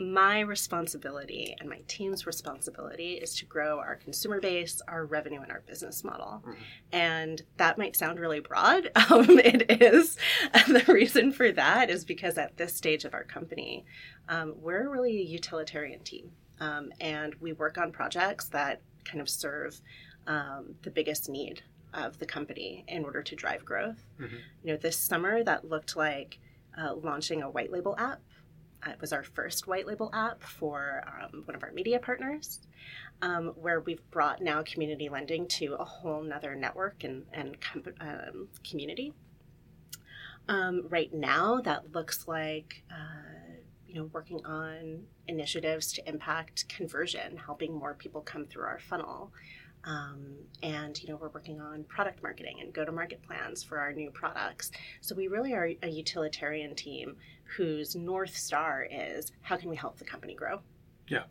my 0.00 0.40
responsibility 0.40 1.54
and 1.60 1.68
my 1.68 1.80
team's 1.86 2.26
responsibility 2.26 3.14
is 3.14 3.36
to 3.36 3.44
grow 3.44 3.78
our 3.78 3.96
consumer 3.96 4.40
base, 4.40 4.80
our 4.88 5.04
revenue, 5.04 5.42
and 5.42 5.52
our 5.52 5.62
business 5.66 6.02
model. 6.02 6.42
Mm-hmm. 6.46 6.62
And 6.92 7.42
that 7.58 7.78
might 7.78 7.96
sound 7.96 8.18
really 8.18 8.40
broad. 8.40 8.90
Um, 9.10 9.40
it 9.40 9.82
is. 9.82 10.16
And 10.54 10.76
the 10.76 10.92
reason 10.92 11.32
for 11.32 11.50
that 11.52 11.90
is 11.90 12.04
because 12.04 12.38
at 12.38 12.56
this 12.56 12.76
stage 12.76 13.04
of 13.04 13.12
our 13.12 13.24
company, 13.24 13.84
um, 14.28 14.54
we're 14.56 14.88
really 14.88 15.18
a 15.18 15.24
utilitarian 15.24 16.00
team. 16.00 16.30
Um, 16.60 16.92
and 17.00 17.34
we 17.40 17.52
work 17.52 17.76
on 17.76 17.90
projects 17.90 18.46
that 18.50 18.82
kind 19.04 19.20
of 19.20 19.28
serve 19.28 19.80
um, 20.28 20.76
the 20.82 20.90
biggest 20.90 21.28
need 21.28 21.62
of 21.92 22.18
the 22.18 22.26
company 22.26 22.84
in 22.86 23.04
order 23.04 23.22
to 23.22 23.34
drive 23.34 23.64
growth. 23.64 24.04
Mm-hmm. 24.20 24.36
You 24.62 24.72
know, 24.72 24.76
this 24.76 24.96
summer 24.96 25.42
that 25.42 25.68
looked 25.68 25.96
like 25.96 26.38
uh, 26.78 26.94
launching 26.94 27.42
a 27.42 27.50
white 27.50 27.72
label 27.72 27.96
app. 27.98 28.20
Uh, 28.86 28.90
it 28.90 29.00
was 29.00 29.12
our 29.12 29.22
first 29.22 29.66
white 29.66 29.86
label 29.86 30.10
app 30.14 30.42
for 30.42 31.04
um, 31.06 31.42
one 31.44 31.54
of 31.54 31.62
our 31.62 31.72
media 31.72 31.98
partners, 31.98 32.60
um, 33.22 33.48
where 33.56 33.80
we've 33.80 34.08
brought 34.10 34.40
now 34.40 34.62
community 34.62 35.08
lending 35.08 35.46
to 35.46 35.74
a 35.74 35.84
whole 35.84 36.22
nother 36.22 36.54
network 36.54 37.04
and, 37.04 37.24
and 37.32 37.60
com- 37.60 37.94
um, 38.00 38.48
community. 38.68 39.12
Um, 40.48 40.86
right 40.88 41.12
now, 41.12 41.60
that 41.60 41.92
looks 41.94 42.26
like 42.26 42.82
uh, 42.90 43.30
you 43.86 43.94
know 43.96 44.10
working 44.12 44.44
on 44.44 45.02
initiatives 45.28 45.92
to 45.92 46.08
impact 46.08 46.68
conversion, 46.68 47.36
helping 47.36 47.72
more 47.74 47.94
people 47.94 48.20
come 48.20 48.46
through 48.46 48.64
our 48.64 48.78
funnel. 48.78 49.32
Um, 49.84 50.34
and 50.62 51.00
you 51.02 51.08
know 51.08 51.16
we're 51.16 51.30
working 51.30 51.60
on 51.60 51.84
product 51.84 52.22
marketing 52.22 52.58
and 52.60 52.72
go-to-market 52.72 53.22
plans 53.22 53.62
for 53.62 53.78
our 53.78 53.92
new 53.92 54.10
products. 54.10 54.70
So 55.00 55.14
we 55.14 55.28
really 55.28 55.54
are 55.54 55.70
a 55.82 55.88
utilitarian 55.88 56.74
team 56.74 57.16
whose 57.56 57.96
north 57.96 58.36
star 58.36 58.86
is 58.90 59.32
how 59.42 59.56
can 59.56 59.70
we 59.70 59.76
help 59.76 59.98
the 59.98 60.04
company 60.04 60.34
grow. 60.34 60.60
Yeah. 61.08 61.24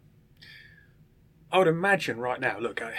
I 1.51 1.57
would 1.57 1.67
imagine 1.67 2.19
right 2.19 2.39
now. 2.39 2.59
Look, 2.59 2.81
I, 2.81 2.93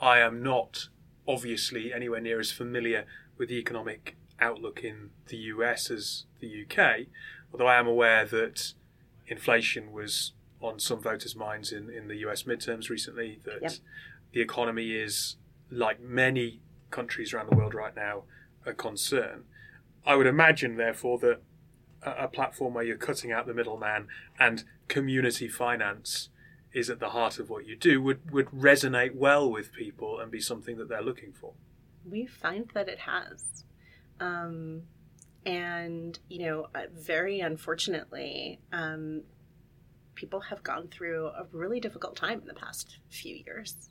I 0.00 0.18
am 0.20 0.42
not 0.42 0.88
obviously 1.26 1.92
anywhere 1.92 2.20
near 2.20 2.40
as 2.40 2.52
familiar 2.52 3.04
with 3.38 3.48
the 3.48 3.56
economic 3.56 4.16
outlook 4.40 4.82
in 4.82 5.10
the 5.26 5.36
US 5.36 5.90
as 5.90 6.24
the 6.40 6.64
UK, 6.64 7.06
although 7.52 7.66
I 7.66 7.78
am 7.78 7.86
aware 7.86 8.24
that 8.26 8.74
inflation 9.26 9.92
was 9.92 10.32
on 10.60 10.78
some 10.78 11.00
voters' 11.00 11.34
minds 11.34 11.72
in, 11.72 11.90
in 11.90 12.08
the 12.08 12.16
US 12.26 12.44
midterms 12.44 12.90
recently, 12.90 13.40
that 13.44 13.62
Yep. 13.62 13.72
The 14.32 14.40
economy 14.40 14.92
is, 14.92 15.36
like 15.70 16.00
many 16.00 16.60
countries 16.90 17.32
around 17.32 17.50
the 17.50 17.56
world 17.56 17.74
right 17.74 17.94
now, 17.94 18.24
a 18.66 18.72
concern. 18.72 19.44
I 20.04 20.16
would 20.16 20.26
imagine, 20.26 20.76
therefore, 20.76 21.18
that 21.20 21.40
a, 22.02 22.24
a 22.24 22.28
platform 22.28 22.74
where 22.74 22.84
you're 22.84 22.96
cutting 22.96 23.30
out 23.32 23.46
the 23.46 23.54
middleman 23.54 24.08
and 24.38 24.64
community 24.88 25.48
finance 25.48 26.30
is 26.72 26.88
at 26.88 27.00
the 27.00 27.10
heart 27.10 27.38
of 27.38 27.50
what 27.50 27.66
you 27.66 27.76
do 27.76 28.00
would, 28.00 28.30
would 28.30 28.46
resonate 28.46 29.14
well 29.14 29.50
with 29.50 29.72
people 29.72 30.20
and 30.20 30.30
be 30.30 30.40
something 30.40 30.76
that 30.78 30.88
they're 30.88 31.02
looking 31.02 31.32
for. 31.32 31.52
we 32.08 32.26
find 32.26 32.70
that 32.74 32.88
it 32.88 33.00
has. 33.00 33.64
Um, 34.20 34.82
and, 35.46 36.18
you 36.28 36.46
know, 36.46 36.68
uh, 36.74 36.82
very 36.94 37.40
unfortunately, 37.40 38.60
um, 38.72 39.22
people 40.14 40.40
have 40.40 40.62
gone 40.62 40.88
through 40.88 41.26
a 41.28 41.46
really 41.52 41.80
difficult 41.80 42.16
time 42.16 42.40
in 42.40 42.46
the 42.46 42.54
past 42.54 42.98
few 43.08 43.34
years. 43.46 43.88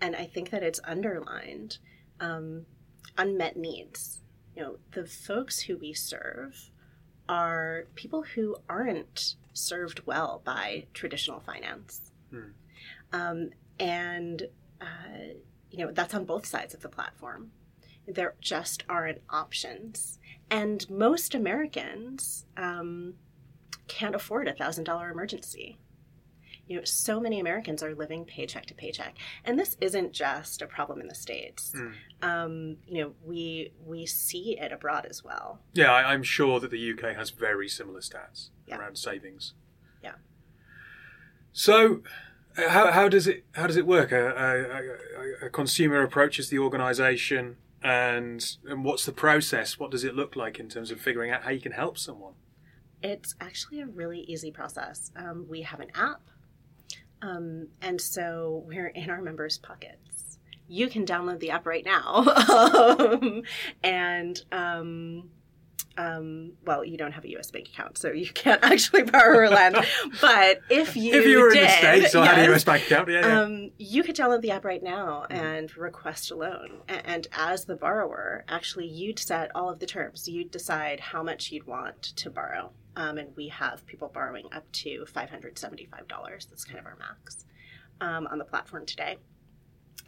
And 0.00 0.14
I 0.14 0.26
think 0.26 0.50
that 0.50 0.62
it's 0.62 0.80
underlined 0.84 1.78
um, 2.20 2.66
unmet 3.16 3.56
needs. 3.56 4.20
You 4.54 4.62
know, 4.62 4.76
the 4.92 5.06
folks 5.06 5.60
who 5.60 5.76
we 5.76 5.92
serve 5.92 6.70
are 7.28 7.86
people 7.94 8.22
who 8.22 8.56
aren't 8.68 9.36
served 9.52 10.06
well 10.06 10.42
by 10.44 10.86
traditional 10.94 11.40
finance. 11.40 12.12
Hmm. 12.30 12.50
Um, 13.12 13.50
and, 13.78 14.42
uh, 14.80 15.34
you 15.70 15.84
know, 15.84 15.92
that's 15.92 16.14
on 16.14 16.24
both 16.24 16.46
sides 16.46 16.74
of 16.74 16.80
the 16.80 16.88
platform. 16.88 17.50
There 18.06 18.34
just 18.40 18.84
aren't 18.88 19.22
options. 19.30 20.18
And 20.50 20.88
most 20.88 21.34
Americans 21.34 22.46
um, 22.56 23.14
can't 23.88 24.14
afford 24.14 24.48
a 24.48 24.52
$1,000 24.52 25.10
emergency. 25.10 25.78
You 26.68 26.76
know, 26.78 26.84
so 26.84 27.20
many 27.20 27.38
Americans 27.38 27.82
are 27.82 27.94
living 27.94 28.24
paycheck 28.24 28.66
to 28.66 28.74
paycheck. 28.74 29.14
And 29.44 29.58
this 29.58 29.76
isn't 29.80 30.12
just 30.12 30.62
a 30.62 30.66
problem 30.66 31.00
in 31.00 31.06
the 31.08 31.14
States. 31.14 31.72
Hmm. 31.76 31.90
Um, 32.28 32.76
you 32.86 33.02
know, 33.02 33.12
we, 33.24 33.72
we 33.84 34.04
see 34.06 34.58
it 34.58 34.72
abroad 34.72 35.06
as 35.08 35.22
well. 35.22 35.60
Yeah, 35.74 35.92
I, 35.92 36.12
I'm 36.12 36.22
sure 36.24 36.58
that 36.60 36.70
the 36.72 36.92
UK 36.92 37.14
has 37.16 37.30
very 37.30 37.68
similar 37.68 38.00
stats 38.00 38.50
Yeah. 38.66 38.78
around 38.78 38.96
savings. 38.98 39.54
Yeah. 40.02 40.14
So, 41.52 42.02
uh, 42.58 42.68
how, 42.68 42.90
how 42.90 43.08
does 43.08 43.26
it 43.26 43.44
how 43.52 43.66
does 43.66 43.76
it 43.76 43.86
work? 43.86 44.12
A, 44.12 44.26
a, 44.28 45.44
a, 45.44 45.46
a 45.46 45.50
consumer 45.50 46.02
approaches 46.02 46.48
the 46.48 46.58
organisation, 46.58 47.56
and 47.82 48.44
and 48.66 48.84
what's 48.84 49.04
the 49.06 49.12
process? 49.12 49.78
What 49.78 49.90
does 49.90 50.04
it 50.04 50.14
look 50.14 50.36
like 50.36 50.58
in 50.58 50.68
terms 50.68 50.90
of 50.90 51.00
figuring 51.00 51.30
out 51.30 51.42
how 51.42 51.50
you 51.50 51.60
can 51.60 51.72
help 51.72 51.98
someone? 51.98 52.34
It's 53.02 53.34
actually 53.40 53.80
a 53.80 53.86
really 53.86 54.20
easy 54.20 54.50
process. 54.50 55.10
Um, 55.16 55.46
we 55.48 55.62
have 55.62 55.80
an 55.80 55.90
app, 55.94 56.22
um, 57.22 57.68
and 57.80 58.00
so 58.00 58.64
we're 58.66 58.88
in 58.88 59.10
our 59.10 59.22
members' 59.22 59.58
pockets. 59.58 60.38
You 60.68 60.88
can 60.88 61.06
download 61.06 61.38
the 61.40 61.50
app 61.50 61.66
right 61.66 61.84
now, 61.84 62.24
um, 62.48 63.42
and 63.84 64.40
um, 64.50 65.30
um, 65.98 66.52
well, 66.64 66.84
you 66.84 66.96
don't 66.96 67.12
have 67.12 67.24
a 67.24 67.30
U.S. 67.30 67.50
bank 67.50 67.68
account, 67.68 67.98
so 67.98 68.10
you 68.10 68.28
can't 68.28 68.62
actually 68.62 69.02
borrow 69.02 69.38
or 69.38 69.48
lend. 69.48 69.76
but 70.20 70.60
if 70.68 70.96
you 70.96 71.14
if 71.14 71.26
you 71.26 71.40
were 71.40 71.50
did, 71.50 71.58
in 71.58 71.64
the 71.64 71.70
states 71.70 72.14
or 72.14 72.24
had 72.24 72.38
a 72.38 72.52
US 72.52 72.64
bank 72.64 72.84
account, 72.84 73.08
yeah, 73.08 73.26
yeah. 73.26 73.40
um, 73.40 73.70
you 73.78 74.02
could 74.02 74.16
download 74.16 74.42
the 74.42 74.50
app 74.50 74.64
right 74.64 74.82
now 74.82 75.24
and 75.30 75.74
request 75.76 76.30
a 76.30 76.36
loan. 76.36 76.82
And 76.88 77.26
as 77.32 77.64
the 77.64 77.76
borrower, 77.76 78.44
actually, 78.48 78.86
you'd 78.86 79.18
set 79.18 79.50
all 79.54 79.70
of 79.70 79.78
the 79.78 79.86
terms. 79.86 80.28
You'd 80.28 80.50
decide 80.50 81.00
how 81.00 81.22
much 81.22 81.50
you'd 81.50 81.66
want 81.66 82.02
to 82.02 82.30
borrow. 82.30 82.72
Um, 82.96 83.18
and 83.18 83.36
we 83.36 83.48
have 83.48 83.86
people 83.86 84.10
borrowing 84.12 84.46
up 84.52 84.70
to 84.72 85.04
$575. 85.14 86.48
That's 86.48 86.64
kind 86.64 86.78
of 86.78 86.86
our 86.86 86.96
max 86.98 87.44
um, 88.00 88.26
on 88.26 88.38
the 88.38 88.44
platform 88.44 88.86
today. 88.86 89.18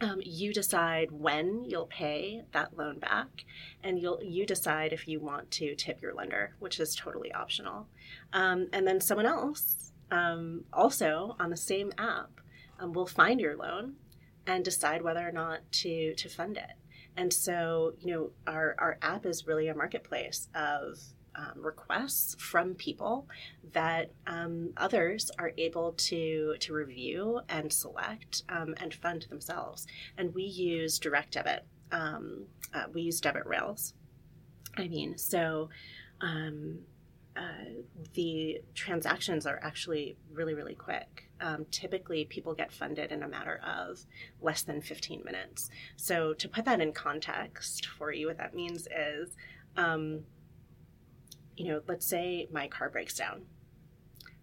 Um, 0.01 0.21
you 0.25 0.53
decide 0.53 1.11
when 1.11 1.65
you'll 1.65 1.87
pay 1.87 2.43
that 2.53 2.77
loan 2.77 2.99
back, 3.01 3.45
and 3.83 3.99
you'll 3.99 4.23
you 4.23 4.47
decide 4.47 4.93
if 4.93 5.09
you 5.09 5.19
want 5.19 5.51
to 5.53 5.75
tip 5.75 6.01
your 6.01 6.15
lender, 6.15 6.55
which 6.61 6.79
is 6.79 6.95
totally 6.95 7.33
optional. 7.33 7.89
Um, 8.33 8.69
and 8.73 8.87
then 8.87 9.01
someone 9.01 9.27
else, 9.27 9.93
um, 10.13 10.65
also 10.73 11.35
on 11.41 11.51
the 11.51 11.57
same 11.57 11.93
app, 11.99 12.31
um, 12.79 12.93
will 12.93 13.07
find 13.07 13.41
your 13.41 13.57
loan 13.57 13.97
and 14.47 14.65
decide 14.65 15.03
whether 15.03 15.27
or 15.27 15.33
not 15.33 15.61
to 15.73 16.15
to 16.15 16.29
fund 16.29 16.57
it. 16.57 16.77
And 17.17 17.33
so, 17.33 17.95
you 17.99 18.15
know, 18.15 18.31
our 18.47 18.77
our 18.79 18.99
app 19.03 19.27
is 19.27 19.49
really 19.49 19.67
a 19.67 19.75
marketplace 19.75 20.47
of 20.55 20.99
um, 21.39 21.63
requests 21.63 22.35
from 22.39 22.75
people 22.75 23.29
that 23.73 24.11
um, 24.27 24.71
others 24.77 25.31
are 25.39 25.53
able 25.57 25.93
to 25.93 26.57
to 26.59 26.73
review 26.73 27.41
and 27.49 27.73
select 27.73 28.43
um, 28.49 28.75
and 28.79 28.93
fund 28.93 29.27
themselves. 29.31 29.87
And 30.17 30.35
we 30.35 30.43
use 30.43 30.99
direct 30.99 31.33
debit. 31.33 31.65
Um, 31.93 32.47
uh, 32.75 32.85
we 32.93 33.03
use 33.03 33.21
debit 33.21 33.47
rails. 33.47 33.95
I 34.77 34.89
mean, 34.89 35.17
so 35.17 35.71
um, 36.21 36.81
uh, 37.37 37.83
the 38.15 38.61
transactions 38.75 39.47
are 39.47 39.61
actually 39.63 40.17
really, 40.33 40.55
really 40.55 40.75
quick. 40.75 41.31
Um, 41.41 41.67
typically, 41.71 42.25
people 42.25 42.53
get 42.53 42.73
funded 42.73 43.13
in 43.13 43.23
a 43.23 43.29
matter 43.29 43.61
of 43.65 44.05
less 44.41 44.63
than 44.63 44.81
15 44.81 45.23
minutes. 45.25 45.71
So, 45.97 46.35
to 46.35 46.49
put 46.49 46.65
that 46.65 46.81
in 46.81 46.93
context 46.93 47.87
for 47.87 48.13
you, 48.13 48.27
what 48.27 48.39
that 48.39 48.55
means 48.55 48.89
is, 48.89 49.37
um, 49.77 50.25
you 51.59 51.67
know, 51.67 51.81
let's 51.89 52.07
say 52.07 52.49
my 52.53 52.69
car 52.69 52.89
breaks 52.89 53.17
down, 53.17 53.43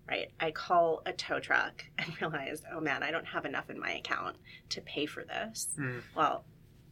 right? 0.08 0.32
I 0.40 0.52
call 0.52 1.02
a 1.06 1.14
tow 1.14 1.40
truck 1.40 1.86
and 1.98 2.10
realize, 2.22 2.62
oh 2.74 2.82
man, 2.82 3.04
I 3.04 3.12
don't 3.12 3.28
have 3.28 3.46
enough 3.46 3.70
in 3.70 3.80
my 3.80 3.94
account 3.94 4.36
to 4.70 4.82
pay 4.82 5.06
for 5.06 5.24
this. 5.24 5.70
Mm. 5.80 6.02
Well, 6.16 6.46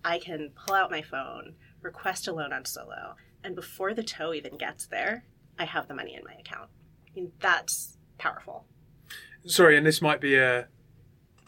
I 0.06 0.20
can 0.20 0.52
pull 0.56 0.76
out 0.76 0.92
my 0.92 1.02
phone, 1.02 1.56
request 1.82 2.28
a 2.28 2.34
loan 2.34 2.54
on 2.54 2.66
Solo, 2.66 3.16
and 3.44 3.56
before 3.56 3.94
the 3.94 4.04
tow 4.04 4.34
even 4.34 4.58
gets 4.58 4.86
there, 4.86 5.26
I 5.60 5.66
have 5.66 5.88
the 5.88 5.94
money 5.94 6.16
in 6.16 6.24
my 6.24 6.34
account. 6.34 6.70
I 7.08 7.12
mean, 7.16 7.32
that's 7.40 7.98
powerful. 8.18 8.66
Sorry, 9.46 9.78
and 9.78 9.86
this 9.86 10.02
might 10.02 10.22
be 10.22 10.36
a 10.36 10.68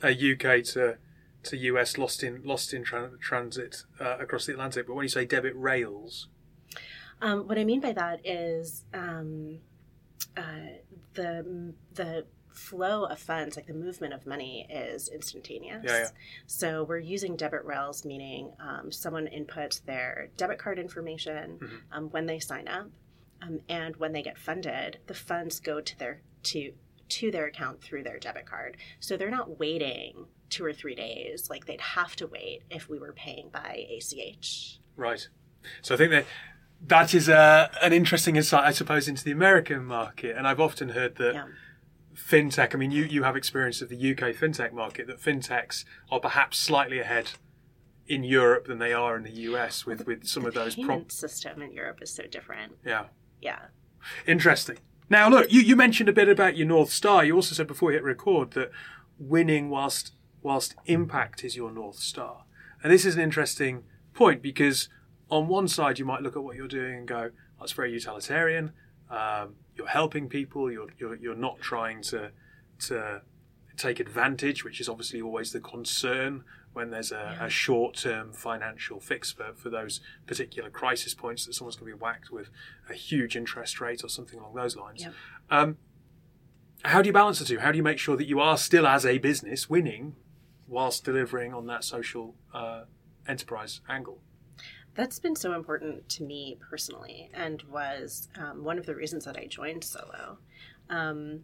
a 0.04 0.10
UK 0.12 0.64
to 0.64 0.98
to 1.44 1.58
US 1.58 1.98
lost 1.98 2.24
in 2.24 2.42
lost 2.44 2.74
in 2.74 2.84
tran- 2.84 3.20
transit 3.20 3.84
uh, 4.00 4.18
across 4.20 4.46
the 4.46 4.52
Atlantic. 4.52 4.88
But 4.88 4.96
when 4.96 5.04
you 5.04 5.10
say 5.10 5.26
debit 5.26 5.54
rails, 5.56 6.28
Um, 7.22 7.48
what 7.48 7.58
I 7.58 7.64
mean 7.64 7.80
by 7.80 7.94
that 7.94 8.26
is 8.26 8.84
um, 8.94 9.60
uh, 10.38 10.42
the 11.14 11.74
the 11.94 12.26
flow 12.52 13.04
of 13.06 13.20
funds, 13.20 13.58
like 13.58 13.68
the 13.68 13.74
movement 13.74 14.14
of 14.14 14.26
money, 14.26 14.66
is 14.70 15.10
instantaneous. 15.10 15.84
Yeah, 15.86 15.98
yeah. 15.98 16.08
So 16.48 16.84
we're 16.84 17.00
using 17.00 17.36
debit 17.36 17.66
rails, 17.66 18.06
meaning 18.06 18.52
um, 18.60 18.92
someone 18.92 19.28
inputs 19.28 19.84
their 19.84 20.30
debit 20.38 20.58
card 20.58 20.80
information 20.80 21.60
Mhm. 21.60 21.82
um, 21.92 22.10
when 22.12 22.26
they 22.28 22.40
sign 22.40 22.68
up, 22.70 22.88
um, 23.42 23.60
and 23.68 23.96
when 23.98 24.14
they 24.14 24.22
get 24.22 24.38
funded, 24.38 25.00
the 25.08 25.14
funds 25.14 25.60
go 25.60 25.82
to 25.82 26.00
their 26.00 26.22
to 26.44 26.74
to 27.08 27.30
their 27.30 27.46
account 27.46 27.82
through 27.82 28.04
their 28.04 28.18
debit 28.20 28.46
card. 28.46 28.78
So 29.00 29.16
they're 29.16 29.30
not 29.30 29.60
waiting 29.60 30.26
two 30.50 30.64
or 30.66 30.74
three 30.74 30.96
days 30.96 31.50
like 31.50 31.66
they'd 31.66 31.82
have 31.82 32.16
to 32.16 32.26
wait 32.28 32.64
if 32.70 32.88
we 32.90 32.98
were 33.00 33.14
paying 33.14 33.50
by 33.50 33.86
ACH. 33.90 34.80
right? 34.96 35.28
So 35.82 35.94
I 35.94 35.98
think 35.98 36.12
that 36.12 36.26
that 36.82 37.14
is 37.14 37.28
a, 37.30 37.70
an 37.82 37.94
interesting 37.94 38.36
insight, 38.36 38.64
I 38.64 38.72
suppose, 38.72 39.08
into 39.08 39.24
the 39.24 39.32
American 39.32 39.84
market. 39.86 40.36
And 40.38 40.48
I've 40.48 40.60
often 40.60 40.90
heard 40.90 41.16
that 41.16 41.34
Yeah. 41.36 41.46
fintech. 42.16 42.74
I 42.74 42.78
mean, 42.78 42.92
you 42.92 43.04
you 43.04 43.24
have 43.24 43.36
experience 43.36 43.82
of 43.82 43.90
the 43.90 43.98
UK 44.12 44.34
fintech 44.34 44.72
market. 44.74 45.08
That 45.08 45.20
fintechs 45.20 45.86
are 46.12 46.20
perhaps 46.20 46.58
slightly 46.58 47.00
ahead 47.00 47.32
in 48.08 48.24
Europe 48.24 48.68
than 48.68 48.78
they 48.78 48.94
are 48.94 49.18
in 49.18 49.24
the 49.24 49.32
US 49.50 49.86
with 49.86 50.06
with 50.06 50.26
some 50.28 50.44
the 50.44 50.50
of 50.50 50.56
those. 50.56 50.76
payment 50.76 51.12
system 51.12 51.62
in 51.62 51.72
Europe 51.72 52.00
is 52.02 52.12
so 52.14 52.24
different. 52.28 52.74
yeah. 52.86 53.06
Yeah. 53.42 53.60
Interesting. 54.28 54.78
Now, 55.10 55.30
look, 55.30 55.52
you, 55.52 55.62
you 55.62 55.76
mentioned 55.76 56.10
a 56.10 56.14
bit 56.14 56.30
about 56.30 56.56
your 56.58 56.68
North 56.68 56.90
Star. 56.92 57.24
You 57.24 57.36
also 57.36 57.54
said 57.54 57.68
before 57.68 57.92
you 57.92 57.98
hit 57.98 58.04
record 58.04 58.52
that 58.52 58.72
winning 59.20 59.70
whilst 59.70 60.14
whilst 60.42 60.76
impact 60.86 61.44
is 61.44 61.56
your 61.56 61.72
North 61.72 61.98
Star. 61.98 62.44
And 62.84 62.92
this 62.94 63.06
is 63.06 63.16
an 63.16 63.22
interesting 63.22 63.84
point 64.14 64.42
because 64.44 64.90
on 65.36 65.48
one 65.48 65.68
side 65.68 66.00
you 66.00 66.06
might 66.06 66.22
look 66.22 66.36
at 66.36 66.44
what 66.44 66.56
you're 66.56 66.68
doing 66.68 66.96
and 66.96 67.08
go, 67.08 67.32
that's 67.60 67.72
very 67.72 67.92
utilitarian. 67.92 68.72
Um, 69.10 69.56
you're 69.76 69.88
helping 69.88 70.30
people. 70.30 70.72
You're, 70.72 70.88
you're 70.98 71.16
you're 71.16 71.36
not 71.36 71.60
trying 71.60 72.02
to 72.04 72.32
to 72.88 73.22
take 73.78 74.00
advantage, 74.00 74.64
which 74.64 74.80
is 74.80 74.90
obviously 74.90 75.22
always 75.22 75.52
the 75.52 75.60
concern 75.60 76.44
when 76.74 76.90
there's 76.90 77.12
a, 77.12 77.38
a 77.40 77.50
short-term 77.50 78.34
financial 78.34 79.00
fix 79.00 79.32
for, 79.32 79.54
for 79.56 79.70
those 79.70 80.02
particular 80.28 80.70
crisis 80.70 81.14
points 81.14 81.46
that 81.46 81.54
someone's 81.54 81.78
going 81.78 81.90
to 81.90 81.98
be 81.98 82.02
whacked 82.02 82.32
with 82.32 82.50
a 82.90 82.94
huge 82.94 83.38
interest 83.38 83.80
rate 83.80 84.04
or 84.04 84.10
something 84.10 84.40
along 84.40 84.56
those 84.56 84.76
lines. 84.76 85.04
Yep. 85.04 85.14
Um, 85.50 85.78
how 86.84 87.02
do 87.02 87.08
you 87.08 87.14
balance 87.14 87.40
the 87.40 87.46
two? 87.46 87.60
How 87.60 87.72
do 87.72 87.78
you 87.78 87.84
make 87.84 87.98
sure 87.98 88.18
that 88.18 88.28
you 88.28 88.42
are 88.42 88.58
still, 88.58 88.86
as 88.86 89.06
a 89.06 89.18
business, 89.20 89.70
winning 89.70 90.16
whilst 90.68 91.06
delivering 91.06 91.54
on 91.54 91.66
that 91.68 91.84
social 91.84 92.36
uh, 92.54 92.84
enterprise 93.26 93.82
angle? 93.88 94.20
That's 94.96 95.20
been 95.20 95.36
so 95.36 95.54
important 95.54 96.08
to 96.10 96.24
me 96.24 96.58
personally, 96.70 97.30
and 97.34 97.62
was 97.64 98.30
um, 98.38 98.64
one 98.64 98.78
of 98.78 98.86
the 98.86 98.96
reasons 98.96 99.26
that 99.26 99.38
I 99.38 99.46
joined 99.46 99.84
Solo. 99.84 100.38
Um, 100.90 101.44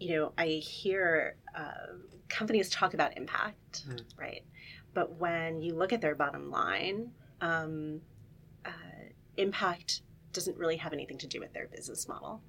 you 0.00 0.16
know, 0.16 0.32
I 0.36 0.46
hear 0.46 1.36
uh, 1.54 1.94
companies 2.28 2.68
talk 2.68 2.94
about 2.94 3.16
impact, 3.16 3.84
mm. 3.88 4.02
right? 4.18 4.44
But 4.92 5.16
when 5.20 5.62
you 5.62 5.74
look 5.74 5.92
at 5.92 6.00
their 6.00 6.16
bottom 6.16 6.50
line, 6.50 7.12
um, 7.40 8.00
uh, 8.64 8.70
impact 9.36 10.02
doesn't 10.32 10.56
really 10.56 10.76
have 10.76 10.92
anything 10.92 11.18
to 11.18 11.26
do 11.28 11.38
with 11.38 11.52
their 11.52 11.68
business 11.68 12.08
model. 12.08 12.42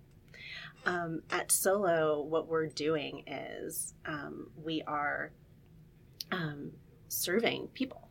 Um, 0.86 1.22
at 1.30 1.52
Solo, 1.52 2.22
what 2.22 2.48
we're 2.48 2.68
doing 2.68 3.24
is 3.28 3.94
um, 4.06 4.50
we 4.64 4.82
are 4.84 5.32
um, 6.32 6.72
serving 7.08 7.68
people. 7.74 8.03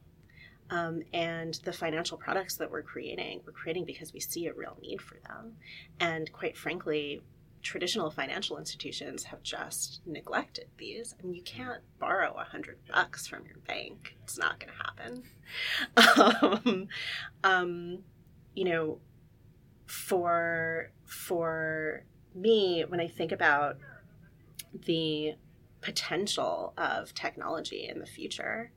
Um, 0.71 1.03
and 1.13 1.55
the 1.65 1.73
financial 1.73 2.17
products 2.17 2.57
that 2.57 2.71
we're 2.71 2.83
creating, 2.83 3.43
we're 3.45 3.53
creating 3.53 3.85
because 3.85 4.13
we 4.13 4.21
see 4.21 4.47
a 4.47 4.55
real 4.55 4.79
need 4.81 5.03
for 5.03 5.19
them. 5.29 5.57
And 6.01 6.33
quite 6.33 6.57
frankly, 6.57 7.21
traditional 7.63 8.11
financial 8.11 8.59
institutions 8.59 9.25
have 9.25 9.43
just 9.43 10.01
neglected 10.07 10.67
these. 10.79 11.15
I 11.19 11.25
mean, 11.25 11.35
you 11.35 11.43
can't 11.43 11.83
borrow 11.99 12.35
a 12.35 12.45
hundred 12.45 12.79
bucks 12.93 13.27
from 13.27 13.45
your 13.47 13.59
bank; 13.67 14.17
it's 14.23 14.39
not 14.39 14.59
going 14.61 14.73
to 14.73 14.83
happen. 16.17 16.63
um, 16.65 16.89
um, 17.45 17.99
you 18.55 18.65
know, 18.65 18.99
for 19.87 20.91
for 21.05 22.05
me, 22.35 22.85
when 22.87 23.01
I 23.01 23.09
think 23.09 23.33
about 23.33 23.77
the 24.87 25.35
potential 25.81 26.73
of 26.79 27.15
technology 27.15 27.89
in 27.89 27.99
the 27.99 28.07
future, 28.07 28.73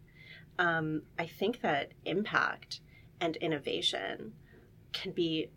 um, 0.60 1.04
I 1.20 1.26
think 1.26 1.62
that 1.62 1.94
impact 2.06 2.82
and 3.20 3.36
innovation 3.38 4.34
can 4.94 5.12
be 5.12 5.50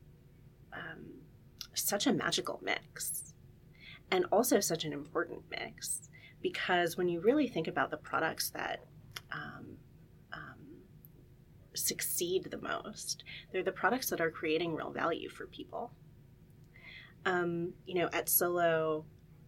um, 0.73 1.05
such 1.75 2.07
a 2.07 2.13
magical 2.13 2.61
mix 2.63 3.35
and 4.11 4.25
also 4.33 4.61
such 4.61 4.85
an 4.85 4.93
important 4.93 5.43
mix 5.51 6.09
because 6.41 6.97
when 6.97 7.09
you 7.09 7.21
really 7.21 7.49
think 7.49 7.69
about 7.69 7.91
the 7.91 7.97
products 7.97 8.51
that 8.51 8.85
um, 9.33 9.77
um, 10.33 10.59
succeed 11.75 12.45
the 12.51 12.59
most, 12.59 13.25
they're 13.53 13.63
the 13.63 13.73
products 13.73 14.11
that 14.11 14.21
are 14.21 14.31
creating 14.31 14.75
real 14.75 14.91
value 14.91 15.29
for 15.29 15.47
people. 15.47 15.93
Um, 17.27 17.73
you 17.87 17.95
know, 17.95 18.09
at 18.13 18.29
Solo, 18.29 19.05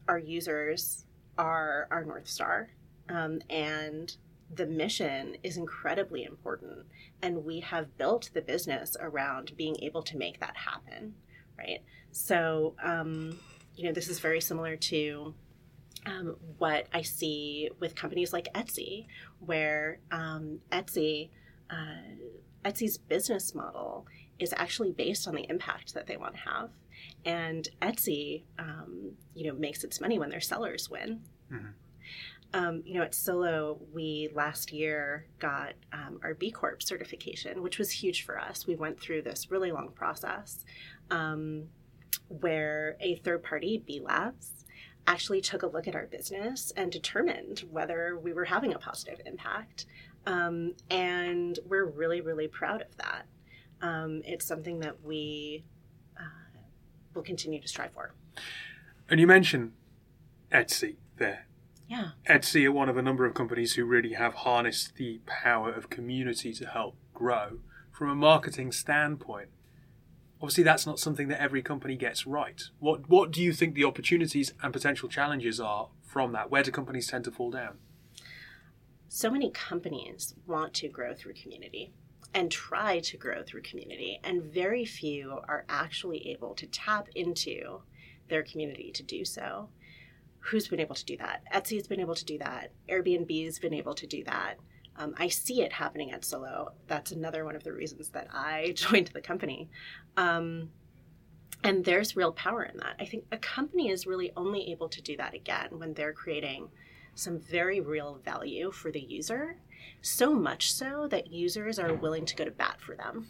our 0.09 0.19
users 0.19 1.07
are 1.39 1.87
our 1.91 2.05
North 2.05 2.29
Star, 2.29 2.69
um, 3.09 3.41
and 3.49 4.15
the 4.55 4.67
mission 4.67 5.37
is 5.43 5.57
incredibly 5.57 6.25
important. 6.25 6.87
And 7.23 7.45
we 7.45 7.61
have 7.61 7.97
built 7.97 8.31
the 8.35 8.43
business 8.43 8.97
around 9.01 9.53
being 9.57 9.77
able 9.83 10.03
to 10.03 10.17
make 10.17 10.41
that 10.41 10.57
happen, 10.57 11.15
right? 11.59 11.83
So, 12.11 12.75
um, 12.83 13.39
you 13.75 13.85
know, 13.85 13.93
this 13.93 14.09
is 14.09 14.19
very 14.19 14.41
similar 14.41 14.77
to 14.77 15.35
um, 16.07 16.37
what 16.59 16.87
I 16.93 17.03
see 17.03 17.71
with 17.79 17.95
companies 17.95 18.33
like 18.33 18.49
Etsy, 18.55 19.07
where 19.39 20.01
um, 20.11 20.61
Etsy, 20.73 21.31
uh, 21.71 22.65
Etsy's 22.65 22.99
business 22.99 23.55
model 23.55 24.07
is 24.39 24.55
actually 24.57 24.93
based 24.93 25.29
on 25.29 25.35
the 25.35 25.47
impact 25.49 25.95
that 25.95 26.07
they 26.07 26.17
want 26.17 26.35
to 26.35 26.41
have, 26.41 26.71
and 27.25 27.69
Etsy, 27.83 28.45
um, 28.59 29.13
you 29.35 29.47
know, 29.47 29.59
makes 29.59 29.85
its 29.85 30.01
money 30.01 30.19
when 30.19 30.31
their 30.31 30.41
sellers 30.41 30.89
win. 30.89 31.21
Mm-hmm. 31.53 31.67
Um, 32.53 32.83
you 32.85 32.95
know, 32.95 33.03
at 33.03 33.15
Solo, 33.15 33.79
we 33.93 34.29
last 34.35 34.73
year 34.73 35.27
got 35.39 35.75
um, 35.93 36.19
our 36.23 36.35
B 36.35 36.51
Corp 36.51 36.83
certification, 36.83 37.63
which 37.63 37.79
was 37.79 37.91
huge 37.93 38.25
for 38.25 38.39
us. 38.39 38.67
We 38.67 38.75
went 38.75 39.01
through 39.01 39.23
this 39.23 39.51
really 39.51 39.71
long 39.71 39.91
process 39.95 40.65
um, 41.11 41.69
where 42.29 42.97
a 43.01 43.17
third 43.17 43.45
party, 43.45 43.83
B 43.87 44.01
Labs, 44.01 44.65
actually 45.07 45.41
took 45.41 45.63
a 45.63 45.67
look 45.67 45.87
at 45.87 45.95
our 45.95 46.07
business 46.07 46.73
and 46.77 46.91
determined 46.91 47.65
whether 47.71 48.19
we 48.19 48.33
were 48.33 48.45
having 48.45 48.75
a 48.75 48.79
positive 48.79 49.21
impact. 49.27 49.87
Um, 50.27 50.75
and 50.91 51.59
we're 51.67 51.87
really, 51.87 52.21
really 52.21 52.49
proud 52.49 52.83
of 52.83 52.97
that. 52.97 53.27
Um, 53.81 54.23
it's 54.25 54.45
something 54.45 54.81
that 54.81 55.03
we 55.03 55.65
uh, 56.19 56.59
will 57.15 57.23
continue 57.23 57.61
to 57.61 57.69
strive 57.69 57.93
for. 57.93 58.13
And 59.09 59.19
you 59.21 59.27
mentioned 59.27 59.73
Etsy 60.53 60.97
there. 61.17 61.47
Yeah. 61.91 62.11
Etsy 62.29 62.67
are 62.67 62.73
one 62.73 62.89
of 62.89 62.97
a 62.97 63.03
number 63.03 63.27
of 63.27 63.35
companies 63.35 63.75
who 63.75 63.85
really 63.85 64.13
have 64.13 64.33
harnessed 64.35 64.95
the 64.95 65.21
power 65.27 65.73
of 65.73 65.91
community 65.91 66.53
to 66.55 66.67
help 66.67 66.95
grow. 67.13 67.59
From 67.91 68.09
a 68.11 68.15
marketing 68.15 68.71
standpoint, 68.71 69.49
obviously 70.41 70.63
that's 70.63 70.87
not 70.87 71.01
something 71.01 71.27
that 71.27 71.43
every 71.43 71.63
company 71.63 71.97
gets 71.97 72.29
right. 72.29 72.63
What 72.79 73.09
what 73.09 73.33
do 73.33 73.43
you 73.43 73.53
think 73.53 73.75
the 73.75 73.85
opportunities 73.85 74.55
and 74.63 74.73
potential 74.73 75.09
challenges 75.09 75.59
are 75.59 75.89
from 76.05 76.31
that? 76.31 76.49
Where 76.49 76.63
do 76.63 76.71
companies 76.71 77.09
tend 77.09 77.25
to 77.25 77.33
fall 77.33 77.51
down? 77.51 77.79
So 79.09 79.29
many 79.29 79.51
companies 79.51 80.37
want 80.47 80.73
to 80.75 80.89
grow 80.89 81.13
through 81.13 81.35
community 81.35 81.93
and 82.33 82.53
try 82.53 83.01
to 83.01 83.17
grow 83.17 83.43
through 83.43 83.63
community, 83.63 84.21
and 84.23 84.45
very 84.45 84.85
few 84.85 85.41
are 85.49 85.65
actually 85.69 86.29
able 86.29 86.55
to 86.55 86.69
tap 86.69 87.09
into 87.17 87.81
their 88.29 88.45
community 88.45 88.93
to 88.93 89.03
do 89.03 89.25
so. 89.25 89.71
Who's 90.41 90.69
been 90.69 90.81
able 90.81 90.95
to 90.95 91.05
do 91.05 91.17
that? 91.19 91.43
Etsy's 91.53 91.87
been 91.87 92.01
able 92.01 92.15
to 92.15 92.25
do 92.25 92.39
that. 92.39 92.73
Airbnb's 92.89 93.59
been 93.59 93.75
able 93.75 93.95
to 93.95 94.07
do 94.07 94.25
that. 94.25 94.55
Um, 94.97 95.15
I 95.17 95.29
see 95.29 95.63
it 95.63 95.73
happening 95.73 96.13
at 96.13 96.25
Solo. 96.25 96.73
That's 96.87 97.13
another 97.13 97.45
one 97.45 97.57
of 97.57 97.65
the 97.65 97.73
reasons 97.73 98.11
that 98.11 98.29
I 98.33 98.73
joined 98.77 99.09
the 99.09 99.21
company. 99.21 99.71
Um, 100.17 100.71
and 101.63 101.85
there's 101.85 102.17
real 102.17 102.33
power 102.33 102.65
in 102.65 102.79
that. 102.79 102.97
I 102.99 103.05
think 103.05 103.25
a 103.33 103.39
company 103.39 103.91
is 103.91 104.07
really 104.07 104.33
only 104.37 104.71
able 104.71 104.89
to 104.89 105.03
do 105.03 105.17
that 105.19 105.35
again 105.35 105.79
when 105.79 105.95
they're 105.95 106.13
creating 106.13 106.69
some 107.15 107.39
very 107.39 107.81
real 107.81 108.21
value 108.25 108.71
for 108.71 108.91
the 108.91 109.01
user, 109.01 109.57
so 110.01 110.33
much 110.33 110.73
so 110.73 111.07
that 111.11 111.31
users 111.33 111.79
are 111.79 111.95
willing 111.95 112.25
to 112.25 112.37
go 112.37 112.45
to 112.45 112.51
bat 112.51 112.81
for 112.81 112.95
them, 112.95 113.29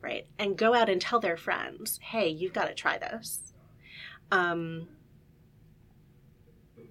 right? 0.00 0.26
And 0.38 0.56
go 0.56 0.74
out 0.74 0.88
and 0.88 1.00
tell 1.00 1.20
their 1.20 1.36
friends, 1.36 2.00
hey, 2.02 2.28
you've 2.28 2.52
got 2.52 2.66
to 2.66 2.74
try 2.74 2.98
this. 2.98 3.52
Um, 4.32 4.88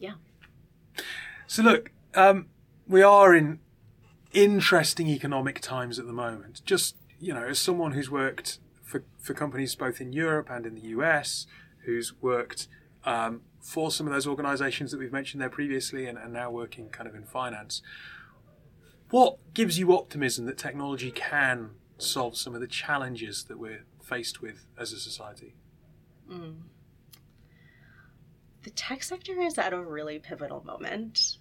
yeah. 0.01 0.13
So, 1.47 1.61
look, 1.61 1.91
um, 2.15 2.47
we 2.87 3.01
are 3.03 3.33
in 3.35 3.59
interesting 4.33 5.07
economic 5.07 5.61
times 5.61 5.99
at 5.99 6.07
the 6.07 6.13
moment. 6.13 6.61
Just, 6.65 6.95
you 7.19 7.33
know, 7.33 7.43
as 7.43 7.59
someone 7.59 7.91
who's 7.91 8.09
worked 8.09 8.59
for, 8.81 9.03
for 9.19 9.33
companies 9.33 9.75
both 9.75 10.01
in 10.01 10.11
Europe 10.11 10.49
and 10.49 10.65
in 10.65 10.75
the 10.75 10.81
US, 10.81 11.45
who's 11.85 12.13
worked 12.21 12.67
um, 13.05 13.41
for 13.61 13.91
some 13.91 14.07
of 14.07 14.13
those 14.13 14.25
organizations 14.25 14.91
that 14.91 14.97
we've 14.97 15.11
mentioned 15.11 15.41
there 15.41 15.49
previously 15.49 16.07
and, 16.07 16.17
and 16.17 16.33
now 16.33 16.49
working 16.49 16.89
kind 16.89 17.07
of 17.07 17.15
in 17.15 17.23
finance, 17.23 17.81
what 19.11 19.37
gives 19.53 19.77
you 19.77 19.93
optimism 19.95 20.45
that 20.45 20.57
technology 20.57 21.11
can 21.11 21.71
solve 21.97 22.37
some 22.37 22.55
of 22.55 22.61
the 22.61 22.67
challenges 22.67 23.43
that 23.43 23.59
we're 23.59 23.85
faced 24.01 24.41
with 24.41 24.65
as 24.79 24.93
a 24.93 24.99
society? 24.99 25.53
Mm. 26.29 26.55
The 28.63 28.69
tech 28.71 29.03
sector 29.03 29.39
is 29.41 29.57
at 29.57 29.73
a 29.73 29.81
really 29.81 30.19
pivotal 30.19 30.63
moment. 30.63 31.37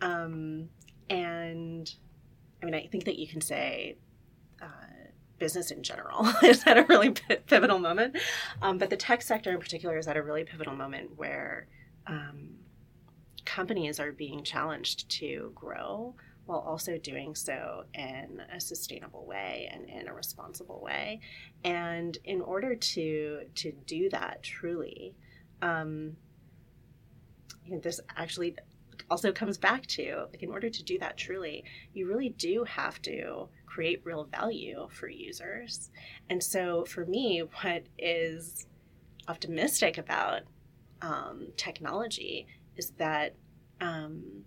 Um, 0.00 0.68
and 1.08 1.92
I 2.62 2.66
mean, 2.66 2.74
I 2.74 2.86
think 2.86 3.04
that 3.04 3.18
you 3.18 3.26
can 3.26 3.40
say 3.40 3.96
uh, 4.60 4.66
business 5.38 5.70
in 5.70 5.82
general 5.82 6.28
is 6.42 6.64
at 6.66 6.78
a 6.78 6.84
really 6.84 7.10
pivotal 7.10 7.78
moment. 7.78 8.16
Um, 8.60 8.78
but 8.78 8.90
the 8.90 8.96
tech 8.96 9.22
sector 9.22 9.50
in 9.50 9.58
particular 9.58 9.96
is 9.98 10.06
at 10.06 10.16
a 10.16 10.22
really 10.22 10.44
pivotal 10.44 10.74
moment 10.76 11.16
where 11.16 11.66
um, 12.06 12.50
companies 13.44 13.98
are 13.98 14.12
being 14.12 14.44
challenged 14.44 15.08
to 15.18 15.52
grow 15.54 16.14
while 16.46 16.60
also 16.60 16.98
doing 16.98 17.34
so 17.34 17.84
in 17.94 18.42
a 18.54 18.60
sustainable 18.60 19.24
way 19.24 19.70
and 19.72 19.88
in 19.88 20.08
a 20.08 20.12
responsible 20.12 20.80
way. 20.82 21.20
And 21.64 22.16
in 22.24 22.40
order 22.40 22.74
to 22.74 23.42
to 23.54 23.72
do 23.86 24.10
that 24.10 24.42
truly, 24.42 25.14
um, 25.62 26.16
you 27.64 27.72
know, 27.72 27.80
this 27.80 28.00
actually 28.16 28.56
also 29.10 29.32
comes 29.32 29.58
back 29.58 29.86
to 29.86 30.26
like 30.30 30.42
in 30.42 30.50
order 30.50 30.70
to 30.70 30.82
do 30.82 30.98
that 30.98 31.16
truly 31.16 31.64
you 31.92 32.06
really 32.06 32.30
do 32.30 32.64
have 32.64 33.00
to 33.02 33.48
create 33.66 34.00
real 34.04 34.24
value 34.24 34.86
for 34.90 35.08
users. 35.08 35.90
And 36.28 36.42
so 36.42 36.84
for 36.84 37.06
me 37.06 37.42
what 37.62 37.84
is 37.98 38.66
optimistic 39.28 39.98
about 39.98 40.42
um, 41.00 41.48
technology 41.56 42.46
is 42.76 42.90
that 42.98 43.34
um, 43.80 44.44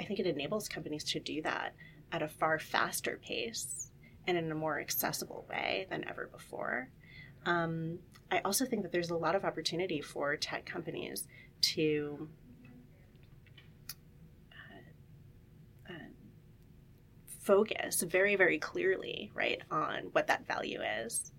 i 0.00 0.04
think 0.04 0.20
it 0.20 0.26
enables 0.26 0.68
companies 0.68 1.04
to 1.04 1.20
do 1.20 1.42
that 1.42 1.74
at 2.12 2.22
a 2.22 2.28
far 2.28 2.58
faster 2.58 3.18
pace 3.22 3.90
and 4.26 4.36
in 4.36 4.50
a 4.50 4.54
more 4.54 4.80
accessible 4.80 5.46
way 5.48 5.86
than 5.90 6.06
ever 6.08 6.28
before 6.32 6.90
um, 7.46 7.98
i 8.30 8.38
also 8.44 8.64
think 8.66 8.82
that 8.82 8.92
there's 8.92 9.10
a 9.10 9.16
lot 9.16 9.34
of 9.34 9.44
opportunity 9.44 10.00
for 10.00 10.36
tech 10.36 10.66
companies 10.66 11.26
to 11.60 12.28
focus 17.46 18.02
very, 18.02 18.34
very 18.34 18.58
clearly, 18.58 19.30
right, 19.32 19.62
on 19.70 20.08
what 20.10 20.26
that 20.26 20.46
value 20.46 20.80
is 21.04 21.30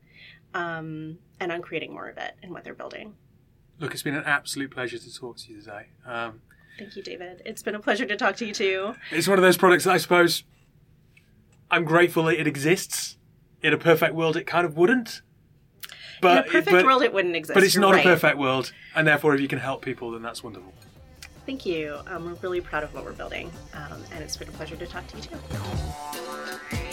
um, 0.53 1.17
and 1.39 1.51
on 1.51 1.61
creating 1.61 1.93
more 1.93 2.07
of 2.07 2.17
it 2.17 2.33
in 2.41 2.51
what 2.51 2.63
they're 2.63 2.73
building. 2.73 3.13
Look, 3.79 3.93
it's 3.93 4.03
been 4.03 4.15
an 4.15 4.23
absolute 4.25 4.71
pleasure 4.71 4.97
to 4.97 5.13
talk 5.13 5.37
to 5.37 5.51
you 5.51 5.59
today. 5.59 5.87
Um, 6.05 6.41
Thank 6.79 6.95
you, 6.95 7.03
David. 7.03 7.41
It's 7.45 7.61
been 7.61 7.75
a 7.75 7.79
pleasure 7.79 8.05
to 8.05 8.15
talk 8.15 8.37
to 8.37 8.45
you 8.45 8.53
too. 8.53 8.95
It's 9.11 9.27
one 9.27 9.37
of 9.37 9.43
those 9.43 9.57
products 9.57 9.83
that 9.83 9.93
I 9.93 9.97
suppose 9.97 10.43
I'm 11.69 11.83
grateful 11.83 12.23
that 12.23 12.39
it 12.39 12.47
exists. 12.47 13.17
In 13.61 13.73
a 13.73 13.77
perfect 13.77 14.13
world, 14.13 14.37
it 14.37 14.45
kind 14.45 14.65
of 14.65 14.77
wouldn't. 14.77 15.21
But, 16.21 16.31
in 16.31 16.49
a 16.49 16.51
perfect 16.51 16.71
but, 16.71 16.85
world, 16.85 17.03
it 17.03 17.13
wouldn't 17.13 17.35
exist. 17.35 17.53
But 17.53 17.63
it's 17.63 17.75
You're 17.75 17.81
not 17.81 17.93
right. 17.93 18.05
a 18.05 18.09
perfect 18.09 18.37
world, 18.37 18.71
and 18.95 19.07
therefore, 19.07 19.35
if 19.35 19.41
you 19.41 19.47
can 19.47 19.59
help 19.59 19.83
people, 19.83 20.11
then 20.11 20.21
that's 20.21 20.43
wonderful. 20.43 20.73
Thank 21.45 21.65
you. 21.65 21.99
Um, 22.07 22.25
we're 22.25 22.33
really 22.35 22.61
proud 22.61 22.83
of 22.83 22.93
what 22.93 23.05
we're 23.05 23.13
building, 23.13 23.51
um, 23.73 24.03
and 24.11 24.23
it's 24.23 24.35
been 24.35 24.49
a 24.49 24.51
pleasure 24.51 24.75
to 24.75 24.85
talk 24.85 25.07
to 25.07 25.17
you 25.17 25.23
too. 25.23 26.83